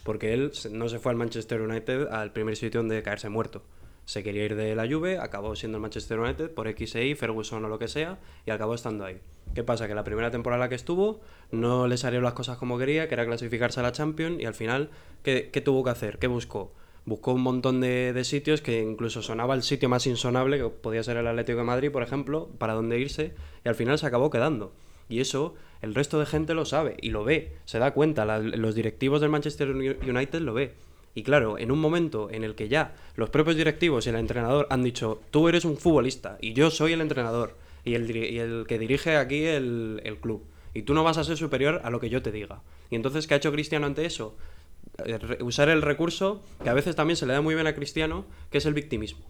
Porque 0.03 0.33
él 0.33 0.51
no 0.71 0.88
se 0.88 0.99
fue 0.99 1.12
al 1.12 1.17
Manchester 1.17 1.62
United 1.62 2.07
al 2.09 2.31
primer 2.31 2.55
sitio 2.55 2.79
donde 2.81 3.01
caerse 3.01 3.29
muerto. 3.29 3.63
Se 4.05 4.23
quería 4.23 4.45
ir 4.45 4.55
de 4.55 4.73
la 4.75 4.88
Juve, 4.88 5.19
acabó 5.19 5.55
siendo 5.55 5.77
el 5.77 5.81
Manchester 5.83 6.19
United 6.19 6.51
por 6.51 6.67
X 6.67 6.95
e 6.95 7.05
Y, 7.07 7.15
Ferguson 7.15 7.63
o 7.65 7.69
lo 7.69 7.77
que 7.77 7.88
sea, 7.88 8.17
y 8.45 8.49
acabó 8.51 8.73
estando 8.73 9.05
ahí. 9.05 9.19
¿Qué 9.53 9.63
pasa? 9.63 9.88
Que 9.88 9.93
la 9.93 10.03
primera 10.03 10.31
temporada 10.31 10.67
que 10.69 10.73
estuvo 10.75 11.21
no 11.51 11.88
le 11.88 11.95
salieron 11.97 12.23
las 12.23 12.33
cosas 12.33 12.57
como 12.57 12.77
quería, 12.79 13.07
que 13.07 13.13
era 13.13 13.25
clasificarse 13.25 13.79
a 13.79 13.83
la 13.83 13.91
Champions, 13.91 14.39
y 14.41 14.45
al 14.45 14.55
final, 14.55 14.89
¿qué, 15.21 15.49
qué 15.51 15.62
tuvo 15.62 15.83
que 15.83 15.89
hacer? 15.91 16.17
¿Qué 16.17 16.25
buscó? 16.27 16.73
Buscó 17.10 17.34
un 17.34 17.41
montón 17.41 17.82
de, 17.82 18.13
de 18.13 18.24
sitios 18.24 18.62
que 18.62 18.82
incluso 18.84 19.24
sonaba 19.24 19.56
el 19.56 19.63
sitio 19.63 19.89
más 19.89 20.06
insonable, 20.06 20.60
que 20.60 20.69
podía 20.69 21.02
ser 21.02 21.17
el 21.17 21.26
Atlético 21.26 21.58
de 21.58 21.63
Madrid, 21.63 21.91
por 21.91 22.04
ejemplo, 22.04 22.50
para 22.60 22.74
dónde 22.74 23.00
irse, 23.00 23.34
y 23.65 23.69
al 23.69 23.74
final 23.74 23.98
se 23.98 24.06
acabó 24.06 24.30
quedando. 24.30 24.72
Y 25.10 25.19
eso 25.19 25.56
el 25.82 25.95
resto 25.95 26.19
de 26.19 26.28
gente 26.28 26.54
lo 26.54 26.65
sabe 26.65 26.98
y 27.02 27.10
lo 27.10 27.24
ve, 27.24 27.54
se 27.65 27.80
da 27.80 27.95
cuenta, 27.95 28.26
la- 28.26 28.38
los 28.38 28.76
directivos 28.76 29.22
del 29.22 29.32
Manchester 29.32 29.69
Uni- 29.72 29.95
United 30.08 30.41
lo 30.41 30.54
ve. 30.54 30.74
Y 31.15 31.24
claro, 31.24 31.58
en 31.58 31.72
un 31.72 31.80
momento 31.80 32.30
en 32.30 32.43
el 32.43 32.54
que 32.54 32.69
ya 32.69 32.93
los 33.15 33.32
propios 33.32 33.56
directivos 33.58 34.06
y 34.06 34.10
el 34.12 34.15
entrenador 34.15 34.67
han 34.69 34.84
dicho, 34.84 35.19
tú 35.32 35.50
eres 35.50 35.65
un 35.65 35.78
futbolista 35.78 36.38
y 36.41 36.54
yo 36.54 36.69
soy 36.69 36.93
el 36.93 37.02
entrenador 37.02 37.56
y 37.84 37.95
el, 37.95 38.08
el 38.15 38.65
que 38.67 38.78
dirige 38.78 39.15
aquí 39.17 39.45
el, 39.45 40.00
el 40.04 40.17
club, 40.17 40.43
y 40.76 40.84
tú 40.84 40.93
no 40.93 41.04
vas 41.04 41.17
a 41.17 41.24
ser 41.24 41.38
superior 41.38 41.82
a 41.84 41.89
lo 41.89 42.00
que 42.00 42.10
yo 42.10 42.22
te 42.22 42.32
diga. 42.32 42.62
Y 42.91 42.95
entonces, 42.95 43.26
¿qué 43.26 43.34
ha 43.34 43.38
hecho 43.38 43.52
Cristiano 43.52 43.88
ante 43.88 44.06
eso? 44.06 44.36
Eh, 45.05 45.43
Usar 45.43 45.69
el 45.69 45.81
recurso 45.81 46.41
que 46.63 46.69
a 46.69 46.73
veces 46.73 46.95
también 46.95 47.17
se 47.17 47.25
le 47.25 47.33
da 47.33 47.41
muy 47.41 47.55
bien 47.55 47.67
a 47.67 47.73
Cristiano, 47.75 48.25
que 48.51 48.57
es 48.59 48.65
el 48.65 48.73
victimismo. 48.73 49.25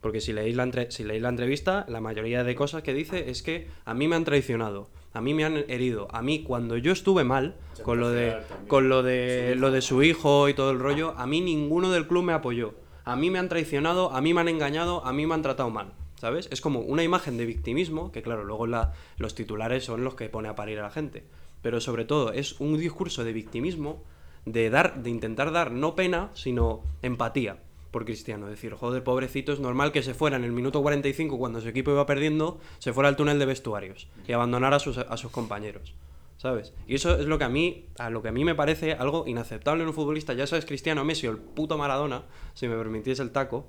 Porque 0.00 0.20
si 0.20 0.32
leéis, 0.32 0.54
la 0.54 0.62
entre- 0.62 0.90
si 0.92 1.02
leéis 1.02 1.22
la 1.22 1.28
entrevista, 1.28 1.84
la 1.88 2.00
mayoría 2.00 2.44
de 2.44 2.54
cosas 2.54 2.82
que 2.84 2.94
dice 2.94 3.30
es 3.30 3.42
que 3.42 3.66
a 3.84 3.94
mí 3.94 4.06
me 4.06 4.14
han 4.14 4.24
traicionado, 4.24 4.88
a 5.12 5.20
mí 5.20 5.34
me 5.34 5.44
han 5.44 5.64
herido, 5.68 6.06
a 6.12 6.22
mí 6.22 6.44
cuando 6.44 6.76
yo 6.76 6.92
estuve 6.92 7.24
mal 7.24 7.56
con 7.82 7.98
lo 7.98 8.10
de 8.10 8.36
con 8.68 8.88
lo 8.88 9.02
de 9.02 9.56
lo 9.56 9.72
de 9.72 9.80
su 9.82 10.02
hijo 10.04 10.48
y 10.48 10.54
todo 10.54 10.70
el 10.70 10.78
rollo, 10.78 11.14
a 11.16 11.26
mí 11.26 11.40
ninguno 11.40 11.90
del 11.90 12.06
club 12.06 12.22
me 12.22 12.32
apoyó. 12.32 12.74
A 13.04 13.16
mí 13.16 13.30
me 13.30 13.38
han 13.40 13.48
traicionado, 13.48 14.12
a 14.12 14.20
mí 14.20 14.34
me 14.34 14.40
han 14.42 14.48
engañado, 14.48 15.04
a 15.04 15.12
mí 15.12 15.26
me 15.26 15.34
han 15.34 15.42
tratado 15.42 15.70
mal, 15.70 15.92
¿sabes? 16.20 16.48
Es 16.52 16.60
como 16.60 16.80
una 16.80 17.02
imagen 17.02 17.36
de 17.38 17.46
victimismo 17.46 18.12
que 18.12 18.22
claro, 18.22 18.44
luego 18.44 18.66
la- 18.68 18.92
los 19.16 19.34
titulares 19.34 19.82
son 19.84 20.04
los 20.04 20.14
que 20.14 20.28
pone 20.28 20.48
a 20.48 20.54
parir 20.54 20.78
a 20.78 20.82
la 20.82 20.90
gente, 20.90 21.24
pero 21.62 21.80
sobre 21.80 22.04
todo 22.04 22.32
es 22.32 22.60
un 22.60 22.78
discurso 22.78 23.24
de 23.24 23.32
victimismo 23.32 24.04
de 24.52 24.70
dar 24.70 25.02
de 25.02 25.10
intentar 25.10 25.52
dar 25.52 25.72
no 25.72 25.94
pena, 25.94 26.30
sino 26.34 26.82
empatía 27.02 27.58
por 27.90 28.04
Cristiano. 28.04 28.48
Decir, 28.48 28.74
joder, 28.74 29.02
pobrecito, 29.02 29.52
es 29.52 29.60
normal 29.60 29.92
que 29.92 30.02
se 30.02 30.14
fuera 30.14 30.36
en 30.36 30.44
el 30.44 30.52
minuto 30.52 30.82
45 30.82 31.38
cuando 31.38 31.60
su 31.60 31.68
equipo 31.68 31.90
iba 31.90 32.06
perdiendo, 32.06 32.60
se 32.78 32.92
fuera 32.92 33.08
al 33.08 33.16
túnel 33.16 33.38
de 33.38 33.46
vestuarios 33.46 34.08
y 34.26 34.32
abandonara 34.32 34.76
a 34.76 34.80
sus, 34.80 34.98
a 34.98 35.16
sus 35.16 35.30
compañeros. 35.30 35.94
¿Sabes? 36.36 36.72
Y 36.86 36.94
eso 36.94 37.18
es 37.18 37.26
lo 37.26 37.36
que 37.36 37.44
a 37.44 37.48
mí, 37.48 37.86
lo 38.10 38.22
que 38.22 38.28
a 38.28 38.32
mí 38.32 38.44
me 38.44 38.54
parece 38.54 38.92
algo 38.92 39.24
inaceptable 39.26 39.82
en 39.82 39.88
un 39.88 39.94
futbolista, 39.94 40.34
ya 40.34 40.46
sabes, 40.46 40.66
Cristiano 40.66 41.04
Messi 41.04 41.26
o 41.26 41.32
el 41.32 41.38
puto 41.38 41.76
Maradona, 41.76 42.22
si 42.54 42.68
me 42.68 42.76
permitís 42.76 43.18
el 43.18 43.32
taco, 43.32 43.66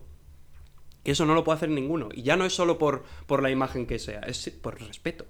que 1.03 1.13
eso 1.13 1.25
no 1.25 1.33
lo 1.33 1.43
puede 1.43 1.55
hacer 1.55 1.69
ninguno. 1.69 2.09
Y 2.13 2.21
ya 2.21 2.37
no 2.37 2.45
es 2.45 2.53
solo 2.53 2.77
por, 2.77 3.05
por 3.25 3.41
la 3.41 3.49
imagen 3.49 3.87
que 3.87 3.97
sea, 3.97 4.19
es 4.19 4.47
por 4.61 4.79
respeto. 4.79 5.25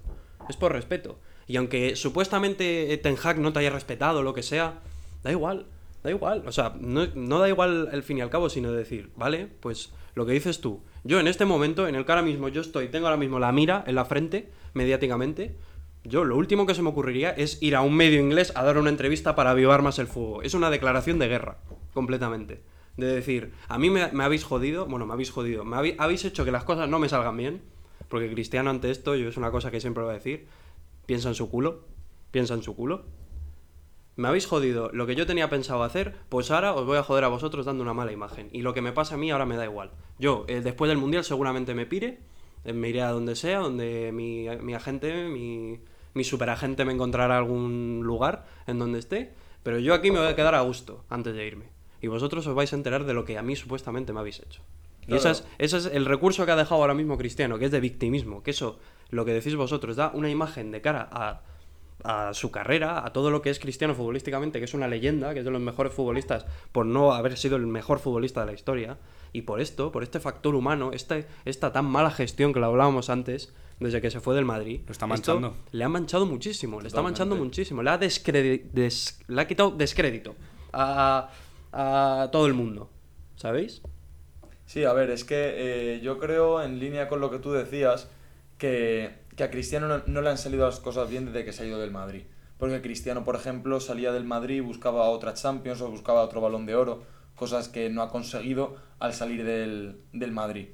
Es 0.50 0.56
por 0.58 0.72
respeto. 0.72 1.18
Y 1.46 1.56
aunque 1.56 1.96
supuestamente 1.96 2.94
Ten 3.02 3.16
Hag 3.22 3.38
no 3.38 3.54
te 3.54 3.60
haya 3.60 3.70
respetado, 3.70 4.22
lo 4.22 4.34
que 4.34 4.42
sea, 4.42 4.80
da 5.22 5.30
igual. 5.30 5.66
Da 6.02 6.10
igual. 6.10 6.44
O 6.46 6.52
sea, 6.52 6.74
no, 6.80 7.06
no 7.14 7.38
da 7.38 7.48
igual 7.48 7.88
el 7.92 8.02
fin 8.02 8.18
y 8.18 8.20
al 8.20 8.30
cabo, 8.30 8.48
sino 8.48 8.72
decir, 8.72 9.10
vale, 9.16 9.48
pues 9.60 9.92
lo 10.14 10.26
que 10.26 10.32
dices 10.32 10.60
tú. 10.60 10.82
Yo 11.04 11.20
en 11.20 11.28
este 11.28 11.44
momento, 11.44 11.88
en 11.88 11.94
el 11.94 12.04
que 12.04 12.12
ahora 12.12 12.22
mismo 12.22 12.48
yo 12.48 12.60
estoy, 12.60 12.88
tengo 12.88 13.06
ahora 13.06 13.16
mismo 13.16 13.38
la 13.38 13.52
mira 13.52 13.84
en 13.86 13.94
la 13.94 14.04
frente, 14.04 14.50
mediáticamente, 14.74 15.56
yo 16.04 16.24
lo 16.24 16.36
último 16.36 16.66
que 16.66 16.74
se 16.74 16.82
me 16.82 16.88
ocurriría 16.88 17.30
es 17.30 17.62
ir 17.62 17.76
a 17.76 17.82
un 17.82 17.94
medio 17.94 18.20
inglés 18.20 18.52
a 18.54 18.64
dar 18.64 18.78
una 18.78 18.90
entrevista 18.90 19.34
para 19.34 19.50
avivar 19.50 19.82
más 19.82 19.98
el 19.98 20.06
fuego. 20.06 20.42
Es 20.42 20.54
una 20.54 20.70
declaración 20.70 21.18
de 21.18 21.28
guerra, 21.28 21.58
completamente. 21.92 22.62
De 22.96 23.06
decir, 23.06 23.52
a 23.68 23.78
mí 23.78 23.90
me, 23.90 24.10
me 24.12 24.24
habéis 24.24 24.44
jodido, 24.44 24.86
bueno, 24.86 25.06
me 25.06 25.12
habéis 25.12 25.30
jodido, 25.30 25.64
me 25.64 25.76
habéis, 25.76 26.24
hecho 26.24 26.44
que 26.44 26.52
las 26.52 26.64
cosas 26.64 26.88
no 26.88 26.98
me 26.98 27.08
salgan 27.08 27.36
bien, 27.36 27.62
porque 28.08 28.30
Cristiano 28.30 28.70
ante 28.70 28.90
esto, 28.90 29.14
yo 29.14 29.28
es 29.28 29.36
una 29.36 29.50
cosa 29.50 29.70
que 29.70 29.80
siempre 29.80 30.02
voy 30.02 30.12
a 30.12 30.14
decir, 30.14 30.46
piensa 31.06 31.28
en 31.28 31.34
su 31.34 31.50
culo, 31.50 31.84
piensa 32.30 32.54
en 32.54 32.62
su 32.62 32.74
culo. 32.74 33.04
Me 34.20 34.28
habéis 34.28 34.46
jodido 34.46 34.90
lo 34.92 35.06
que 35.06 35.14
yo 35.16 35.26
tenía 35.26 35.48
pensado 35.50 35.82
hacer, 35.82 36.14
pues 36.28 36.50
ahora 36.50 36.74
os 36.74 36.84
voy 36.86 36.98
a 36.98 37.02
joder 37.02 37.24
a 37.24 37.28
vosotros 37.28 37.66
dando 37.66 37.82
una 37.82 37.94
mala 37.94 38.12
imagen. 38.12 38.48
Y 38.52 38.62
lo 38.62 38.74
que 38.74 38.82
me 38.82 38.92
pasa 38.92 39.14
a 39.14 39.18
mí 39.18 39.30
ahora 39.30 39.46
me 39.46 39.56
da 39.56 39.64
igual. 39.64 39.90
Yo, 40.18 40.44
eh, 40.48 40.60
después 40.62 40.88
del 40.88 40.98
Mundial, 40.98 41.24
seguramente 41.24 41.74
me 41.74 41.86
pire, 41.86 42.18
eh, 42.64 42.72
me 42.72 42.88
iré 42.88 43.02
a 43.02 43.10
donde 43.10 43.34
sea, 43.36 43.58
donde 43.60 44.10
mi, 44.12 44.46
mi 44.60 44.74
agente, 44.74 45.28
mi, 45.28 45.80
mi 46.14 46.24
superagente 46.24 46.84
me 46.84 46.92
encontrará 46.92 47.38
algún 47.38 48.00
lugar 48.04 48.46
en 48.66 48.78
donde 48.78 48.98
esté, 48.98 49.32
pero 49.62 49.78
yo 49.78 49.94
aquí 49.94 50.10
me 50.10 50.18
voy 50.18 50.28
a 50.28 50.36
quedar 50.36 50.54
a 50.54 50.60
gusto 50.60 51.04
antes 51.08 51.34
de 51.34 51.46
irme. 51.46 51.64
Y 52.02 52.06
vosotros 52.06 52.46
os 52.46 52.54
vais 52.54 52.72
a 52.72 52.76
enterar 52.76 53.04
de 53.04 53.14
lo 53.14 53.24
que 53.24 53.36
a 53.38 53.42
mí 53.42 53.56
supuestamente 53.56 54.12
me 54.12 54.20
habéis 54.20 54.40
hecho. 54.40 54.62
Y 55.06 55.14
esa 55.16 55.30
es- 55.32 55.44
ese 55.58 55.76
es 55.78 55.86
el 55.86 56.04
recurso 56.06 56.46
que 56.46 56.52
ha 56.52 56.56
dejado 56.56 56.80
ahora 56.80 56.94
mismo 56.94 57.18
Cristiano, 57.18 57.58
que 57.58 57.64
es 57.64 57.70
de 57.70 57.80
victimismo, 57.80 58.42
que 58.42 58.52
eso, 58.52 58.78
lo 59.10 59.24
que 59.24 59.32
decís 59.32 59.56
vosotros, 59.56 59.96
da 59.96 60.10
una 60.14 60.30
imagen 60.30 60.70
de 60.70 60.80
cara 60.82 61.08
a, 61.10 61.40
a 62.04 62.32
su 62.34 62.50
carrera, 62.50 63.04
a 63.04 63.12
todo 63.12 63.30
lo 63.30 63.42
que 63.42 63.50
es 63.50 63.58
Cristiano 63.58 63.94
futbolísticamente, 63.94 64.58
que 64.58 64.64
es 64.64 64.74
una 64.74 64.88
leyenda, 64.88 65.32
que 65.34 65.40
es 65.40 65.44
de 65.44 65.50
los 65.50 65.60
mejores 65.60 65.92
futbolistas 65.92 66.46
por 66.72 66.86
no 66.86 67.12
haber 67.12 67.36
sido 67.36 67.56
el 67.56 67.66
mejor 67.66 67.98
futbolista 67.98 68.40
de 68.40 68.46
la 68.46 68.52
historia, 68.52 68.98
y 69.32 69.42
por 69.42 69.60
esto, 69.60 69.92
por 69.92 70.02
este 70.02 70.18
factor 70.20 70.54
humano, 70.54 70.90
este, 70.92 71.26
esta 71.44 71.72
tan 71.72 71.84
mala 71.86 72.10
gestión 72.10 72.52
que 72.52 72.60
lo 72.60 72.66
hablábamos 72.66 73.10
antes, 73.10 73.52
desde 73.78 74.00
que 74.00 74.10
se 74.10 74.20
fue 74.20 74.34
del 74.34 74.44
Madrid, 74.44 74.80
Lo 74.86 74.92
está 74.92 75.06
esto 75.06 75.38
manchando. 75.40 75.56
le 75.72 75.84
ha 75.84 75.88
manchado 75.88 76.26
muchísimo, 76.26 76.80
le 76.80 76.88
está 76.88 77.00
manchando 77.00 77.34
muchísimo, 77.36 77.82
le 77.82 77.90
ha, 77.90 77.98
descredi- 77.98 78.62
des- 78.72 79.20
le 79.26 79.40
ha 79.40 79.46
quitado 79.46 79.70
descrédito 79.70 80.34
a, 80.72 81.30
a 81.72 82.28
todo 82.32 82.46
el 82.46 82.52
mundo, 82.54 82.90
¿sabéis? 83.36 83.80
Sí, 84.66 84.84
a 84.84 84.92
ver, 84.92 85.10
es 85.10 85.24
que 85.24 85.34
eh, 85.96 86.00
yo 86.02 86.18
creo, 86.18 86.62
en 86.62 86.78
línea 86.78 87.08
con 87.08 87.20
lo 87.20 87.30
que 87.30 87.38
tú 87.38 87.52
decías, 87.52 88.08
que, 88.58 89.10
que 89.40 89.44
a 89.44 89.50
Cristiano 89.50 90.02
no, 90.06 90.20
le 90.20 90.28
han 90.28 90.36
salido 90.36 90.66
las 90.66 90.80
cosas 90.80 91.08
bien 91.08 91.24
desde 91.24 91.46
que 91.46 91.54
se 91.54 91.62
ha 91.62 91.66
ido 91.66 91.80
del 91.80 91.90
Madrid. 91.90 92.24
Porque 92.58 92.82
Cristiano, 92.82 93.24
por 93.24 93.36
ejemplo, 93.36 93.80
salía 93.80 94.12
del 94.12 94.24
Madrid, 94.24 94.62
buscaba 94.62 95.08
otra 95.08 95.32
Champions 95.32 95.80
o 95.80 95.90
buscaba 95.90 96.20
otro 96.20 96.42
balón 96.42 96.66
de 96.66 96.74
oro, 96.74 97.04
cosas 97.36 97.68
que 97.68 97.88
no 97.88 98.02
ha 98.02 98.10
conseguido 98.10 98.76
al 98.98 99.14
salir 99.14 99.42
del, 99.44 100.02
del 100.12 100.32
Madrid. 100.32 100.68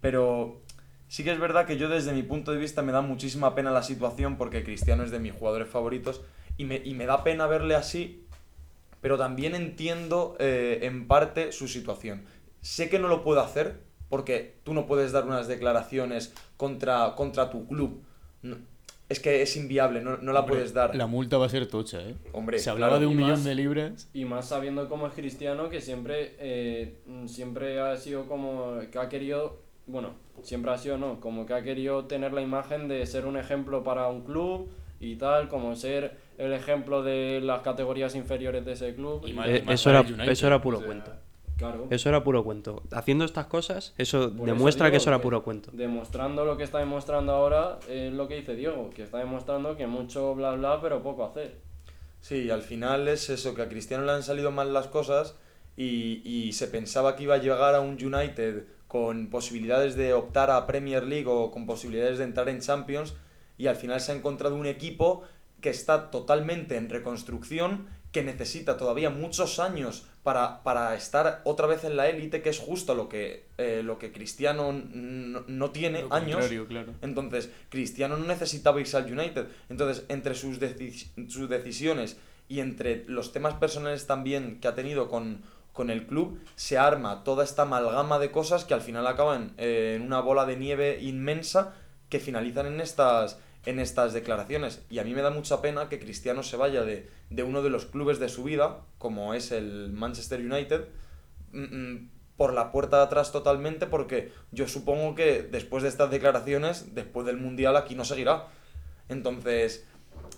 Pero 0.00 0.62
sí 1.06 1.22
que 1.22 1.30
es 1.30 1.38
verdad 1.38 1.64
que 1.64 1.76
yo 1.76 1.88
desde 1.88 2.12
mi 2.12 2.24
punto 2.24 2.50
de 2.50 2.58
vista 2.58 2.82
me 2.82 2.90
da 2.90 3.02
muchísima 3.02 3.54
pena 3.54 3.70
la 3.70 3.84
situación 3.84 4.36
porque 4.36 4.64
Cristiano 4.64 5.04
es 5.04 5.12
de 5.12 5.20
mis 5.20 5.32
jugadores 5.32 5.68
favoritos 5.68 6.20
y 6.56 6.64
me, 6.64 6.82
y 6.84 6.94
me 6.94 7.06
da 7.06 7.22
pena 7.22 7.46
verle 7.46 7.76
así 7.76 8.26
pero 9.00 9.16
también 9.16 9.54
entiendo 9.54 10.36
eh, 10.38 10.80
en 10.82 11.06
parte 11.06 11.52
su 11.52 11.68
situación. 11.68 12.24
Sé 12.60 12.88
que 12.88 12.98
no 12.98 13.08
lo 13.08 13.22
puedo 13.22 13.40
hacer 13.40 13.80
porque 14.08 14.58
tú 14.64 14.74
no 14.74 14.86
puedes 14.86 15.12
dar 15.12 15.24
unas 15.24 15.46
declaraciones 15.46 16.34
contra, 16.56 17.14
contra 17.14 17.50
tu 17.50 17.66
club. 17.68 18.02
No, 18.42 18.56
es 19.08 19.20
que 19.20 19.40
es 19.42 19.56
inviable, 19.56 20.00
no, 20.02 20.16
no 20.18 20.32
la 20.32 20.40
Hombre, 20.40 20.56
puedes 20.56 20.74
dar. 20.74 20.94
La 20.94 21.06
multa 21.06 21.38
va 21.38 21.46
a 21.46 21.48
ser 21.48 21.66
tocha, 21.66 22.00
¿eh? 22.02 22.14
Hombre, 22.32 22.58
Se 22.58 22.70
hablaba 22.70 22.92
claro. 22.92 23.00
de 23.00 23.06
un 23.06 23.16
millón 23.16 23.30
más- 23.32 23.44
de 23.44 23.54
libras. 23.54 24.10
Y 24.12 24.24
más 24.24 24.48
sabiendo 24.48 24.88
cómo 24.88 25.06
es 25.06 25.14
Cristiano, 25.14 25.68
que 25.70 25.80
siempre, 25.80 26.34
eh, 26.38 26.98
siempre 27.26 27.80
ha 27.80 27.96
sido 27.96 28.26
como 28.26 28.78
que 28.92 28.98
ha 28.98 29.08
querido, 29.08 29.62
bueno, 29.86 30.10
siempre 30.42 30.70
ha 30.72 30.78
sido, 30.78 30.98
no, 30.98 31.20
como 31.20 31.46
que 31.46 31.54
ha 31.54 31.62
querido 31.62 32.04
tener 32.04 32.32
la 32.32 32.42
imagen 32.42 32.86
de 32.88 33.04
ser 33.06 33.24
un 33.26 33.36
ejemplo 33.38 33.82
para 33.82 34.08
un 34.08 34.22
club 34.24 34.68
y 35.00 35.16
tal, 35.16 35.48
como 35.48 35.74
ser 35.74 36.16
el 36.38 36.52
ejemplo 36.52 37.02
de 37.02 37.40
las 37.40 37.62
categorías 37.62 38.14
inferiores 38.14 38.64
de 38.64 38.72
ese 38.72 38.94
club. 38.94 39.22
Y 39.26 39.30
y- 39.30 39.32
más- 39.32 39.48
Eh, 39.48 39.62
más 39.64 39.74
eso, 39.74 39.90
era, 39.90 40.00
eso 40.30 40.46
era 40.46 40.60
puro 40.60 40.78
o 40.78 40.80
sea, 40.80 40.86
cuento. 40.86 41.12
Claro. 41.58 41.88
Eso 41.90 42.08
era 42.08 42.22
puro 42.22 42.44
cuento. 42.44 42.82
Haciendo 42.92 43.24
estas 43.24 43.46
cosas, 43.46 43.92
eso 43.98 44.32
Por 44.34 44.46
demuestra 44.46 44.86
digo 44.86 44.92
que 44.92 44.96
eso 44.98 45.10
era 45.10 45.18
que 45.18 45.24
puro 45.24 45.42
cuento. 45.42 45.70
Demostrando 45.72 46.44
lo 46.44 46.56
que 46.56 46.62
está 46.62 46.78
demostrando 46.78 47.32
ahora, 47.32 47.80
es 47.88 48.12
lo 48.12 48.28
que 48.28 48.36
dice 48.36 48.54
Diego, 48.54 48.90
que 48.90 49.02
está 49.02 49.18
demostrando 49.18 49.76
que 49.76 49.86
mucho 49.86 50.34
bla 50.36 50.52
bla, 50.52 50.80
pero 50.80 51.02
poco 51.02 51.24
hacer. 51.24 51.56
Sí, 52.20 52.50
al 52.50 52.62
final 52.62 53.08
es 53.08 53.28
eso, 53.28 53.54
que 53.54 53.62
a 53.62 53.68
Cristiano 53.68 54.04
le 54.04 54.12
han 54.12 54.22
salido 54.22 54.50
mal 54.50 54.72
las 54.72 54.86
cosas 54.86 55.34
y, 55.76 56.22
y 56.24 56.52
se 56.52 56.68
pensaba 56.68 57.16
que 57.16 57.24
iba 57.24 57.34
a 57.34 57.38
llegar 57.38 57.74
a 57.74 57.80
un 57.80 57.98
United 58.02 58.64
con 58.86 59.28
posibilidades 59.28 59.96
de 59.96 60.14
optar 60.14 60.50
a 60.50 60.66
Premier 60.66 61.04
League 61.04 61.26
o 61.28 61.50
con 61.50 61.66
posibilidades 61.66 62.18
de 62.18 62.24
entrar 62.24 62.48
en 62.48 62.60
Champions 62.60 63.14
y 63.58 63.66
al 63.66 63.76
final 63.76 64.00
se 64.00 64.12
ha 64.12 64.14
encontrado 64.14 64.54
un 64.54 64.66
equipo 64.66 65.22
que 65.60 65.70
está 65.70 66.10
totalmente 66.10 66.76
en 66.76 66.88
reconstrucción, 66.88 67.86
que 68.12 68.22
necesita 68.22 68.76
todavía 68.78 69.10
muchos 69.10 69.58
años 69.58 70.06
para, 70.22 70.62
para 70.62 70.94
estar 70.94 71.42
otra 71.44 71.66
vez 71.66 71.84
en 71.84 71.96
la 71.96 72.08
élite, 72.08 72.40
que 72.42 72.48
es 72.50 72.58
justo 72.58 72.94
lo 72.94 73.08
que, 73.08 73.46
eh, 73.58 73.82
lo 73.84 73.98
que 73.98 74.12
Cristiano 74.12 74.70
n- 74.70 75.40
no 75.46 75.70
tiene 75.70 76.02
Lo 76.02 76.14
años. 76.14 76.46
claro. 76.68 76.94
Entonces, 77.02 77.50
Cristiano 77.68 78.16
no 78.16 78.24
necesitaba 78.26 78.80
irse 78.80 78.96
al 78.96 79.12
United. 79.12 79.46
Entonces, 79.68 80.04
entre 80.08 80.34
sus, 80.34 80.58
deci- 80.60 81.28
sus 81.28 81.48
decisiones 81.48 82.16
y 82.48 82.60
entre 82.60 83.04
los 83.06 83.32
temas 83.32 83.54
personales 83.54 84.06
también 84.06 84.58
que 84.60 84.68
ha 84.68 84.74
tenido 84.74 85.08
con, 85.10 85.42
con 85.74 85.90
el 85.90 86.06
club, 86.06 86.40
se 86.56 86.78
arma 86.78 87.24
toda 87.24 87.44
esta 87.44 87.62
amalgama 87.62 88.18
de 88.18 88.30
cosas 88.30 88.64
que 88.64 88.72
al 88.74 88.80
final 88.80 89.06
acaban 89.06 89.52
eh, 89.58 89.94
en 89.96 90.02
una 90.02 90.20
bola 90.20 90.46
de 90.46 90.56
nieve 90.56 90.98
inmensa 91.02 91.74
que 92.08 92.20
finalizan 92.20 92.66
en 92.66 92.80
estas, 92.80 93.38
en 93.68 93.78
estas 93.80 94.14
declaraciones. 94.14 94.82
Y 94.88 94.98
a 94.98 95.04
mí 95.04 95.12
me 95.12 95.20
da 95.20 95.28
mucha 95.28 95.60
pena 95.60 95.90
que 95.90 95.98
Cristiano 95.98 96.42
se 96.42 96.56
vaya 96.56 96.84
de, 96.84 97.06
de 97.28 97.42
uno 97.42 97.60
de 97.60 97.68
los 97.68 97.84
clubes 97.84 98.18
de 98.18 98.30
su 98.30 98.44
vida, 98.44 98.80
como 98.96 99.34
es 99.34 99.52
el 99.52 99.92
Manchester 99.92 100.40
United, 100.40 100.88
mm, 101.52 101.62
mm, 101.62 102.10
por 102.38 102.54
la 102.54 102.72
puerta 102.72 102.96
de 102.96 103.02
atrás 103.02 103.30
totalmente, 103.30 103.86
porque 103.86 104.32
yo 104.52 104.66
supongo 104.68 105.14
que 105.14 105.42
después 105.42 105.82
de 105.82 105.90
estas 105.90 106.10
declaraciones, 106.10 106.94
después 106.94 107.26
del 107.26 107.36
Mundial, 107.36 107.76
aquí 107.76 107.94
no 107.94 108.06
seguirá. 108.06 108.46
Entonces, 109.10 109.86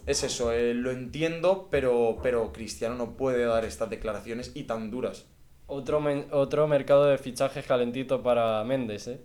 es 0.07 0.24
eso, 0.24 0.51
eh, 0.53 0.74
lo 0.74 0.91
entiendo, 0.91 1.68
pero, 1.70 2.18
pero 2.24 2.53
Cristiano 2.53 2.97
no 2.97 3.12
puede 3.12 3.45
dar 3.45 3.64
estas 3.64 3.91
declaraciones 3.91 4.51
y 4.57 4.64
tan 4.64 4.91
duras. 4.91 5.26
Otro, 5.68 6.03
otro 6.33 6.66
mercado 6.66 7.05
de 7.05 7.16
fichajes 7.16 7.64
calentito 7.64 8.24
para 8.24 8.64
Méndez, 8.64 9.07
¿eh? 9.07 9.20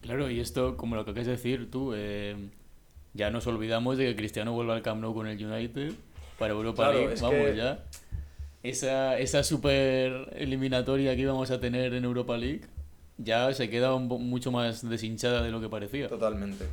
Claro, 0.00 0.28
y 0.28 0.40
esto, 0.40 0.76
como 0.76 0.96
lo 0.96 1.04
que 1.04 1.12
acabas 1.12 1.26
de 1.26 1.32
decir 1.32 1.70
tú, 1.70 1.92
eh, 1.94 2.50
ya 3.14 3.30
nos 3.30 3.46
olvidamos 3.46 3.98
de 3.98 4.06
que 4.06 4.16
Cristiano 4.16 4.52
vuelva 4.52 4.74
al 4.74 4.82
Camp 4.82 5.00
Nou 5.00 5.14
con 5.14 5.26
el 5.26 5.38
United 5.44 5.92
para 6.38 6.52
Europa 6.52 6.84
Claro, 6.90 6.98
League. 7.06 7.20
Vamos, 7.20 7.46
que- 7.46 7.56
ya. 7.56 7.84
Esa, 8.62 9.18
esa 9.18 9.42
super 9.44 10.30
eliminatoria 10.36 11.14
que 11.14 11.22
íbamos 11.22 11.50
a 11.50 11.60
tener 11.60 11.94
en 11.94 12.04
Europa 12.04 12.36
League 12.36 12.62
ya 13.16 13.52
se 13.54 13.70
queda 13.70 13.94
un 13.94 14.06
mucho 14.08 14.50
más 14.52 14.88
deshinchada 14.88 15.42
de 15.42 15.50
lo 15.50 15.60
que 15.60 15.68
parecía. 15.68 16.08
Totalmente. 16.08 16.64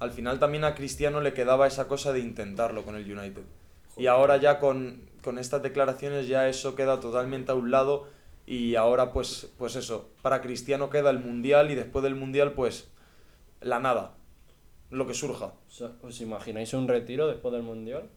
Al 0.00 0.10
final 0.10 0.38
también 0.38 0.64
a 0.64 0.74
Cristiano 0.74 1.20
le 1.20 1.32
quedaba 1.32 1.66
esa 1.66 1.86
cosa 1.86 2.12
de 2.12 2.20
intentarlo 2.20 2.82
con 2.82 2.96
el 2.96 3.10
United. 3.10 3.42
Y 3.96 4.06
ahora 4.06 4.36
ya 4.38 4.58
con, 4.58 5.02
con 5.22 5.38
estas 5.38 5.62
declaraciones 5.62 6.26
ya 6.28 6.48
eso 6.48 6.74
queda 6.74 6.98
totalmente 7.00 7.52
a 7.52 7.54
un 7.54 7.70
lado 7.70 8.08
y 8.46 8.74
ahora 8.74 9.12
pues, 9.12 9.48
pues 9.56 9.76
eso, 9.76 10.10
para 10.20 10.40
Cristiano 10.42 10.90
queda 10.90 11.10
el 11.10 11.20
Mundial 11.20 11.70
y 11.70 11.74
después 11.74 12.02
del 12.02 12.14
Mundial 12.16 12.52
pues 12.52 12.88
la 13.60 13.78
nada, 13.80 14.12
lo 14.94 15.06
que 15.06 15.14
surja. 15.14 15.46
O 15.46 15.70
sea, 15.70 15.90
¿Os 16.02 16.20
imagináis 16.20 16.72
un 16.74 16.86
retiro 16.88 17.26
después 17.28 17.52
del 17.52 17.62
Mundial? 17.62 18.08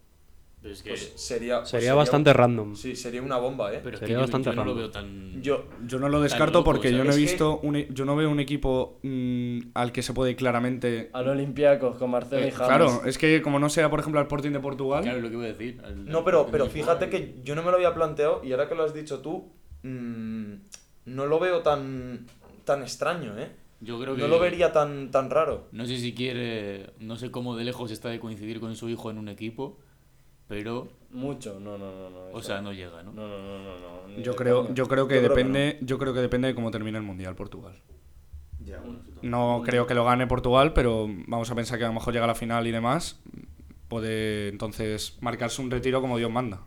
Pero 0.59 0.73
es 0.73 0.81
que, 0.81 0.89
Pues 0.89 1.13
sería, 1.15 1.59
pues 1.59 1.69
Sería 1.69 1.93
bastante 1.93 2.33
random. 2.33 2.75
Sí, 2.75 2.95
sería 2.95 3.21
una 3.21 3.37
bomba, 3.37 3.71
¿eh? 3.73 3.79
pero 3.83 3.95
es 3.95 3.99
que 3.99 4.05
sería 4.07 4.15
yo, 4.15 4.21
bastante 4.21 4.49
yo 4.49 4.55
no 4.55 4.65
lo 4.65 4.73
veo 4.75 4.89
tan... 4.89 5.39
Yo, 5.41 5.65
Yo 5.85 5.99
no 5.99 6.09
lo 6.09 6.19
descarto 6.19 6.59
loco, 6.59 6.71
porque 6.71 6.91
yo 6.91 7.03
no 7.03 7.13
he 7.13 7.15
visto 7.15 7.59
un, 7.61 7.75
e- 7.75 7.87
yo 7.91 8.05
no 8.05 8.15
veo 8.15 8.27
un 8.29 8.39
equipo 8.39 8.97
mm, 9.03 9.59
al 9.75 9.91
que 9.91 10.01
se 10.01 10.13
puede 10.13 10.35
claramente 10.35 11.11
Al 11.13 11.27
Olympiacos 11.27 11.97
con 11.97 12.09
Marcelo 12.09 12.41
Eh, 12.43 12.47
y 12.47 12.51
James. 12.51 12.67
claro, 12.67 13.01
es 13.05 13.19
que 13.19 13.41
como 13.43 13.59
no 13.59 13.69
sea 13.69 13.89
por 13.91 13.99
ejemplo 13.99 14.19
el 14.19 14.25
Sporting 14.25 14.49
de 14.51 14.59
Portugal, 14.59 15.03
Claro, 15.03 15.19
lo 15.21 15.27
que 15.29 15.35
iba 15.35 15.43
a 15.43 15.47
decir. 15.47 15.79
al- 15.85 16.05
No, 16.05 16.23
pero, 16.25 16.45
al- 16.45 16.51
pero 16.51 16.63
al- 16.63 16.69
fíjate 16.71 17.09
que 17.11 17.35
yo 17.43 17.53
no 17.53 17.61
me 17.61 17.69
lo 17.69 17.75
había 17.77 17.93
planteado 17.93 18.41
y 18.43 18.51
ahora 18.51 18.67
que 18.67 18.73
lo 18.73 18.83
has 18.83 18.95
dicho 18.95 19.19
tú, 19.19 19.51
mm, 19.83 20.53
no 21.05 21.25
lo 21.27 21.39
veo 21.39 21.61
tan, 21.61 22.25
tan 22.65 22.81
extraño, 22.81 23.37
¿eh? 23.37 23.49
Yo 23.79 23.99
creo 23.99 24.15
que... 24.15 24.21
No 24.21 24.27
lo 24.27 24.39
vería 24.39 24.71
tan, 24.71 25.11
tan 25.11 25.29
raro. 25.29 25.67
No 25.71 25.85
sé 25.85 25.97
si 25.97 26.13
quiere... 26.13 26.93
No 26.99 27.15
sé 27.15 27.31
cómo 27.31 27.55
de 27.55 27.63
lejos 27.63 27.91
está 27.91 28.09
de 28.09 28.19
coincidir 28.19 28.59
con 28.59 28.75
su 28.75 28.89
hijo 28.89 29.11
en 29.11 29.17
un 29.17 29.29
equipo, 29.29 29.77
pero... 30.47 30.87
Mucho, 31.11 31.59
no, 31.59 31.77
no, 31.77 31.91
no. 31.91 32.09
no 32.09 32.19
O 32.33 32.41
sea, 32.41 32.61
no 32.61 32.73
llega, 32.73 33.03
¿no? 33.03 33.13
No, 33.13 33.27
no, 33.27 33.37
no, 33.37 34.07
no. 34.07 34.21
yo 34.21 34.35
creo 34.35 34.73
yo 34.73 34.87
creo 34.87 35.07
que 35.07 35.15
Yo 35.15 35.21
creo 35.21 35.21
que 35.21 35.21
depende 35.21 35.77
yo 35.81 35.97
creo 35.97 36.13
que 36.13 36.21
depende 36.21 36.47
de 36.49 36.55
cómo 36.55 36.71
termine 36.71 36.97
el 36.97 37.03
mundial 37.03 37.35
Portugal. 37.35 37.75
Ya, 38.59 38.79
bueno. 38.79 38.99
No 39.21 39.61
creo 39.65 39.87
que 39.87 39.93
lo 39.93 40.03
gane 40.03 40.27
Portugal, 40.27 40.73
pero 40.73 41.07
vamos 41.27 41.49
a 41.49 41.55
pensar 41.55 41.77
que 41.77 41.85
a 41.85 41.87
lo 41.87 41.93
mejor 41.93 42.13
llega 42.13 42.25
a 42.25 42.27
la 42.27 42.35
final 42.35 42.67
y 42.67 42.71
demás, 42.71 43.21
puede 43.87 44.49
entonces 44.49 45.17
marcarse 45.21 45.61
un 45.61 45.71
retiro 45.71 46.01
como 46.01 46.17
Dios 46.17 46.31
manda. 46.31 46.61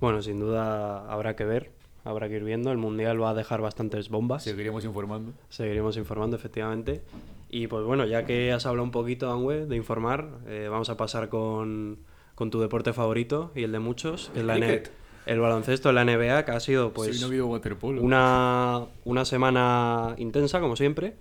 Bueno, 0.00 0.22
sin 0.22 0.40
duda 0.40 1.10
habrá 1.10 1.36
que 1.36 1.44
ver, 1.44 1.72
habrá 2.04 2.28
que 2.28 2.36
ir 2.36 2.44
viendo. 2.44 2.70
El 2.72 2.78
Mundial 2.78 3.22
va 3.22 3.30
a 3.30 3.34
dejar 3.34 3.60
bastantes 3.60 4.08
bombas. 4.08 4.44
Seguiremos 4.44 4.84
informando. 4.84 5.32
Seguiremos 5.48 5.96
informando, 5.96 6.36
efectivamente. 6.36 7.02
Y 7.50 7.66
pues 7.66 7.84
bueno, 7.84 8.04
ya 8.06 8.24
que 8.24 8.52
has 8.52 8.66
hablado 8.66 8.84
un 8.84 8.90
poquito, 8.90 9.32
Anwe, 9.32 9.66
de 9.66 9.76
informar, 9.76 10.28
eh, 10.46 10.68
vamos 10.70 10.90
a 10.90 10.96
pasar 10.96 11.28
con, 11.28 11.98
con 12.34 12.50
tu 12.50 12.60
deporte 12.60 12.92
favorito 12.92 13.52
y 13.54 13.62
el 13.62 13.72
de 13.72 13.78
muchos, 13.78 14.30
que 14.34 14.40
es 14.40 14.44
la 14.46 14.56
N- 14.56 14.66
el 15.26 15.40
baloncesto, 15.40 15.92
la 15.92 16.04
NBA, 16.04 16.44
que 16.44 16.50
ha 16.52 16.60
sido 16.60 16.88
Sí, 16.88 16.92
pues 16.94 17.20
no 17.20 17.26
ha 17.26 17.28
una, 18.02 18.86
una 19.04 19.24
semana 19.24 20.14
intensa, 20.18 20.60
como 20.60 20.76
siempre, 20.76 21.16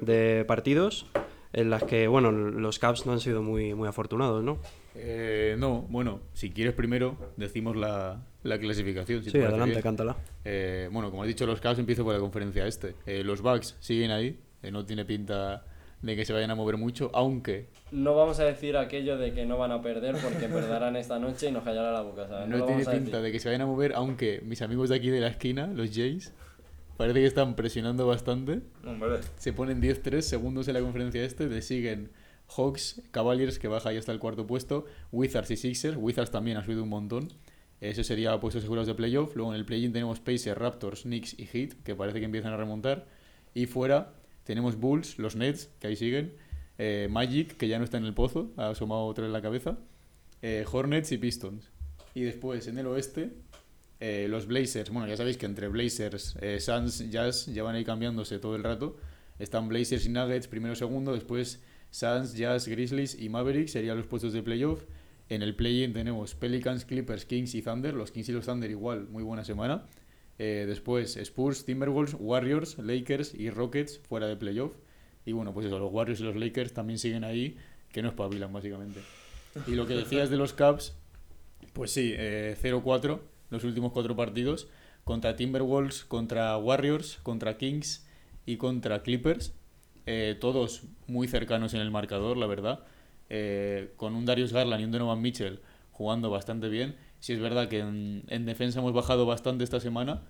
de 0.00 0.44
partidos. 0.46 1.06
en 1.52 1.68
las 1.70 1.82
que, 1.84 2.08
bueno, 2.08 2.32
los 2.32 2.78
Caps 2.78 3.04
no 3.06 3.12
han 3.12 3.20
sido 3.20 3.42
muy, 3.42 3.74
muy 3.74 3.86
afortunados, 3.86 4.42
¿no? 4.42 4.58
Eh, 4.94 5.54
no, 5.58 5.82
bueno, 5.90 6.20
si 6.32 6.50
quieres 6.50 6.74
primero 6.74 7.16
decimos 7.36 7.76
la, 7.76 8.22
la 8.42 8.58
clasificación. 8.58 9.22
si 9.22 9.30
Sí, 9.30 9.38
adelante, 9.38 9.70
bien. 9.70 9.82
cántala. 9.82 10.16
Eh, 10.44 10.88
bueno, 10.92 11.10
como 11.10 11.22
has 11.22 11.28
dicho 11.28 11.46
los 11.46 11.60
Cavs, 11.60 11.78
empiezo 11.78 12.04
por 12.04 12.14
la 12.14 12.20
conferencia 12.20 12.66
este. 12.66 12.94
Eh, 13.06 13.22
los 13.24 13.42
Bucks 13.42 13.76
siguen 13.80 14.10
ahí, 14.10 14.38
eh, 14.62 14.70
no 14.70 14.84
tiene 14.84 15.04
pinta 15.04 15.64
de 16.02 16.16
que 16.16 16.24
se 16.24 16.32
vayan 16.32 16.50
a 16.50 16.54
mover 16.56 16.76
mucho, 16.76 17.10
aunque 17.14 17.68
No 17.92 18.16
vamos 18.16 18.40
a 18.40 18.44
decir 18.44 18.76
aquello 18.76 19.16
de 19.16 19.32
que 19.32 19.46
no 19.46 19.56
van 19.56 19.70
a 19.70 19.80
perder 19.80 20.16
porque 20.16 20.48
perderán 20.48 20.96
esta 20.96 21.18
noche 21.18 21.48
y 21.48 21.52
nos 21.52 21.62
callará 21.62 21.92
la 21.92 22.02
boca. 22.02 22.26
¿sabes? 22.28 22.48
no, 22.48 22.64
tiene 22.64 22.84
pinta 22.84 23.20
de 23.20 23.30
que 23.30 23.38
se 23.38 23.48
vayan 23.48 23.62
a 23.62 23.66
mover, 23.66 23.92
aunque 23.94 24.40
mis 24.44 24.62
amigos 24.62 24.88
de 24.88 24.96
aquí 24.96 25.10
de 25.10 25.20
la 25.20 25.28
esquina, 25.28 25.68
los 25.68 25.90
Jays, 25.94 26.32
parece 26.96 27.20
que 27.20 27.26
están 27.26 27.54
presionando 27.54 28.06
bastante. 28.06 28.62
Hombre, 28.84 29.20
Se 29.36 29.52
ponen 29.52 29.80
10-3 29.80 30.20
segundos 30.22 30.66
en 30.66 30.74
la 30.74 30.80
conferencia 30.80 31.22
este, 31.22 31.46
le 31.46 31.62
siguen 31.62 32.10
Hawks, 32.48 33.02
Cavaliers, 33.12 33.58
que 33.58 33.68
baja 33.68 33.90
ahí 33.90 33.96
hasta 33.96 34.12
el 34.12 34.18
cuarto 34.18 34.46
puesto, 34.46 34.84
Wizards 35.12 35.50
y 35.52 35.56
Sixers, 35.56 35.96
Wizards 35.96 36.30
también 36.30 36.56
ha 36.56 36.64
subido 36.64 36.82
un 36.82 36.88
montón. 36.88 37.28
Eso 37.82 38.04
sería 38.04 38.38
puestos 38.38 38.62
seguros 38.62 38.86
de 38.86 38.94
playoff. 38.94 39.34
Luego 39.34 39.52
en 39.52 39.58
el 39.58 39.64
play-in 39.66 39.92
tenemos 39.92 40.20
Pacers, 40.20 40.56
Raptors, 40.56 41.02
Knicks 41.02 41.36
y 41.36 41.46
Heat, 41.46 41.72
que 41.82 41.96
parece 41.96 42.20
que 42.20 42.26
empiezan 42.26 42.52
a 42.52 42.56
remontar. 42.56 43.06
Y 43.54 43.66
fuera 43.66 44.14
tenemos 44.44 44.76
Bulls, 44.76 45.18
los 45.18 45.34
Nets, 45.34 45.68
que 45.80 45.88
ahí 45.88 45.96
siguen. 45.96 46.32
eh, 46.78 47.08
Magic, 47.10 47.56
que 47.56 47.66
ya 47.66 47.78
no 47.78 47.84
está 47.84 47.98
en 47.98 48.04
el 48.06 48.14
pozo, 48.14 48.52
ha 48.56 48.68
asomado 48.70 49.04
otro 49.04 49.26
en 49.26 49.32
la 49.32 49.42
cabeza. 49.42 49.78
eh, 50.42 50.64
Hornets 50.70 51.10
y 51.12 51.18
Pistons. 51.18 51.70
Y 52.14 52.22
después 52.22 52.66
en 52.68 52.78
el 52.78 52.86
oeste, 52.86 53.30
eh, 54.00 54.26
los 54.28 54.46
Blazers. 54.46 54.90
Bueno, 54.90 55.08
ya 55.08 55.16
sabéis 55.16 55.36
que 55.36 55.46
entre 55.46 55.68
Blazers, 55.68 56.36
Suns, 56.60 57.10
Jazz 57.10 57.46
ya 57.46 57.62
van 57.62 57.74
a 57.74 57.80
ir 57.80 57.86
cambiándose 57.86 58.38
todo 58.38 58.54
el 58.56 58.62
rato. 58.62 58.96
Están 59.38 59.68
Blazers 59.68 60.06
y 60.06 60.08
Nuggets 60.08 60.46
primero 60.46 60.74
segundo, 60.76 61.12
después 61.14 61.60
Suns, 61.90 62.34
Jazz, 62.34 62.68
Grizzlies 62.68 63.20
y 63.20 63.28
Mavericks 63.28 63.72
serían 63.72 63.96
los 63.96 64.06
puestos 64.06 64.32
de 64.32 64.42
playoff. 64.42 64.84
En 65.32 65.40
el 65.40 65.54
play-in 65.54 65.94
tenemos 65.94 66.34
Pelicans, 66.34 66.84
Clippers, 66.84 67.24
Kings 67.24 67.54
y 67.54 67.62
Thunder. 67.62 67.94
Los 67.94 68.10
Kings 68.10 68.28
y 68.28 68.32
los 68.32 68.44
Thunder 68.44 68.70
igual, 68.70 69.08
muy 69.08 69.22
buena 69.22 69.44
semana. 69.44 69.86
Eh, 70.38 70.64
después 70.66 71.16
Spurs, 71.16 71.64
Timberwolves, 71.64 72.16
Warriors, 72.20 72.76
Lakers 72.76 73.32
y 73.32 73.48
Rockets 73.48 73.98
fuera 73.98 74.26
de 74.26 74.36
playoff. 74.36 74.76
Y 75.24 75.32
bueno, 75.32 75.54
pues 75.54 75.64
eso, 75.64 75.78
los 75.78 75.90
Warriors 75.90 76.20
y 76.20 76.24
los 76.24 76.36
Lakers 76.36 76.74
también 76.74 76.98
siguen 76.98 77.24
ahí, 77.24 77.56
que 77.92 78.02
no 78.02 78.10
espabilan 78.10 78.52
básicamente. 78.52 79.00
Y 79.66 79.70
lo 79.70 79.86
que 79.86 79.94
decías 79.94 80.28
de 80.28 80.36
los 80.36 80.52
Cavs, 80.52 80.98
pues 81.72 81.92
sí, 81.92 82.12
eh, 82.14 82.54
0-4 82.62 83.20
los 83.48 83.64
últimos 83.64 83.92
cuatro 83.92 84.14
partidos 84.14 84.68
contra 85.02 85.34
Timberwolves, 85.34 86.04
contra 86.04 86.58
Warriors, 86.58 87.20
contra 87.22 87.56
Kings 87.56 88.06
y 88.44 88.58
contra 88.58 89.02
Clippers. 89.02 89.54
Eh, 90.04 90.36
todos 90.38 90.82
muy 91.06 91.26
cercanos 91.26 91.72
en 91.72 91.80
el 91.80 91.90
marcador, 91.90 92.36
la 92.36 92.46
verdad. 92.46 92.84
Eh, 93.34 93.92
con 93.96 94.14
un 94.14 94.26
Darius 94.26 94.52
Garland 94.52 94.82
y 94.82 94.84
un 94.84 94.90
Donovan 94.92 95.22
Mitchell 95.22 95.60
jugando 95.90 96.28
bastante 96.28 96.68
bien. 96.68 96.96
Sí 97.18 97.32
es 97.32 97.40
verdad 97.40 97.68
que 97.68 97.78
en, 97.78 98.24
en 98.28 98.44
defensa 98.44 98.80
hemos 98.80 98.92
bajado 98.92 99.24
bastante 99.24 99.64
esta 99.64 99.80
semana, 99.80 100.20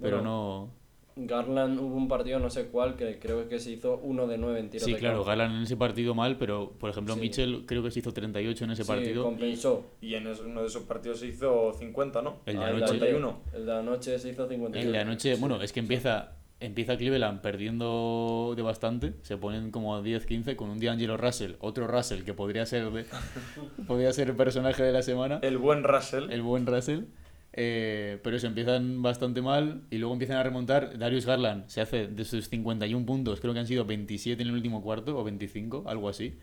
pero 0.00 0.16
Bueno, 0.18 0.68
no... 0.68 0.86
Garland 1.18 1.78
hubo 1.80 1.96
un 1.96 2.08
partido, 2.08 2.38
no 2.38 2.50
sé 2.50 2.66
cuál, 2.66 2.94
que 2.96 3.18
creo 3.18 3.48
que 3.48 3.58
se 3.58 3.72
hizo 3.72 3.98
uno 4.02 4.26
de 4.26 4.36
9 4.36 4.60
en 4.60 4.68
tiro 4.70 4.84
Sí, 4.84 4.92
de 4.92 4.98
claro, 4.98 5.16
campo. 5.16 5.28
Garland 5.28 5.56
en 5.56 5.62
ese 5.62 5.76
partido 5.76 6.14
mal, 6.14 6.36
pero 6.36 6.72
por 6.78 6.90
ejemplo 6.90 7.14
Sí. 7.14 7.20
Mitchell 7.20 7.64
creo 7.66 7.82
que 7.82 7.90
se 7.90 7.98
hizo 8.00 8.12
38 8.12 8.64
en 8.64 8.70
ese 8.72 8.84
Sí, 8.84 8.88
partido. 8.88 9.22
compensó. 9.24 9.84
y 10.02 10.14
en 10.14 10.26
uno 10.26 10.60
de 10.62 10.66
esos 10.66 10.82
partidos 10.84 11.20
se 11.20 11.26
hizo 11.28 11.72
50, 11.72 12.20
¿no? 12.22 12.36
El 12.46 12.56
de 12.56 12.64
Ah, 12.64 12.68
anoche. 12.68 12.86
51. 12.88 13.38
El 13.54 13.66
de 13.66 13.72
anoche 13.78 14.18
se 14.18 14.28
hizo 14.30 14.46
51. 14.48 14.76
En 14.78 14.92
la 14.92 15.04
noche, 15.04 15.36
bueno, 15.36 15.60
es 15.62 15.72
que 15.72 15.80
empieza, 15.80 16.32
empieza 16.60 16.96
Cleveland 16.96 17.40
perdiendo 17.42 18.54
de 18.56 18.62
bastante, 18.62 19.14
se 19.22 19.36
ponen 19.36 19.70
como 19.70 19.94
a 19.96 20.02
10-15 20.02 20.56
con 20.56 20.70
un 20.70 20.78
D'Angelo 20.80 21.16
Russell, 21.16 21.52
otro 21.60 21.86
Russell 21.86 22.22
que 22.24 22.34
podría 22.34 22.64
ser 22.66 22.90
de, 22.90 23.04
podría 23.86 24.12
ser 24.12 24.34
personaje 24.36 24.82
de 24.82 24.92
la 24.92 25.02
semana, 25.02 25.38
El 25.42 25.58
buen 25.58 25.84
Russell. 25.84 26.30
el 26.30 26.42
buen 26.42 26.66
Russell. 26.66 27.04
eh, 27.52 28.18
pero 28.22 28.36
eso, 28.36 28.46
empiezan 28.46 29.02
bastante 29.02 29.42
mal 29.42 29.82
y 29.90 29.98
luego 29.98 30.14
empiezan 30.14 30.36
a 30.38 30.42
remontar. 30.42 30.98
Darius 30.98 31.26
Garland 31.26 31.66
se 31.68 31.80
hace 31.80 32.06
de 32.08 32.24
sus 32.24 32.48
51 32.48 33.04
puntos, 33.06 33.40
creo 33.40 33.52
que 33.54 33.60
han 33.60 33.66
sido 33.66 33.84
27 33.84 34.42
en 34.42 34.48
el 34.48 34.54
último 34.54 34.82
cuarto 34.82 35.18
o 35.18 35.24
25, 35.24 35.84
algo 35.86 36.08
así. 36.08 36.38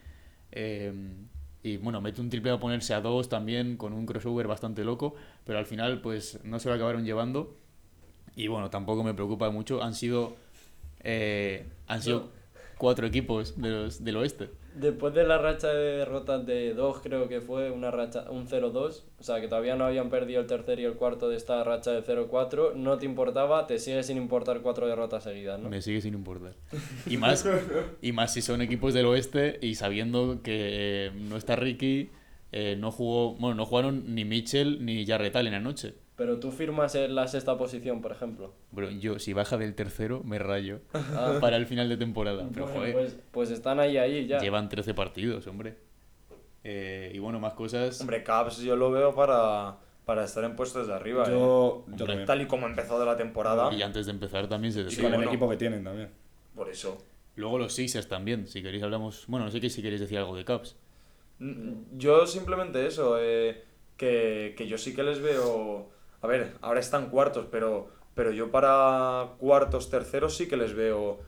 Eh, 0.51 0.91
y 1.63 1.77
bueno, 1.77 2.01
mete 2.01 2.19
un 2.21 2.29
triple 2.29 2.51
a 2.51 2.59
ponerse 2.59 2.93
a 2.93 3.01
dos 3.01 3.29
también 3.29 3.77
con 3.77 3.93
un 3.93 4.05
crossover 4.05 4.47
bastante 4.47 4.83
loco, 4.83 5.15
pero 5.45 5.59
al 5.59 5.65
final 5.65 6.01
pues 6.01 6.39
no 6.43 6.59
se 6.59 6.67
lo 6.69 6.75
acabaron 6.75 7.05
llevando. 7.05 7.57
Y 8.35 8.47
bueno, 8.47 8.69
tampoco 8.69 9.03
me 9.03 9.13
preocupa 9.13 9.49
mucho. 9.49 9.83
Han 9.83 9.93
sido, 9.93 10.35
eh, 11.03 11.65
han 11.87 12.01
sido 12.01 12.29
cuatro 12.77 13.07
equipos 13.07 13.61
de 13.61 13.69
los, 13.69 14.03
del 14.03 14.17
oeste. 14.17 14.49
Después 14.75 15.13
de 15.13 15.23
la 15.23 15.37
racha 15.37 15.67
de 15.67 15.97
derrotas 15.97 16.45
de 16.47 16.73
2, 16.73 16.99
creo 17.03 17.29
que 17.29 17.41
fue 17.41 17.69
una 17.69 17.91
racha, 17.91 18.25
un 18.31 18.47
0-2, 18.47 19.03
o 19.19 19.23
sea 19.23 19.39
que 19.39 19.47
todavía 19.47 19.75
no 19.75 19.85
habían 19.85 20.09
perdido 20.09 20.41
el 20.41 20.47
tercer 20.47 20.79
y 20.79 20.83
el 20.83 20.95
cuarto 20.95 21.29
de 21.29 21.37
esta 21.37 21.63
racha 21.63 21.91
de 21.91 22.03
0-4, 22.03 22.73
no 22.73 22.97
te 22.97 23.05
importaba, 23.05 23.67
te 23.67 23.77
sigue 23.77 24.01
sin 24.01 24.17
importar 24.17 24.61
cuatro 24.61 24.87
derrotas 24.87 25.23
seguidas, 25.23 25.59
¿no? 25.59 25.69
Me 25.69 25.81
sigue 25.81 26.01
sin 26.01 26.15
importar. 26.15 26.55
Y 27.05 27.17
más, 27.17 27.47
y 28.01 28.11
más 28.13 28.33
si 28.33 28.41
son 28.41 28.61
equipos 28.63 28.95
del 28.95 29.05
oeste 29.05 29.59
y 29.61 29.75
sabiendo 29.75 30.41
que 30.41 31.05
eh, 31.05 31.11
no 31.13 31.37
está 31.37 31.55
Ricky, 31.55 32.09
eh, 32.51 32.75
no 32.77 32.91
jugó, 32.91 33.35
bueno, 33.35 33.55
no 33.55 33.65
jugaron 33.65 34.15
ni 34.15 34.25
Mitchell 34.25 34.83
ni 34.83 35.05
Jarrett 35.05 35.35
Allen 35.35 35.53
anoche. 35.53 35.93
Pero 36.15 36.39
tú 36.39 36.51
firmas 36.51 36.93
en 36.95 37.15
la 37.15 37.27
sexta 37.27 37.57
posición, 37.57 38.01
por 38.01 38.11
ejemplo. 38.11 38.53
Bueno, 38.71 38.91
yo 38.91 39.17
si 39.17 39.33
baja 39.33 39.57
del 39.57 39.73
tercero 39.73 40.21
me 40.23 40.37
rayo 40.37 40.79
Ah. 40.93 41.37
para 41.41 41.57
el 41.57 41.65
final 41.65 41.89
de 41.89 41.97
temporada. 41.97 42.47
Pero 42.53 42.65
Bueno, 42.65 42.79
joder, 42.79 42.93
pues, 42.93 43.17
pues 43.31 43.49
están 43.49 43.79
ahí, 43.79 43.97
ahí 43.97 44.27
ya. 44.27 44.39
llevan 44.39 44.69
13 44.69 44.93
partidos, 44.93 45.47
hombre. 45.47 45.75
Eh, 46.63 47.11
y 47.13 47.19
bueno, 47.19 47.39
más 47.39 47.53
cosas. 47.53 47.99
Hombre, 47.99 48.23
Cavs 48.23 48.59
yo 48.59 48.75
lo 48.75 48.91
veo 48.91 49.13
para, 49.15 49.77
para 50.05 50.23
estar 50.23 50.43
en 50.43 50.55
puestos 50.55 50.87
de 50.87 50.93
arriba. 50.93 51.27
Yo, 51.27 51.85
¿eh? 51.89 51.93
yo. 51.97 52.25
Tal 52.25 52.41
y 52.41 52.45
como 52.45 52.67
empezó 52.67 52.99
de 52.99 53.05
la 53.05 53.17
temporada. 53.17 53.73
Y 53.73 53.81
antes 53.81 54.05
de 54.05 54.11
empezar 54.11 54.47
también 54.47 54.71
se 54.71 54.81
Y 54.81 54.83
decía. 54.85 55.03
con 55.03 55.13
el 55.13 55.17
bueno. 55.17 55.31
equipo 55.31 55.49
que 55.49 55.57
tienen 55.57 55.83
también. 55.83 56.09
Por 56.55 56.69
eso. 56.69 57.03
Luego 57.35 57.57
los 57.57 57.73
Sixers 57.73 58.07
también, 58.07 58.47
si 58.47 58.61
queréis 58.61 58.83
hablamos... 58.83 59.25
Bueno, 59.27 59.45
no 59.45 59.51
sé 59.51 59.59
que 59.59 59.71
si 59.71 59.81
queréis 59.81 59.99
decir 60.01 60.19
algo 60.19 60.35
de 60.35 60.45
Caps. 60.45 60.75
Mm, 61.39 61.97
Yo 61.97 62.27
simplemente 62.27 62.85
eso, 62.85 63.17
eh, 63.19 63.63
que, 63.97 64.53
que 64.55 64.67
yo 64.67 64.77
sí 64.77 64.93
que 64.95 65.01
les 65.01 65.19
veo... 65.19 65.89
A 66.23 66.27
ver, 66.27 66.53
ahora 66.61 66.79
están 66.79 67.09
cuartos, 67.09 67.45
pero, 67.51 67.89
pero 68.15 68.31
yo 68.31 68.49
para 68.49 69.33
cuartos, 69.39 69.89
terceros 69.89 70.35
sí 70.35 70.47
que 70.47 70.57
les 70.57 70.73
veo... 70.73 71.19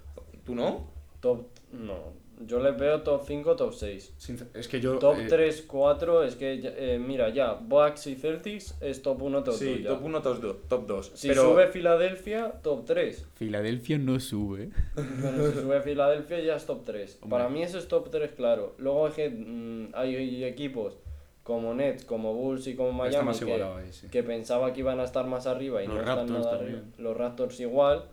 ¿Tú 0.46 0.56
no? 0.56 0.88
Top, 1.20 1.48
no. 1.72 2.14
Yo 2.46 2.60
les 2.60 2.78
veo 2.78 3.02
top 3.02 3.24
5, 3.26 3.56
top 3.56 3.74
6. 3.74 4.14
Sincer- 4.20 4.48
Es 4.54 4.68
que 4.68 4.82
yo. 4.82 5.00
Top 5.00 5.18
eh, 5.18 5.26
3, 5.30 5.64
4, 5.68 6.24
es 6.24 6.36
que, 6.36 6.60
ya- 6.60 6.74
eh, 6.76 7.00
mira, 7.00 7.30
ya, 7.30 7.54
Bucks 7.54 8.08
y 8.08 8.16
Celtics 8.16 8.76
es 8.82 9.02
top 9.02 9.22
1, 9.22 9.40
top 9.44 9.54
2. 9.54 9.58
sí, 9.60 9.84
top 9.88 10.04
1, 10.04 10.22
top 10.22 10.40
2. 10.42 10.56
Top 10.68 10.86
2. 10.86 11.12
Si 11.16 11.28
pero 11.30 11.44
sube 11.44 11.68
Filadelfia, 11.70 12.52
top 12.62 12.86
3. 12.86 13.26
Filadelfia 13.36 13.98
no 13.98 14.20
sube. 14.20 14.70
Pero 14.96 15.52
si 15.52 15.60
sube 15.62 15.82
Filadelfia 15.82 16.40
ya 16.42 16.56
es 16.58 16.66
top 16.66 16.84
3. 16.86 17.20
Hombre. 17.22 17.30
Para 17.38 17.50
mí 17.50 17.64
eso 17.64 17.78
es 17.80 17.88
top 17.88 18.10
3, 18.12 18.32
claro. 18.32 18.76
Luego 18.80 19.08
es 19.08 19.14
que 19.14 19.30
mm, 19.30 19.92
hay 19.94 20.44
equipos 20.44 20.98
como 21.46 21.76
Nets, 21.76 22.06
como 22.06 22.34
Bulls 22.34 22.66
y 22.66 22.76
como 22.76 22.92
Miami 22.92 23.24
más 23.24 23.38
que, 23.38 23.46
igualado 23.46 23.78
ahí, 23.78 23.94
sí. 23.94 24.08
que 24.10 24.24
pensaba 24.24 24.74
que 24.74 24.80
iban 24.80 25.00
a 25.00 25.04
estar 25.04 25.28
más 25.28 25.46
arriba 25.46 25.84
y 25.84 25.86
Los 25.86 25.98
no 25.98 26.02
están 26.02 26.34
nada 26.34 26.56
arriba. 26.56 26.80
Los 26.98 27.16
Raptors 27.16 27.60
igual. 27.60 28.06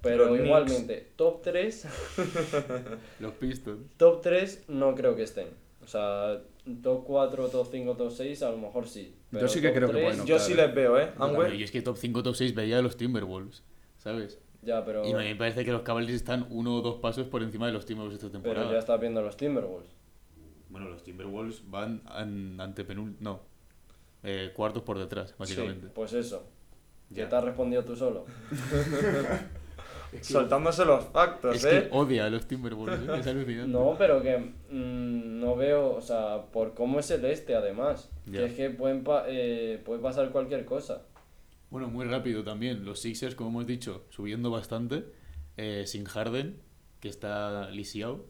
Pero 0.00 0.18
Los 0.18 0.28
Knicks. 0.28 0.44
igualmente, 0.46 1.08
top 1.16 1.42
3, 1.42 1.86
Los 3.18 3.32
Pistons. 3.32 3.96
top 3.96 4.20
3 4.20 4.66
no 4.68 4.94
creo 4.94 5.16
que 5.16 5.24
estén. 5.24 5.48
O 5.82 5.88
sea, 5.88 6.38
top 6.80 7.02
4, 7.04 7.48
top 7.48 7.66
5, 7.72 7.96
top 7.96 8.12
6 8.12 8.42
a 8.44 8.50
lo 8.50 8.58
mejor 8.58 8.86
sí. 8.86 9.16
Yo 9.32 9.38
Pero 9.40 9.48
sí 9.48 9.60
que 9.60 9.72
creo 9.72 9.88
que 9.88 9.94
3, 9.94 10.04
pueden 10.04 10.26
yo 10.26 10.38
sí 10.38 10.52
eh. 10.52 10.56
les 10.56 10.72
veo, 10.72 10.96
¿eh? 11.00 11.08
Pero 11.12 11.24
Angüe. 11.24 11.58
yo 11.58 11.64
es 11.64 11.72
que 11.72 11.82
top 11.82 11.96
5, 11.96 12.22
top 12.22 12.36
6 12.36 12.54
veía 12.54 12.78
a 12.78 12.82
los 12.82 12.96
Timberwolves, 12.96 13.64
¿sabes? 13.98 14.38
Ya, 14.62 14.84
pero, 14.84 15.04
Y 15.04 15.12
me 15.12 15.34
parece 15.34 15.64
que 15.64 15.72
los 15.72 15.82
Cavaliers 15.82 16.14
están 16.14 16.46
uno 16.50 16.76
o 16.76 16.82
dos 16.82 16.98
pasos 17.00 17.26
por 17.26 17.42
encima 17.42 17.66
de 17.66 17.72
los 17.72 17.84
Timberwolves 17.84 18.22
esta 18.22 18.28
pero 18.30 18.42
temporada. 18.44 18.72
ya 18.72 18.78
estás 18.78 19.00
viendo 19.00 19.22
los 19.22 19.36
Timberwolves. 19.36 19.90
Bueno, 20.74 20.88
los 20.88 21.04
Timberwolves 21.04 21.62
van 21.70 22.02
an- 22.06 22.60
ante 22.60 22.84
penúltimo... 22.84 23.16
No. 23.20 23.40
Eh, 24.24 24.50
cuartos 24.56 24.82
por 24.82 24.98
detrás, 24.98 25.32
básicamente. 25.38 25.86
Pues 25.86 26.12
eso. 26.14 26.48
Que 27.10 27.20
Ya. 27.20 27.28
te 27.28 27.36
has 27.36 27.44
respondido 27.44 27.84
tú 27.84 27.94
solo. 27.94 28.24
Soltándose 30.20 30.84
los 30.84 31.04
factos, 31.06 31.56
Es 31.56 31.64
¿eh? 31.64 31.68
que 31.70 31.88
odia 31.96 32.26
a 32.26 32.30
los 32.30 32.46
Timberwolves, 32.46 33.00
¿eh? 33.08 33.18
es 33.20 33.26
alucinante. 33.28 33.70
No, 33.72 33.94
pero 33.98 34.20
que 34.20 34.36
mm, 34.38 35.40
no 35.40 35.54
veo, 35.56 35.94
o 35.94 36.00
sea, 36.00 36.42
por 36.52 36.74
cómo 36.74 36.98
es 37.00 37.10
el 37.12 37.24
este 37.24 37.54
además. 37.54 38.10
Ya. 38.26 38.40
Que 38.40 38.44
es 38.46 38.52
que 38.54 38.70
pueden 38.70 39.04
pa- 39.04 39.24
eh, 39.28 39.80
puede 39.84 40.00
pasar 40.00 40.30
cualquier 40.30 40.64
cosa. 40.64 41.02
Bueno, 41.70 41.86
muy 41.88 42.04
rápido 42.04 42.42
también. 42.42 42.84
Los 42.84 43.00
Sixers, 43.00 43.34
como 43.36 43.50
hemos 43.50 43.66
dicho, 43.66 44.04
subiendo 44.10 44.50
bastante. 44.50 45.04
eh, 45.56 45.84
sin 45.86 46.04
Harden, 46.04 46.60
que 46.98 47.08
está 47.08 47.70
lisiado, 47.70 48.24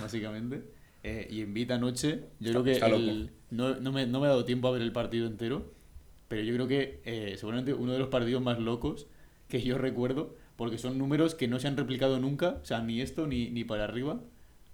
básicamente. 0.00 0.62
Eh, 1.08 1.26
y 1.30 1.40
en 1.42 1.54
Vita 1.54 1.74
anoche, 1.76 2.24
yo 2.40 2.50
creo 2.52 2.64
que 2.64 2.76
el- 2.76 3.30
no, 3.50 3.76
no 3.76 3.92
me, 3.92 4.06
no 4.06 4.20
me 4.20 4.26
ha 4.26 4.30
dado 4.30 4.44
tiempo 4.44 4.68
a 4.68 4.72
ver 4.72 4.82
el 4.82 4.92
partido 4.92 5.26
entero, 5.26 5.72
pero 6.28 6.42
yo 6.42 6.52
creo 6.54 6.68
que 6.68 7.00
eh, 7.04 7.36
seguramente 7.38 7.72
uno 7.74 7.92
de 7.92 7.98
los 7.98 8.08
partidos 8.08 8.42
más 8.42 8.58
locos 8.58 9.06
que 9.48 9.62
yo 9.62 9.78
recuerdo, 9.78 10.36
porque 10.56 10.76
son 10.78 10.98
números 10.98 11.34
que 11.34 11.48
no 11.48 11.58
se 11.58 11.68
han 11.68 11.76
replicado 11.76 12.18
nunca, 12.18 12.58
o 12.62 12.64
sea, 12.64 12.80
ni 12.82 13.00
esto 13.00 13.26
ni, 13.26 13.50
ni 13.50 13.64
para 13.64 13.84
arriba. 13.84 14.20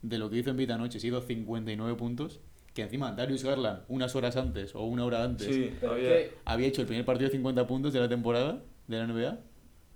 de 0.03 0.19
lo 0.19 0.29
que 0.29 0.37
hizo 0.39 0.51
en 0.51 0.57
Vita 0.59 0.75
anoche, 0.75 1.01
se 1.01 1.07
hizo 1.09 1.23
59 1.23 1.95
puntos, 1.97 2.41
que 2.75 2.83
encima 2.83 3.13
Darius 3.13 3.43
Garland, 3.45 3.85
unas 3.89 4.15
horas 4.17 4.37
antes 4.37 4.75
o 4.75 4.83
una 4.85 5.05
hora 5.05 5.25
antes, 5.25 5.55
Sí, 5.55 5.71
había- 5.83 6.21
había 6.45 6.67
hecho 6.69 6.83
el 6.83 6.87
primer 6.89 7.05
partido 7.07 7.29
de 7.31 7.33
50 7.37 7.67
puntos 7.67 7.93
de 7.95 8.01
la 8.01 8.09
temporada 8.09 8.63
de 8.87 8.99
la 8.99 9.05
NBA 9.05 9.39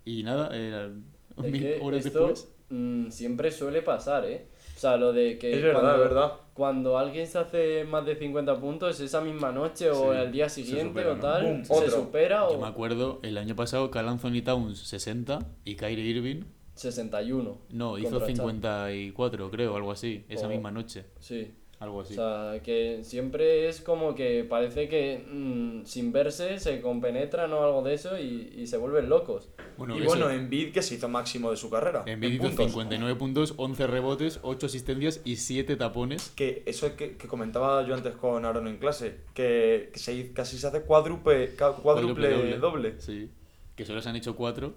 y 0.07 0.23
nada, 0.23 0.57
era 0.57 0.87
Es 0.87 1.53
mil 1.53 1.63
horas 1.83 2.07
esto 2.07 2.29
después. 2.29 2.49
mm, 2.71 3.11
siempre 3.11 3.51
suele 3.51 3.83
pasar, 3.83 4.25
¿eh? 4.25 4.47
O 4.79 4.81
sea, 4.81 4.97
lo 4.97 5.13
de 5.13 5.39
que 5.39 5.53
Es 5.57 5.61
verdad, 5.61 5.81
cuando, 5.83 5.93
es 6.05 6.09
verdad. 6.09 6.33
cuando 6.55 6.99
alguien 6.99 7.27
se 7.27 7.37
hace 7.39 7.83
más 7.83 8.07
de 8.07 8.15
50 8.15 8.61
puntos 8.61 9.01
esa 9.01 9.21
misma 9.21 9.51
noche 9.51 9.91
o 9.91 10.13
Sí, 10.13 10.19
el 10.21 10.31
día 10.31 10.49
siguiente 10.49 11.01
supera, 11.01 11.11
o 11.11 11.15
¿no? 11.17 11.21
tal, 11.21 11.43
Boom, 11.45 11.65
se 11.65 11.73
otro. 11.75 11.91
supera 11.91 12.47
Yo 12.49 12.59
me 12.59 12.63
o 12.63 12.67
acuerdo 12.67 13.19
el 13.25 13.39
año 13.39 13.57
pasado 13.57 13.91
Carl 13.91 14.09
Anthony 14.09 14.41
Towns 14.45 14.79
60 14.79 15.41
y 15.65 15.75
Kyrie 15.75 16.05
Irving 16.05 16.43
61. 16.77 17.59
no, 17.71 17.99
hizo 17.99 18.11
contra 18.11 18.27
Chad. 18.29 18.35
54 18.37 19.51
creo, 19.51 19.75
algo 19.77 19.91
así, 19.91 20.25
esa 20.29 20.47
O- 20.47 20.51
misma 20.51 20.71
noche, 20.71 21.07
Sí. 21.19 21.51
algo 21.81 22.03
así. 22.03 22.13
O 22.13 22.17
sea, 22.17 22.61
que 22.63 23.01
siempre 23.03 23.69
es 23.69 23.81
como 23.81 24.15
que 24.15 24.45
parece 24.49 24.89
que 24.89 25.25
mm, 25.29 25.87
sin 25.87 26.13
verse 26.13 26.61
se 26.61 26.81
compenetran 26.81 27.53
o 27.53 27.65
algo 27.65 27.83
de 27.83 27.95
eso 27.95 28.17
y, 28.17 28.53
y 28.57 28.69
se 28.69 28.77
vuelven 28.77 29.09
locos. 29.09 29.49
Bueno, 29.79 29.97
y 29.97 30.03
bueno, 30.03 30.29
Embiid 30.29 30.73
que 30.73 30.83
se 30.83 30.97
hizo 30.97 31.09
máximo 31.09 31.51
de 31.51 31.57
su 31.57 31.71
carrera. 31.71 32.03
Embiid 32.05 32.31
en 32.31 32.35
hizo 32.37 32.43
puntos. 32.49 32.67
59 32.67 33.15
puntos, 33.15 33.55
11 33.57 33.87
rebotes, 33.87 34.41
8 34.43 34.67
asistencias 34.67 35.21
y 35.25 35.37
7 35.37 35.77
tapones. 35.77 36.33
Que 36.37 36.65
eso 36.67 36.95
que, 36.97 37.17
que 37.17 37.29
comentaba 37.29 37.87
yo 37.87 37.95
antes 37.95 38.15
con 38.17 38.45
Aaron 38.45 38.67
en 38.67 38.79
clase, 38.79 39.21
que, 39.35 39.91
que 39.93 39.99
se, 39.99 40.33
casi 40.33 40.59
se 40.59 40.67
hace 40.67 40.83
cuádruple, 40.83 41.55
cuádruple 41.83 42.59
doble, 42.59 43.01
Sí, 43.01 43.31
que 43.77 43.87
solo 43.87 44.03
se 44.03 44.09
han 44.09 44.17
hecho 44.17 44.35
4 44.37 44.75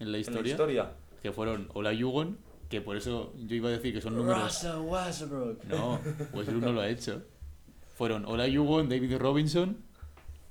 en 0.00 0.10
la 0.10 0.16
en 0.16 0.22
historia, 0.22 0.42
la 0.42 0.48
historia. 0.48 0.92
que 1.22 1.32
fueron 1.32 1.68
Ola 1.74 1.92
Yugon, 1.92 2.38
que 2.70 2.80
por 2.80 2.96
eso 2.96 3.34
yo 3.36 3.54
iba 3.54 3.68
a 3.68 3.72
decir 3.72 3.92
que 3.92 4.00
son 4.00 4.16
números... 4.16 4.42
Russell 4.42 4.78
Westbrook. 4.80 5.64
No, 5.64 6.00
Westbrook 6.32 6.62
no 6.62 6.72
lo 6.72 6.80
ha 6.80 6.88
hecho. 6.88 7.22
Fueron 7.96 8.24
Ola 8.24 8.48
Yugon, 8.48 8.88
David 8.88 9.18
Robinson, 9.18 9.76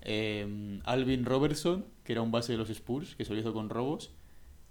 eh, 0.01 0.79
Alvin 0.85 1.25
Robertson, 1.25 1.85
que 2.03 2.13
era 2.13 2.21
un 2.21 2.31
base 2.31 2.51
de 2.53 2.57
los 2.57 2.69
Spurs, 2.69 3.15
que 3.15 3.25
se 3.25 3.33
lo 3.33 3.39
hizo 3.39 3.53
con 3.53 3.69
robos, 3.69 4.11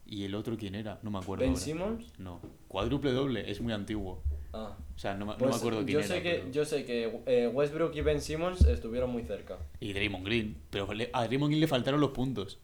y 0.07 0.25
el 0.25 0.35
otro 0.35 0.57
quién 0.57 0.75
era, 0.75 0.99
no 1.03 1.11
me 1.11 1.19
acuerdo. 1.19 1.43
Ben 1.43 1.51
ahora. 1.51 1.61
Simmons. 1.61 2.13
No, 2.19 2.41
cuádruple 2.69 3.13
doble, 3.13 3.51
es 3.51 3.61
muy 3.61 3.73
antiguo. 3.73 4.23
Ah. 4.55 4.75
O 4.97 4.99
sea, 4.99 5.15
no, 5.15 5.27
me- 5.27 5.33
no 5.33 5.39
Pues 5.39 5.51
me 5.51 5.57
acuerdo 5.57 5.79
quién 5.85 5.93
yo 5.93 5.99
era. 5.99 6.09
sé 6.09 6.23
que 6.23 6.31
pero- 6.37 6.51
yo 6.51 6.65
sé 6.65 6.85
que 6.87 7.21
eh, 7.27 7.49
Westbrook 7.53 7.95
y 7.95 8.01
Ben 8.01 8.21
Simmons 8.23 8.63
estuvieron 8.65 9.11
muy 9.11 9.23
cerca. 9.25 9.59
Y 9.81 9.93
Draymond 9.93 10.25
Green. 10.25 10.57
Pero 10.71 10.93
le- 10.95 11.11
a 11.13 11.27
Draymond 11.27 11.51
Green 11.51 11.61
le 11.61 11.69
faltaron 11.69 12.01
los 12.01 12.11
puntos. 12.13 12.59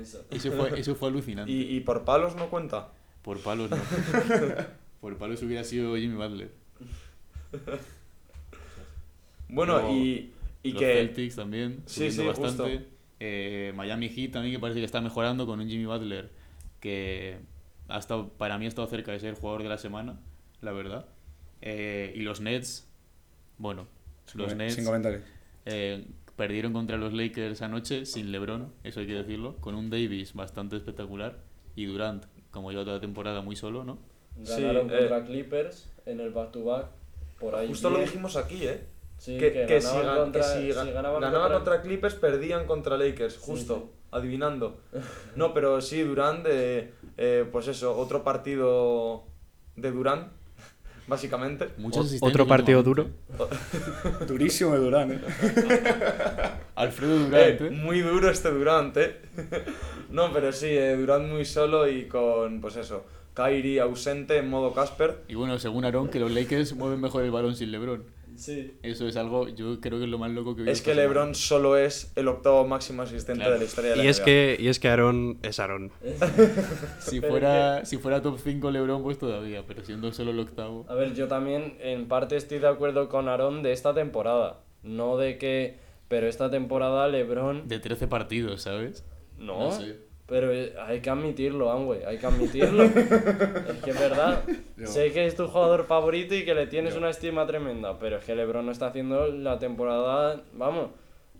Eso. 0.00 0.24
Eso 0.30 0.52
fue, 0.52 0.70
eso 0.80 0.94
fue 0.94 1.08
alucinante. 1.08 1.50
Y, 1.50 1.62
y 1.76 1.80
por 1.80 2.04
palos 2.04 2.36
no 2.36 2.48
cuenta. 2.48 2.90
Por 3.22 3.40
palos 3.40 3.68
no. 3.70 3.76
Por 5.00 5.16
palos 5.16 5.42
hubiera 5.42 5.64
sido 5.64 5.96
Jimmy 5.96 6.14
Butler. 6.14 6.50
Bueno, 9.48 9.90
y, 9.96 10.30
y 10.62 10.72
los 10.72 10.80
que... 10.80 10.92
Celtics 10.94 11.36
también, 11.36 11.82
Sí, 11.86 12.10
subiendo 12.10 12.22
sí, 12.34 12.40
bastante. 12.42 12.86
Eh, 13.20 13.72
Miami 13.76 14.08
Heat 14.08 14.32
también 14.32 14.54
que 14.54 14.58
parece 14.58 14.80
que 14.80 14.86
está 14.86 15.00
mejorando 15.00 15.46
con 15.46 15.60
un 15.60 15.68
Jimmy 15.68 15.84
Butler 15.86 16.30
que 16.80 17.38
ha 17.88 17.98
estado, 17.98 18.28
para 18.30 18.56
mí 18.58 18.64
ha 18.64 18.68
estado 18.68 18.86
cerca 18.88 19.12
de 19.12 19.20
ser 19.20 19.34
jugador 19.34 19.62
de 19.62 19.68
la 19.68 19.78
semana, 19.78 20.18
la 20.62 20.72
verdad. 20.72 21.06
Eh, 21.60 22.12
y 22.16 22.20
los 22.20 22.40
Nets, 22.40 22.88
bueno, 23.58 23.86
los 24.34 24.48
Sin- 24.50 24.58
Nets 24.58 24.74
Sin 24.76 24.84
comentarios. 24.84 25.22
eh, 25.66 26.06
perdieron 26.36 26.72
contra 26.72 26.96
los 26.96 27.12
Lakers 27.12 27.60
anoche 27.60 28.06
sin 28.06 28.32
LeBron, 28.32 28.72
eso 28.84 29.00
hay 29.00 29.06
que 29.06 29.14
decirlo, 29.14 29.56
con 29.56 29.74
un 29.74 29.90
Davis 29.90 30.32
bastante 30.32 30.76
espectacular 30.76 31.38
y 31.76 31.84
Durant, 31.84 32.24
como 32.50 32.70
lleva 32.70 32.84
toda 32.84 32.96
la 32.96 33.00
temporada 33.02 33.42
muy 33.42 33.56
solo, 33.56 33.84
¿no? 33.84 33.98
Sí, 34.44 34.62
Ganaron 34.62 34.90
eh, 34.90 34.96
contra 34.98 35.24
Clippers 35.26 35.90
en 36.06 36.20
el 36.20 36.30
back-to-back. 36.30 36.86
Por 37.38 37.54
ahí 37.54 37.68
Justo 37.68 37.90
lo 37.90 37.96
bien. 37.96 38.06
dijimos 38.08 38.36
aquí, 38.36 38.64
¿eh? 38.66 38.80
Sí, 39.20 39.36
que, 39.36 39.52
que, 39.52 39.66
que 39.66 39.80
si, 39.82 39.88
contra, 39.98 40.32
que 40.32 40.42
si 40.42 40.72
si 40.72 40.78
ga- 40.78 40.92
ganaban 40.94 41.20
ganaban 41.20 41.52
contra- 41.52 41.56
contra 41.76 41.82
Clippers, 41.82 42.14
perdían 42.14 42.66
contra 42.66 42.96
Lakers, 42.96 43.36
justo, 43.36 43.90
adivinando. 44.10 44.80
No, 45.36 45.52
pero 45.52 45.80
sí, 45.82 46.00
Durant, 46.02 46.46
eh, 46.48 46.90
eh, 47.18 47.44
pues 47.52 47.68
eso, 47.68 47.94
otro 47.98 48.24
partido 48.24 49.24
de 49.76 49.90
Durant, 49.90 50.28
básicamente. 51.06 51.68
Otro 52.22 52.46
partido 52.46 52.82
duro. 52.82 53.08
Durísimo 54.26 54.72
de 54.72 54.78
Durán, 54.78 55.12
¿eh? 55.12 55.20
Alfredo 56.76 57.18
Durant, 57.18 57.60
Eh, 57.60 57.66
¿eh? 57.66 57.70
muy 57.70 58.00
duro 58.00 58.30
este 58.30 58.50
Durant, 58.50 58.96
¿eh? 58.96 59.16
no, 60.10 60.32
pero 60.32 60.50
sí, 60.52 60.68
eh, 60.70 60.96
Durant 60.96 61.28
muy 61.28 61.44
solo 61.44 61.86
y 61.88 62.06
con, 62.06 62.62
pues 62.62 62.76
eso, 62.76 63.04
Kyrie 63.34 63.80
ausente 63.80 64.38
en 64.38 64.48
modo 64.48 64.72
Casper. 64.72 65.18
Y 65.28 65.34
bueno, 65.34 65.58
según 65.58 65.84
Aaron, 65.84 66.08
que 66.08 66.18
los 66.20 66.30
Lakers 66.30 66.72
mueven 66.74 67.00
mejor 67.02 67.22
el 67.22 67.30
balón 67.30 67.54
sin 67.54 67.70
LeBron. 67.70 68.02
Sí. 68.36 68.74
Eso 68.82 69.06
es 69.06 69.16
algo, 69.16 69.48
yo 69.48 69.80
creo 69.80 69.98
que 69.98 70.04
es 70.04 70.10
lo 70.10 70.18
más 70.18 70.30
loco 70.30 70.54
que 70.56 70.62
he 70.62 70.70
Es 70.70 70.80
que 70.82 70.90
semana. 70.92 71.02
LeBron 71.08 71.34
solo 71.34 71.76
es 71.76 72.12
el 72.16 72.28
octavo 72.28 72.66
máximo 72.66 73.02
asistente 73.02 73.40
Claro. 73.42 73.52
de 73.54 73.58
la 73.58 73.64
historia 73.64 73.90
de 73.90 73.96
la 73.96 74.04
Y 74.04 74.08
es 74.08 74.20
que, 74.20 74.56
y 74.58 74.68
es 74.68 74.78
que 74.80 74.88
Aaron 74.88 75.38
es 75.42 75.58
Aaron. 75.60 75.90
Si 77.00 77.20
fuera, 77.20 77.84
si 77.84 77.98
fuera 77.98 78.22
top 78.22 78.38
5 78.42 78.70
LeBron, 78.70 79.02
pues 79.02 79.18
todavía, 79.18 79.64
pero 79.66 79.84
siendo 79.84 80.12
solo 80.12 80.30
el 80.30 80.38
octavo. 80.38 80.86
A 80.88 80.94
ver, 80.94 81.14
yo 81.14 81.28
también 81.28 81.76
en 81.80 82.08
parte 82.08 82.36
estoy 82.36 82.58
de 82.58 82.68
acuerdo 82.68 83.08
con 83.08 83.28
Aaron 83.28 83.62
de 83.62 83.72
esta 83.72 83.94
temporada. 83.94 84.60
No 84.82 85.16
de 85.16 85.38
que. 85.38 85.78
Pero 86.08 86.26
esta 86.26 86.50
temporada 86.50 87.06
LeBron. 87.08 87.68
De 87.68 87.78
13 87.78 88.08
partidos, 88.08 88.62
¿sabes? 88.62 89.04
No. 89.38 89.64
No 89.66 89.72
sé. 89.72 90.09
Pero 90.30 90.52
eh, 90.52 90.72
hay 90.86 91.00
que 91.00 91.10
admitirlo, 91.10 91.70
Angüe, 91.72 92.06
hay 92.06 92.16
que 92.16 92.24
admitirlo. 92.26 92.84
es 92.84 93.82
que 93.84 93.90
es 93.90 94.00
verdad. 94.00 94.42
Yo- 94.76 94.86
Sé 94.86 95.12
que 95.12 95.26
es 95.26 95.34
tu 95.36 95.46
jugador 95.48 95.84
favorito 95.84 96.34
y 96.34 96.44
que 96.44 96.54
le 96.54 96.66
tienes 96.68 96.94
una 96.96 97.10
estima 97.10 97.46
tremenda, 97.46 97.98
pero 97.98 98.16
es 98.18 98.24
que 98.24 98.34
LeBron 98.36 98.64
no 98.64 98.72
está 98.72 98.86
haciendo 98.86 99.26
la 99.26 99.58
temporada, 99.58 100.40
vamos, 100.54 100.90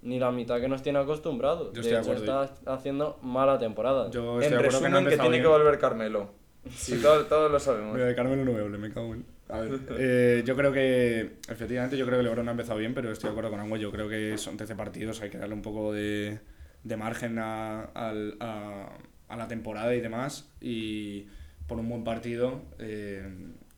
ni 0.03 0.19
la 0.19 0.33
mitad 0.33 0.61
que 0.61 0.69
nos 0.69 0.83
tiene 0.83 0.99
acostumbrados. 0.99 1.69
Yo 1.73 1.81
de 1.83 1.89
estoy 1.89 1.93
de 1.93 1.99
hecho, 2.01 2.11
acuerdo. 2.33 2.43
está 2.45 2.73
haciendo 2.75 3.19
mala 3.23 3.59
temporada. 3.59 4.11
Yo 4.11 4.41
estoy 4.41 4.45
En 4.47 4.51
de 4.51 4.57
acuerdo 4.67 4.79
que 4.83 4.89
no 4.89 4.97
resumen, 4.97 5.05
que, 5.05 5.17
tiene 5.17 5.31
bien. 5.31 5.43
que 5.43 5.49
volver 5.49 5.79
Carmelo. 5.79 6.31
Sí, 6.75 7.01
todo- 7.01 7.25
todos 7.27 7.51
lo 7.51 7.59
sabemos. 7.61 7.95
Mira, 7.95 8.07
de 8.07 8.15
Carmelo 8.15 8.45
no 8.45 8.53
me 8.53 8.61
hable, 8.61 8.77
me 8.77 8.93
cago 8.93 9.15
en. 9.15 9.25
A 9.49 9.61
ver, 9.61 9.79
eh, 9.99 10.43
yo 10.45 10.55
creo 10.57 10.73
que, 10.73 11.37
efectivamente, 11.49 11.97
yo 11.97 12.05
creo 12.07 12.19
que 12.19 12.25
LeBron 12.25 12.49
ha 12.49 12.51
empezado 12.51 12.79
bien, 12.79 12.93
pero 12.93 13.11
estoy 13.13 13.29
de 13.29 13.33
acuerdo 13.33 13.51
con 13.51 13.61
Angüe. 13.61 13.79
Yo 13.79 13.91
creo 13.91 14.09
que 14.09 14.37
son 14.37 14.57
13 14.57 14.75
partidos, 14.75 15.21
hay 15.23 15.31
que 15.31 15.39
darle 15.39 15.55
un 15.55 15.63
poco 15.63 15.93
de, 15.93 16.39
de 16.85 16.97
margen 16.97 17.39
a, 17.39 17.85
al- 17.95 18.37
a- 18.41 18.97
a 19.29 19.37
la 19.37 19.49
temporada 19.49 19.95
y 19.95 20.01
demás. 20.01 20.51
Y 20.61 21.27
por 21.67 21.79
un 21.79 21.89
buen 21.89 22.05
partido, 22.05 22.63
eh, 22.79 23.23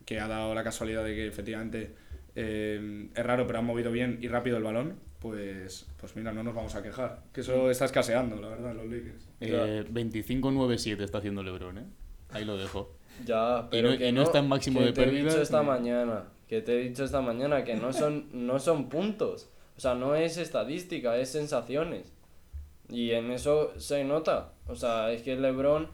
que 0.07 0.19
ha 0.21 0.29
dado 0.29 0.55
la 0.55 0.65
casualidad 0.65 1.05
de 1.05 1.15
que 1.15 1.27
efectivamente 1.27 1.95
eh, 2.35 3.09
es 3.15 3.27
raro, 3.27 3.47
pero 3.47 3.59
ha 3.59 3.63
movido 3.63 3.93
bien 3.93 4.19
y 4.23 4.29
rápido 4.29 4.57
el 4.57 4.63
balón, 4.63 4.95
pues, 5.21 5.87
pues 6.01 6.17
mira, 6.17 6.33
no 6.33 6.43
nos 6.43 6.55
vamos 6.55 6.75
a 6.75 6.83
quejar. 6.83 7.23
Que 7.33 7.43
eso 7.43 7.71
está 7.71 7.85
escaseando, 7.85 8.37
la 8.41 8.49
verdad, 8.49 8.75
los 8.75 8.87
Lakers. 8.87 9.29
Eh, 9.41 9.85
25-9-7 9.93 11.03
está 11.03 11.19
haciendo 11.19 11.43
LeBron, 11.43 11.79
¿eh? 11.79 11.85
Ahí 12.31 12.45
lo 12.45 12.57
dejo. 12.57 12.97
Ya, 13.27 13.65
Y 13.67 13.71
pero 13.71 13.91
no- 13.93 13.99
que 13.99 14.09
y 14.09 14.13
no 14.13 14.23
está 14.23 14.39
en 14.39 14.49
máximo 14.49 14.81
que 14.81 14.87
de 14.87 14.93
te 14.93 15.03
he 15.03 15.05
pérdidas, 15.05 15.33
dicho 15.35 15.43
esta 15.43 15.63
mañana, 15.63 16.25
que 16.49 16.63
te 16.63 16.81
he 16.81 16.89
dicho 16.89 17.05
esta 17.05 17.21
mañana 17.21 17.63
que 17.65 17.75
no 17.77 17.93
son, 17.93 18.47
no 18.47 18.59
son 18.59 18.89
puntos. 18.89 19.51
O 19.77 19.81
sea, 19.81 19.95
no 19.95 20.15
es 20.15 20.39
estadística, 20.39 21.17
es 21.19 21.29
sensaciones. 21.31 22.12
Y 22.93 23.13
en 23.13 23.31
eso 23.31 23.73
se 23.79 24.05
nota. 24.05 24.53
O 24.67 24.75
sea, 24.75 25.11
es 25.13 25.23
que 25.23 25.35
LeBron 25.35 25.89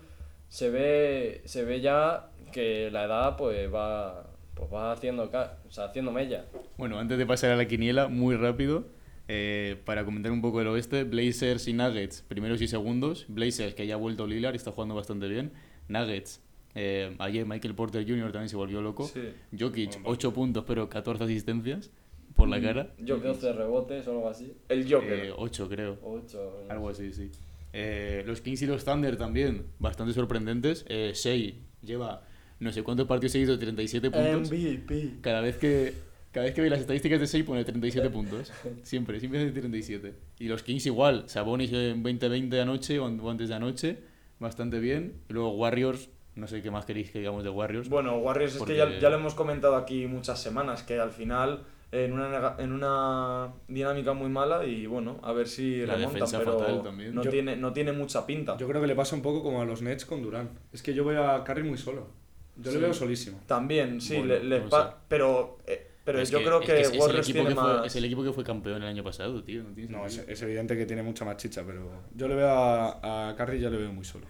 se 0.48 0.68
ve, 0.68 1.42
se 1.44 1.64
ve 1.64 1.80
ya 1.80 2.30
que 2.52 2.90
la 2.90 3.04
edad 3.04 3.36
pues 3.36 3.72
va, 3.72 4.26
pues 4.54 4.72
va 4.72 4.92
haciendo, 4.92 5.24
o 5.24 5.70
sea, 5.70 5.84
haciendo 5.84 6.10
mella. 6.10 6.46
Bueno, 6.76 6.98
antes 6.98 7.16
de 7.16 7.24
pasar 7.24 7.52
a 7.52 7.56
la 7.56 7.68
quiniela, 7.68 8.08
muy 8.08 8.34
rápido, 8.34 8.86
eh, 9.28 9.76
para 9.84 10.04
comentar 10.04 10.32
un 10.32 10.40
poco 10.40 10.60
el 10.60 10.66
oeste, 10.66 11.04
Blazers 11.04 11.68
y 11.68 11.72
Nuggets, 11.72 12.22
primeros 12.22 12.60
y 12.60 12.68
segundos. 12.68 13.26
Blazers, 13.28 13.74
que 13.74 13.86
ya 13.86 13.94
ha 13.94 13.98
vuelto 13.98 14.26
Lillard 14.26 14.54
y 14.54 14.56
está 14.56 14.72
jugando 14.72 14.94
bastante 14.94 15.28
bien. 15.28 15.52
Nuggets, 15.86 16.42
eh, 16.74 17.14
ayer 17.18 17.46
Michael 17.46 17.74
Porter 17.74 18.04
Jr. 18.06 18.32
también 18.32 18.48
se 18.48 18.56
volvió 18.56 18.80
loco. 18.80 19.04
Sí. 19.04 19.32
Jokic, 19.58 20.00
8 20.04 20.32
puntos, 20.32 20.64
pero 20.66 20.88
14 20.88 21.24
asistencias 21.24 21.90
por 22.38 22.48
la 22.48 22.60
cara. 22.60 22.94
Yo 22.98 23.18
creo 23.20 23.32
11 23.32 23.52
rebotes 23.52 24.06
o 24.06 24.12
algo 24.12 24.28
así. 24.28 24.56
El 24.68 24.90
Joker. 24.90 25.34
8 25.36 25.68
creo. 25.68 25.98
8. 26.02 26.66
Algo 26.70 26.88
así, 26.88 27.12
sí. 27.12 27.30
Eh, 27.72 28.22
los 28.26 28.40
Kings 28.40 28.62
y 28.62 28.66
los 28.66 28.84
Thunder 28.84 29.16
también, 29.16 29.66
bastante 29.78 30.14
sorprendentes. 30.14 30.86
Eh, 30.88 31.12
Shea 31.14 31.52
lleva 31.82 32.22
no 32.60 32.72
sé 32.72 32.82
cuántos 32.82 33.06
partidos 33.06 33.32
seguidos 33.32 33.58
de 33.58 33.66
37 33.66 34.10
puntos. 34.10 34.50
MVP. 34.50 35.18
Cada 35.20 35.40
vez 35.42 35.56
que 35.58 35.92
cada 36.32 36.44
vez 36.46 36.54
que 36.54 36.60
ve 36.60 36.70
las 36.70 36.80
estadísticas 36.80 37.20
de 37.20 37.26
Shea 37.26 37.44
pone 37.44 37.64
37 37.64 38.08
puntos. 38.18 38.52
Siempre, 38.82 39.18
siempre 39.20 39.42
hace 39.42 39.50
37. 39.52 40.14
Y 40.38 40.48
los 40.48 40.62
Kings 40.62 40.86
igual, 40.86 41.24
Sabonis 41.28 41.72
en 41.72 42.02
20-20 42.04 42.60
anoche 42.62 42.98
o 42.98 43.06
an- 43.06 43.20
o 43.20 43.30
antes 43.30 43.48
de 43.48 43.54
anoche, 43.54 43.98
bastante 44.38 44.78
bien. 44.78 45.14
Y 45.28 45.32
luego 45.32 45.50
Warriors, 45.56 46.08
no 46.36 46.46
sé 46.46 46.62
qué 46.62 46.70
más 46.70 46.84
queréis 46.84 47.10
que 47.10 47.18
digamos 47.18 47.44
de 47.44 47.50
Warriors. 47.50 47.88
Bueno, 47.88 48.16
Warriors 48.18 48.52
es 48.52 48.58
Porque- 48.58 48.74
que 48.74 48.78
ya, 48.78 48.98
ya 48.98 49.10
lo 49.10 49.16
hemos 49.16 49.34
comentado 49.34 49.74
aquí 49.76 50.06
muchas 50.06 50.40
semanas, 50.40 50.82
que 50.84 50.98
al 51.00 51.10
final 51.10 51.64
en 51.90 52.12
una, 52.12 52.28
nega- 52.30 52.56
en 52.58 52.72
una 52.72 53.52
dinámica 53.66 54.12
muy 54.12 54.28
mala 54.28 54.64
y 54.66 54.86
bueno, 54.86 55.18
a 55.22 55.32
ver 55.32 55.48
si 55.48 55.78
La 55.86 55.94
remontan, 55.94 56.14
defensa 56.14 56.38
pero 56.38 56.58
fatal 56.58 56.82
también. 56.82 57.14
No, 57.14 57.22
Yo- 57.22 57.30
tiene, 57.30 57.56
no 57.56 57.72
tiene 57.72 57.92
mucha 57.92 58.26
pinta. 58.26 58.56
Yo 58.58 58.68
creo 58.68 58.80
que 58.80 58.86
le 58.86 58.94
pasa 58.94 59.16
un 59.16 59.22
poco 59.22 59.42
como 59.42 59.62
a 59.62 59.64
los 59.64 59.80
Nets 59.82 60.04
con 60.04 60.22
Durán. 60.22 60.50
Es 60.72 60.82
que 60.82 60.92
yo 60.94 61.04
veo 61.04 61.24
a 61.30 61.44
Curry 61.44 61.62
muy 61.62 61.78
solo. 61.78 62.08
Yo 62.56 62.72
le 62.72 62.78
veo 62.78 62.92
solísimo. 62.92 63.40
También, 63.46 64.00
sí, 64.00 64.16
Bueno, 64.18 64.34
le, 64.34 64.44
le 64.44 64.60
no 64.60 64.68
pa- 64.68 64.90
sé. 64.90 64.96
pero, 65.08 65.58
eh, 65.66 65.86
pero 66.04 66.20
Es 66.20 66.30
yo 66.30 66.38
creo 66.42 66.60
es 66.60 66.66
que, 66.66 66.80
es, 66.80 66.92
el 66.92 66.98
Warriors 66.98 67.28
equipo 67.28 67.44
tiene 67.44 67.48
que 67.50 67.54
fue, 67.60 67.74
más... 67.74 67.86
es 67.86 67.96
el 67.96 68.04
equipo 68.04 68.22
que 68.24 68.32
fue 68.32 68.42
campeón 68.44 68.82
el 68.82 68.88
año 68.88 69.04
pasado, 69.04 69.42
tío. 69.44 69.62
No, 69.62 69.70
tiene 69.74 69.90
No, 69.90 70.04
es, 70.06 70.18
es 70.18 70.42
evidente 70.42 70.76
que 70.76 70.84
tiene 70.84 71.02
mucha 71.02 71.24
más 71.24 71.36
chicha, 71.36 71.62
pero 71.66 71.88
yo 72.14 72.26
le 72.28 72.34
veo 72.34 72.48
a, 72.48 73.28
a 73.30 73.36
Curry 73.36 73.60
ya 73.60 73.70
le 73.70 73.76
veo 73.78 73.92
muy 73.92 74.04
solo. 74.04 74.26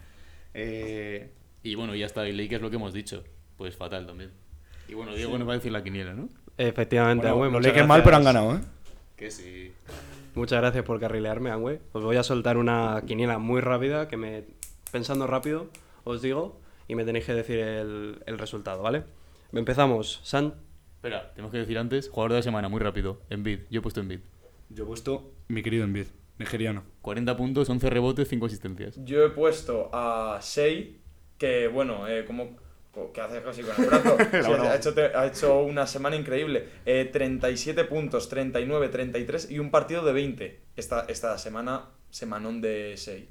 Eh, 0.55 1.31
y 1.63 1.75
bueno, 1.75 1.95
ya 1.95 2.07
está. 2.07 2.29
Y 2.29 2.33
Lakers 2.33 2.63
lo 2.63 2.71
que 2.71 2.77
hemos 2.77 2.93
dicho. 2.93 3.25
Pues 3.57 3.75
fatal 3.77 4.07
también. 4.07 4.31
Y 4.89 4.95
bueno, 4.95 5.15
Diego 5.15 5.37
nos 5.39 5.49
va 5.49 5.53
a 5.53 5.57
decir 5.57 5.73
la 5.73 5.83
quiniela, 5.83 6.15
¿no? 6.15 6.29
Efectivamente, 6.59 7.31
Bueno, 7.31 7.37
Angüe, 7.37 7.45
los 7.47 7.53
muchas 7.53 7.73
Lakers 7.73 7.89
mal, 7.89 8.03
pero 8.03 8.17
han 8.17 8.25
ganado, 8.25 8.57
¿eh? 8.57 8.61
Que 9.17 9.31
sí. 9.31 9.73
Muchas 10.35 10.61
gracias 10.61 10.85
por 10.85 11.01
carrilearme, 11.01 11.51
Angüe. 11.51 11.81
Os 11.93 12.05
voy 12.05 12.17
a 12.17 12.23
soltar 12.23 12.57
una 12.57 13.03
quiniela 13.07 13.39
muy 13.39 13.61
rápida 13.61 14.09
que 14.09 14.17
me 14.17 14.45
pensando 14.93 15.27
rápido 15.27 15.69
os 16.05 16.23
digo 16.23 16.61
y 16.87 16.95
me 16.95 17.05
tenéis 17.05 17.25
que 17.27 17.35
decir 17.35 17.59
el, 17.59 18.23
el 18.27 18.39
resultado, 18.39 18.83
¿vale? 18.83 19.05
Empezamos. 19.53 20.21
San 20.25 20.55
Espera, 20.99 21.33
tenemos 21.33 21.53
que 21.53 21.59
decir 21.59 21.79
antes, 21.79 22.09
jugador 22.09 22.33
de 22.33 22.39
la 22.39 22.43
semana, 22.43 22.69
muy 22.69 22.81
rápido. 22.81 23.21
Envid, 23.31 23.61
yo 23.71 23.79
he 23.79 23.83
puesto 23.83 24.01
Envid. 24.01 24.19
Yo 24.69 24.83
he 24.83 24.87
puesto 24.87 25.31
mi 25.47 25.63
querido 25.63 25.85
Envid, 25.85 26.07
nigeriano. 26.39 26.83
40 27.03 27.37
puntos, 27.37 27.71
11 27.71 27.89
rebotes, 27.89 28.27
5 28.29 28.47
asistencias. 28.47 28.99
Yo 29.05 29.25
he 29.25 29.31
puesto 29.31 29.91
a 29.93 30.41
Shea, 30.43 30.87
que 31.39 31.69
bueno, 31.69 32.09
eh, 32.09 32.25
como 32.25 32.57
co- 32.99 33.13
que 33.13 33.21
hace 33.21 33.43
casi 33.43 33.63
con 33.63 33.85
el 33.85 33.91
brazo. 33.91 34.17
Sí, 34.31 34.53
ha, 34.53 34.75
hecho, 34.77 34.95
ha 35.15 35.27
hecho 35.27 35.61
una 35.63 35.87
semana 35.87 36.17
increíble. 36.17 36.69
Eh, 36.87 37.09
37 37.13 37.85
puntos, 37.85 38.29
39, 38.29 38.89
33 38.89 39.51
y 39.51 39.59
un 39.59 39.71
partido 39.71 40.05
de 40.05 40.13
20. 40.13 40.61
Esta, 40.77 41.05
esta 41.09 41.37
semana, 41.39 41.87
semanón 42.11 42.61
de 42.61 42.95
Shea. 42.97 43.25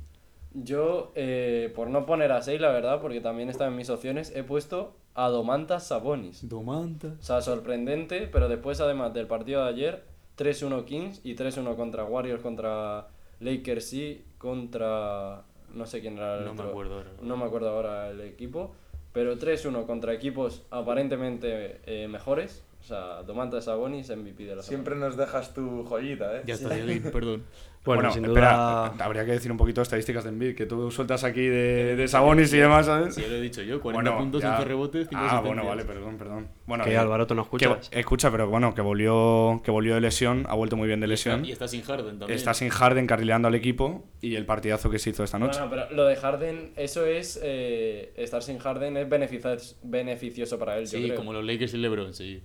Yo, 0.54 1.12
eh, 1.16 1.72
por 1.76 1.90
no 1.90 2.06
poner 2.06 2.32
a 2.32 2.42
6, 2.42 2.60
la 2.62 2.72
verdad, 2.72 3.02
porque 3.02 3.22
también 3.22 3.50
está 3.50 3.68
en 3.68 3.76
mis 3.76 3.90
opciones, 3.90 4.34
he 4.36 4.44
puesto 4.44 4.96
a 5.14 5.30
Domantas 5.30 5.88
Sabonis. 5.88 6.48
Domanta. 6.48 7.16
O 7.20 7.24
sea, 7.24 7.42
sorprendente, 7.42 8.28
pero 8.32 8.48
después, 8.50 8.80
además 8.82 9.14
del 9.14 9.28
partido 9.28 9.64
de 9.64 9.70
ayer, 9.70 10.04
3-1 10.38 10.86
Kings 10.86 11.22
y 11.24 11.36
3-1 11.36 11.76
contra 11.76 12.06
Warriors, 12.06 12.42
contra 12.42 13.08
Lakers 13.40 13.94
y 13.94 14.26
contra. 14.38 15.44
No 15.74 15.86
sé 15.86 16.00
quién 16.02 16.18
era 16.18 16.38
el 16.40 16.46
No 16.46 16.54
me 16.54 16.60
otro. 16.62 16.70
acuerdo 16.72 16.94
ahora. 16.96 17.12
No 17.22 17.38
me 17.38 17.46
acuerdo 17.46 17.70
ahora 17.70 18.10
el 18.10 18.22
equipo. 18.22 18.74
Pero 19.18 19.36
3-1 19.36 19.88
contra 19.88 20.14
equipos 20.14 20.62
aparentemente 20.70 21.80
eh, 21.88 22.08
mejores. 22.08 22.64
O 22.82 22.84
sea, 22.84 23.24
Domantas 23.24 23.66
Sabonis 23.66 24.16
MVP 24.16 24.44
de 24.46 24.58
la 24.58 24.62
Siempre 24.62 24.96
nos 24.96 25.18
dejas 25.18 25.56
tu 25.56 25.84
joyita, 25.86 26.38
¿eh? 26.38 26.44
Ya 26.46 26.54
está, 26.54 26.76
Diego, 26.76 27.10
perdón. 27.10 27.44
Bueno, 27.96 28.12
sin 28.12 28.26
espera, 28.26 28.52
duda. 28.94 29.06
habría 29.06 29.26
que 29.26 29.32
decir 29.32 29.52
un 29.52 29.58
poquito 29.58 29.82
de 29.82 29.84
estadísticas 29.84 30.24
de 30.24 30.30
Envid, 30.30 30.56
que 30.56 30.66
tú 30.66 30.92
sueltas 30.92 31.24
aquí 31.24 31.46
de, 31.48 31.96
de 31.96 32.08
Sabonis 32.08 32.54
y 32.54 32.58
demás, 32.58 32.86
¿sabes? 32.86 33.16
Sí, 33.16 33.22
ya 33.22 33.28
lo 33.28 33.36
he 33.36 33.42
dicho 33.42 33.62
yo, 33.62 33.82
40 33.82 34.18
puntos, 34.18 34.42
ya. 34.42 34.54
11 34.56 34.66
rebotes, 34.66 35.08
5 35.10 35.22
Ah, 35.26 35.42
bueno, 35.42 35.66
vale, 35.66 35.86
perdón, 35.86 36.18
perdón. 36.18 36.48
Bueno, 36.66 36.84
Que 36.84 36.98
Álvaro, 36.98 37.26
tú 37.28 37.36
no 37.36 37.42
escuchas. 37.44 37.90
que- 37.90 38.00
escucha, 38.00 38.30
pero 38.32 38.48
bueno, 38.50 38.74
que 38.76 38.82
volvió, 38.82 39.62
que 39.64 39.72
volvió 39.72 39.96
de 39.96 40.02
lesión, 40.02 40.46
ha 40.50 40.56
vuelto 40.56 40.76
muy 40.78 40.88
bien 40.88 41.00
de 41.00 41.08
Y 41.08 41.14
está, 41.14 41.30
lesión. 41.32 41.46
y 41.46 41.52
está 41.52 41.68
sin 41.68 41.82
Harden 41.82 42.20
también. 42.20 42.38
Está 42.38 42.54
sin 42.54 42.70
Harden 42.70 43.08
carrileando 43.08 43.48
al 43.48 43.56
equipo 43.56 44.06
y 44.22 44.36
el 44.36 44.46
partidazo 44.46 44.90
que 44.90 45.00
se 45.00 45.10
hizo 45.12 45.24
esta 45.24 45.40
noche. 45.40 45.60
Bueno, 45.60 45.70
pero 45.88 45.96
lo 45.96 46.06
de 46.06 46.16
Harden, 46.16 46.74
eso 46.76 47.06
es. 47.06 47.40
eh, 47.44 48.14
estar 48.18 48.44
sin 48.44 48.58
Harden 48.60 48.98
es 48.98 49.08
beneficioso 49.84 50.60
para 50.60 50.78
él, 50.78 50.86
yo 50.86 50.98
Sí, 50.98 51.04
creo. 51.06 51.16
como 51.16 51.34
los 51.34 51.44
Lakers 51.44 51.74
y 51.74 51.78
LeBron, 51.78 52.14
sí. 52.14 52.44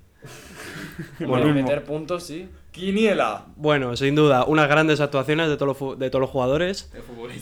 Bueno, 1.20 1.52
meter 1.54 1.84
puntos, 1.84 2.24
sí. 2.24 2.48
Quiniela. 2.70 3.46
Bueno, 3.56 3.96
sin 3.96 4.14
duda, 4.14 4.44
unas 4.44 4.68
grandes 4.68 5.00
actuaciones 5.00 5.48
de 5.48 5.56
todos 5.56 5.68
los, 5.68 5.76
fu- 5.76 5.96
de 5.96 6.10
todos 6.10 6.20
los 6.20 6.30
jugadores. 6.30 6.90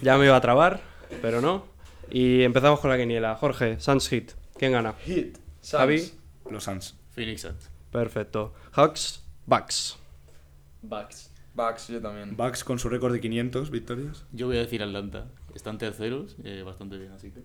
Ya 0.02 0.16
me 0.18 0.26
iba 0.26 0.36
a 0.36 0.40
trabar, 0.40 0.80
pero 1.22 1.40
no. 1.40 1.64
Y 2.10 2.42
empezamos 2.42 2.80
con 2.80 2.90
la 2.90 2.96
quiniela. 2.98 3.36
Jorge, 3.36 3.78
Suns 3.80 4.08
Hit. 4.08 4.32
¿Quién 4.58 4.72
gana? 4.72 4.94
Hit. 5.04 5.38
Javi. 5.70 5.98
Suns. 6.00 6.14
Los 6.50 6.64
Suns. 6.64 6.96
Phoenix 7.14 7.42
Suns. 7.42 7.70
Perfecto. 7.92 8.54
Hawks, 8.72 9.22
Bucks. 9.46 9.96
Bucks. 10.82 11.30
Bucks, 11.54 11.88
yo 11.88 12.00
también. 12.00 12.36
Bucks 12.36 12.64
con 12.64 12.78
su 12.78 12.88
récord 12.88 13.12
de 13.12 13.20
500 13.20 13.70
victorias. 13.70 14.24
Yo 14.32 14.46
voy 14.46 14.56
a 14.56 14.60
decir 14.60 14.82
Atlanta. 14.82 15.26
Están 15.54 15.78
terceros, 15.78 16.36
eh, 16.44 16.62
bastante 16.64 16.96
bien, 16.98 17.12
así 17.12 17.30
que. 17.30 17.40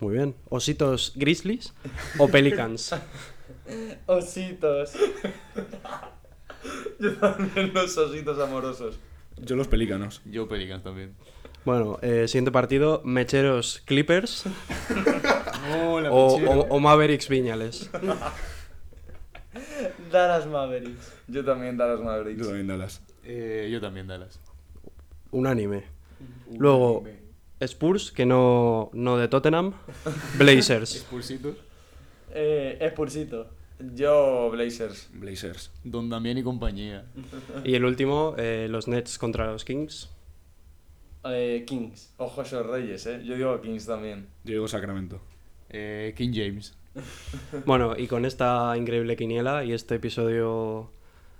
Muy 0.00 0.14
bien. 0.14 0.34
Ositos 0.50 1.12
Grizzlies 1.16 1.72
o 2.18 2.28
Pelicans. 2.28 2.94
Ositos. 4.06 4.92
Yo 6.98 7.14
también 7.16 7.72
los 7.74 7.96
ositos 7.96 8.38
amorosos. 8.38 8.98
Yo 9.38 9.54
los 9.56 9.68
pelícanos. 9.68 10.22
Yo 10.24 10.48
Pelicans 10.48 10.82
también. 10.82 11.14
Bueno, 11.64 11.98
eh, 12.00 12.28
siguiente 12.28 12.52
partido, 12.52 13.02
Mecheros 13.04 13.82
Clippers 13.84 14.44
o, 15.72 16.00
o- 16.10 16.66
o 16.68 16.80
Mavericks 16.80 17.28
Viñales. 17.28 17.90
Dallas 20.12 20.46
Mavericks. 20.46 21.12
Yo 21.28 21.44
también 21.44 21.76
Dallas 21.76 21.98
Yo 21.98 22.04
Mavericks. 22.04 22.46
también 22.46 22.66
Dallas. 22.66 23.02
Eh, 23.24 23.68
yo 23.70 23.80
también, 23.80 24.06
Dallas. 24.06 24.38
Unánime. 25.32 25.84
Luego, 26.56 27.04
Spurs, 27.60 28.12
que 28.12 28.24
no, 28.26 28.90
no 28.92 29.16
de 29.18 29.28
Tottenham. 29.28 29.74
Blazers. 30.38 31.04
Eh, 32.38 32.90
Spursito. 32.92 33.48
Yo 33.94 34.50
Blazers. 34.50 35.08
Blazers. 35.12 35.70
Don 35.84 36.08
Damián 36.08 36.38
y 36.38 36.42
compañía. 36.42 37.04
Y 37.64 37.74
el 37.74 37.84
último, 37.84 38.34
eh, 38.38 38.68
los 38.70 38.88
Nets 38.88 39.18
contra 39.18 39.52
los 39.52 39.64
Kings. 39.64 40.10
Eh, 41.24 41.64
Kings. 41.66 42.12
Ojo 42.16 42.42
esos 42.42 42.66
reyes, 42.66 43.06
¿eh? 43.06 43.22
Yo 43.24 43.34
digo 43.34 43.60
Kings 43.60 43.86
también. 43.86 44.28
Yo 44.44 44.54
digo 44.54 44.68
Sacramento. 44.68 45.20
Eh, 45.70 46.14
King 46.16 46.32
James. 46.34 46.74
Bueno, 47.66 47.94
y 47.96 48.06
con 48.06 48.24
esta 48.24 48.74
increíble 48.76 49.16
quiniela 49.16 49.64
y 49.64 49.72
este 49.72 49.96
episodio 49.96 50.90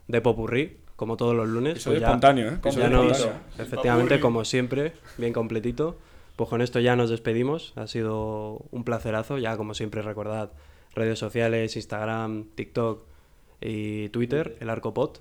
de 0.06 0.20
Popurrí, 0.20 0.76
como 0.96 1.16
todos 1.16 1.34
los 1.34 1.48
lunes, 1.48 1.72
Episodio 1.72 1.94
pues 1.94 2.00
ya, 2.00 2.06
espontáneo, 2.08 2.48
¿eh? 2.52 2.58
ya 2.76 2.88
nos, 2.90 3.28
efectivamente, 3.58 4.20
como 4.20 4.44
siempre, 4.44 4.92
bien 5.16 5.32
completito. 5.32 5.96
Pues 6.36 6.50
con 6.50 6.60
esto 6.60 6.80
ya 6.80 6.96
nos 6.96 7.08
despedimos. 7.08 7.72
Ha 7.76 7.86
sido 7.86 8.66
un 8.70 8.84
placerazo. 8.84 9.38
Ya, 9.38 9.56
como 9.56 9.72
siempre, 9.72 10.02
recordad 10.02 10.50
redes 10.96 11.18
sociales, 11.18 11.76
Instagram, 11.76 12.46
TikTok 12.54 13.04
y 13.60 14.08
Twitter, 14.08 14.56
el 14.60 14.70
Arcopod. 14.70 15.18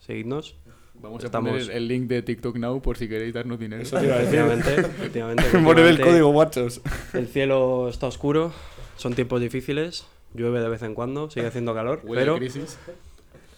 Seguidnos. 0.00 0.56
Vamos 0.94 1.24
a 1.24 1.30
poner 1.30 1.70
el, 1.70 1.88
link 1.88 2.06
de 2.06 2.22
TikTok 2.22 2.56
Now 2.56 2.80
por 2.80 2.96
si 2.96 3.08
queréis 3.08 3.34
darnos 3.34 3.58
dinero. 3.58 3.82
Eso. 3.82 3.98
Efectivamente, 4.00 4.74
efectivamente, 4.74 5.44
Poner 5.64 5.86
el 5.86 6.00
código 6.00 6.30
WhatsApp. 6.30 6.86
El 7.14 7.28
cielo 7.28 7.88
está 7.88 8.06
oscuro, 8.06 8.52
son 8.96 9.14
tiempos 9.14 9.40
difíciles, 9.40 10.06
llueve 10.34 10.60
de 10.60 10.68
vez 10.68 10.82
en 10.82 10.94
cuando, 10.94 11.30
sigue 11.30 11.46
haciendo 11.46 11.74
calor, 11.74 12.00
Huele 12.04 12.22
pero 12.22 12.36
crisis. 12.36 12.78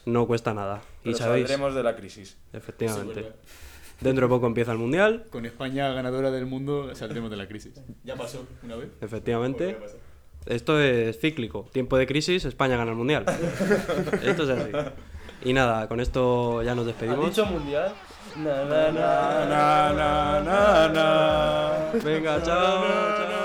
no 0.07 0.27
cuesta 0.27 0.55
nada. 0.55 0.83
Y 1.03 1.15
sabéis, 1.15 1.49
saldremos 1.49 1.75
de 1.75 1.83
la 1.83 1.97
crisis. 1.97 2.39
efectivamente, 2.53 3.33
dentro 4.01 4.27
de 4.27 4.31
poco 4.31 4.47
empieza 4.47 4.73
el 4.73 4.79
mundial, 4.79 5.27
Con 5.31 5.45
España 5.45 5.93
ganadora 5.93 6.31
del 6.31 6.47
mundo 6.47 6.95
saldremos 6.95 7.31
de 7.31 7.37
la 7.37 7.47
crisis. 7.47 7.75
Ya 8.05 8.17
pasó 8.17 8.47
una 8.63 8.77
vez. 8.77 8.89
efectivamente. 9.03 9.77
Esto 10.47 10.78
es 10.80 11.18
cíclico, 11.20 11.66
tiempo 11.72 11.97
de 11.97 12.07
crisis, 12.07 12.45
España 12.45 12.76
gana 12.76 12.90
el 12.90 12.97
mundial. 12.97 13.24
Esto 14.22 14.42
es 14.45 14.49
así. 14.51 14.70
Y 15.45 15.53
nada, 15.53 15.88
con 15.88 16.01
esto 16.01 16.62
ya 16.62 16.74
nos 16.74 16.86
¿Has 16.86 16.99
despedimos. 16.99 17.26
dicho 17.30 17.45
mundial? 17.47 17.92
Na, 18.36 18.64
na, 18.64 18.90
na. 18.90 19.45
Na, 19.47 19.92
na, 19.92 20.40
na, 20.40 20.88
na. 20.88 22.01
Venga, 22.03 22.42
chao, 22.42 22.84
chao. 22.84 23.43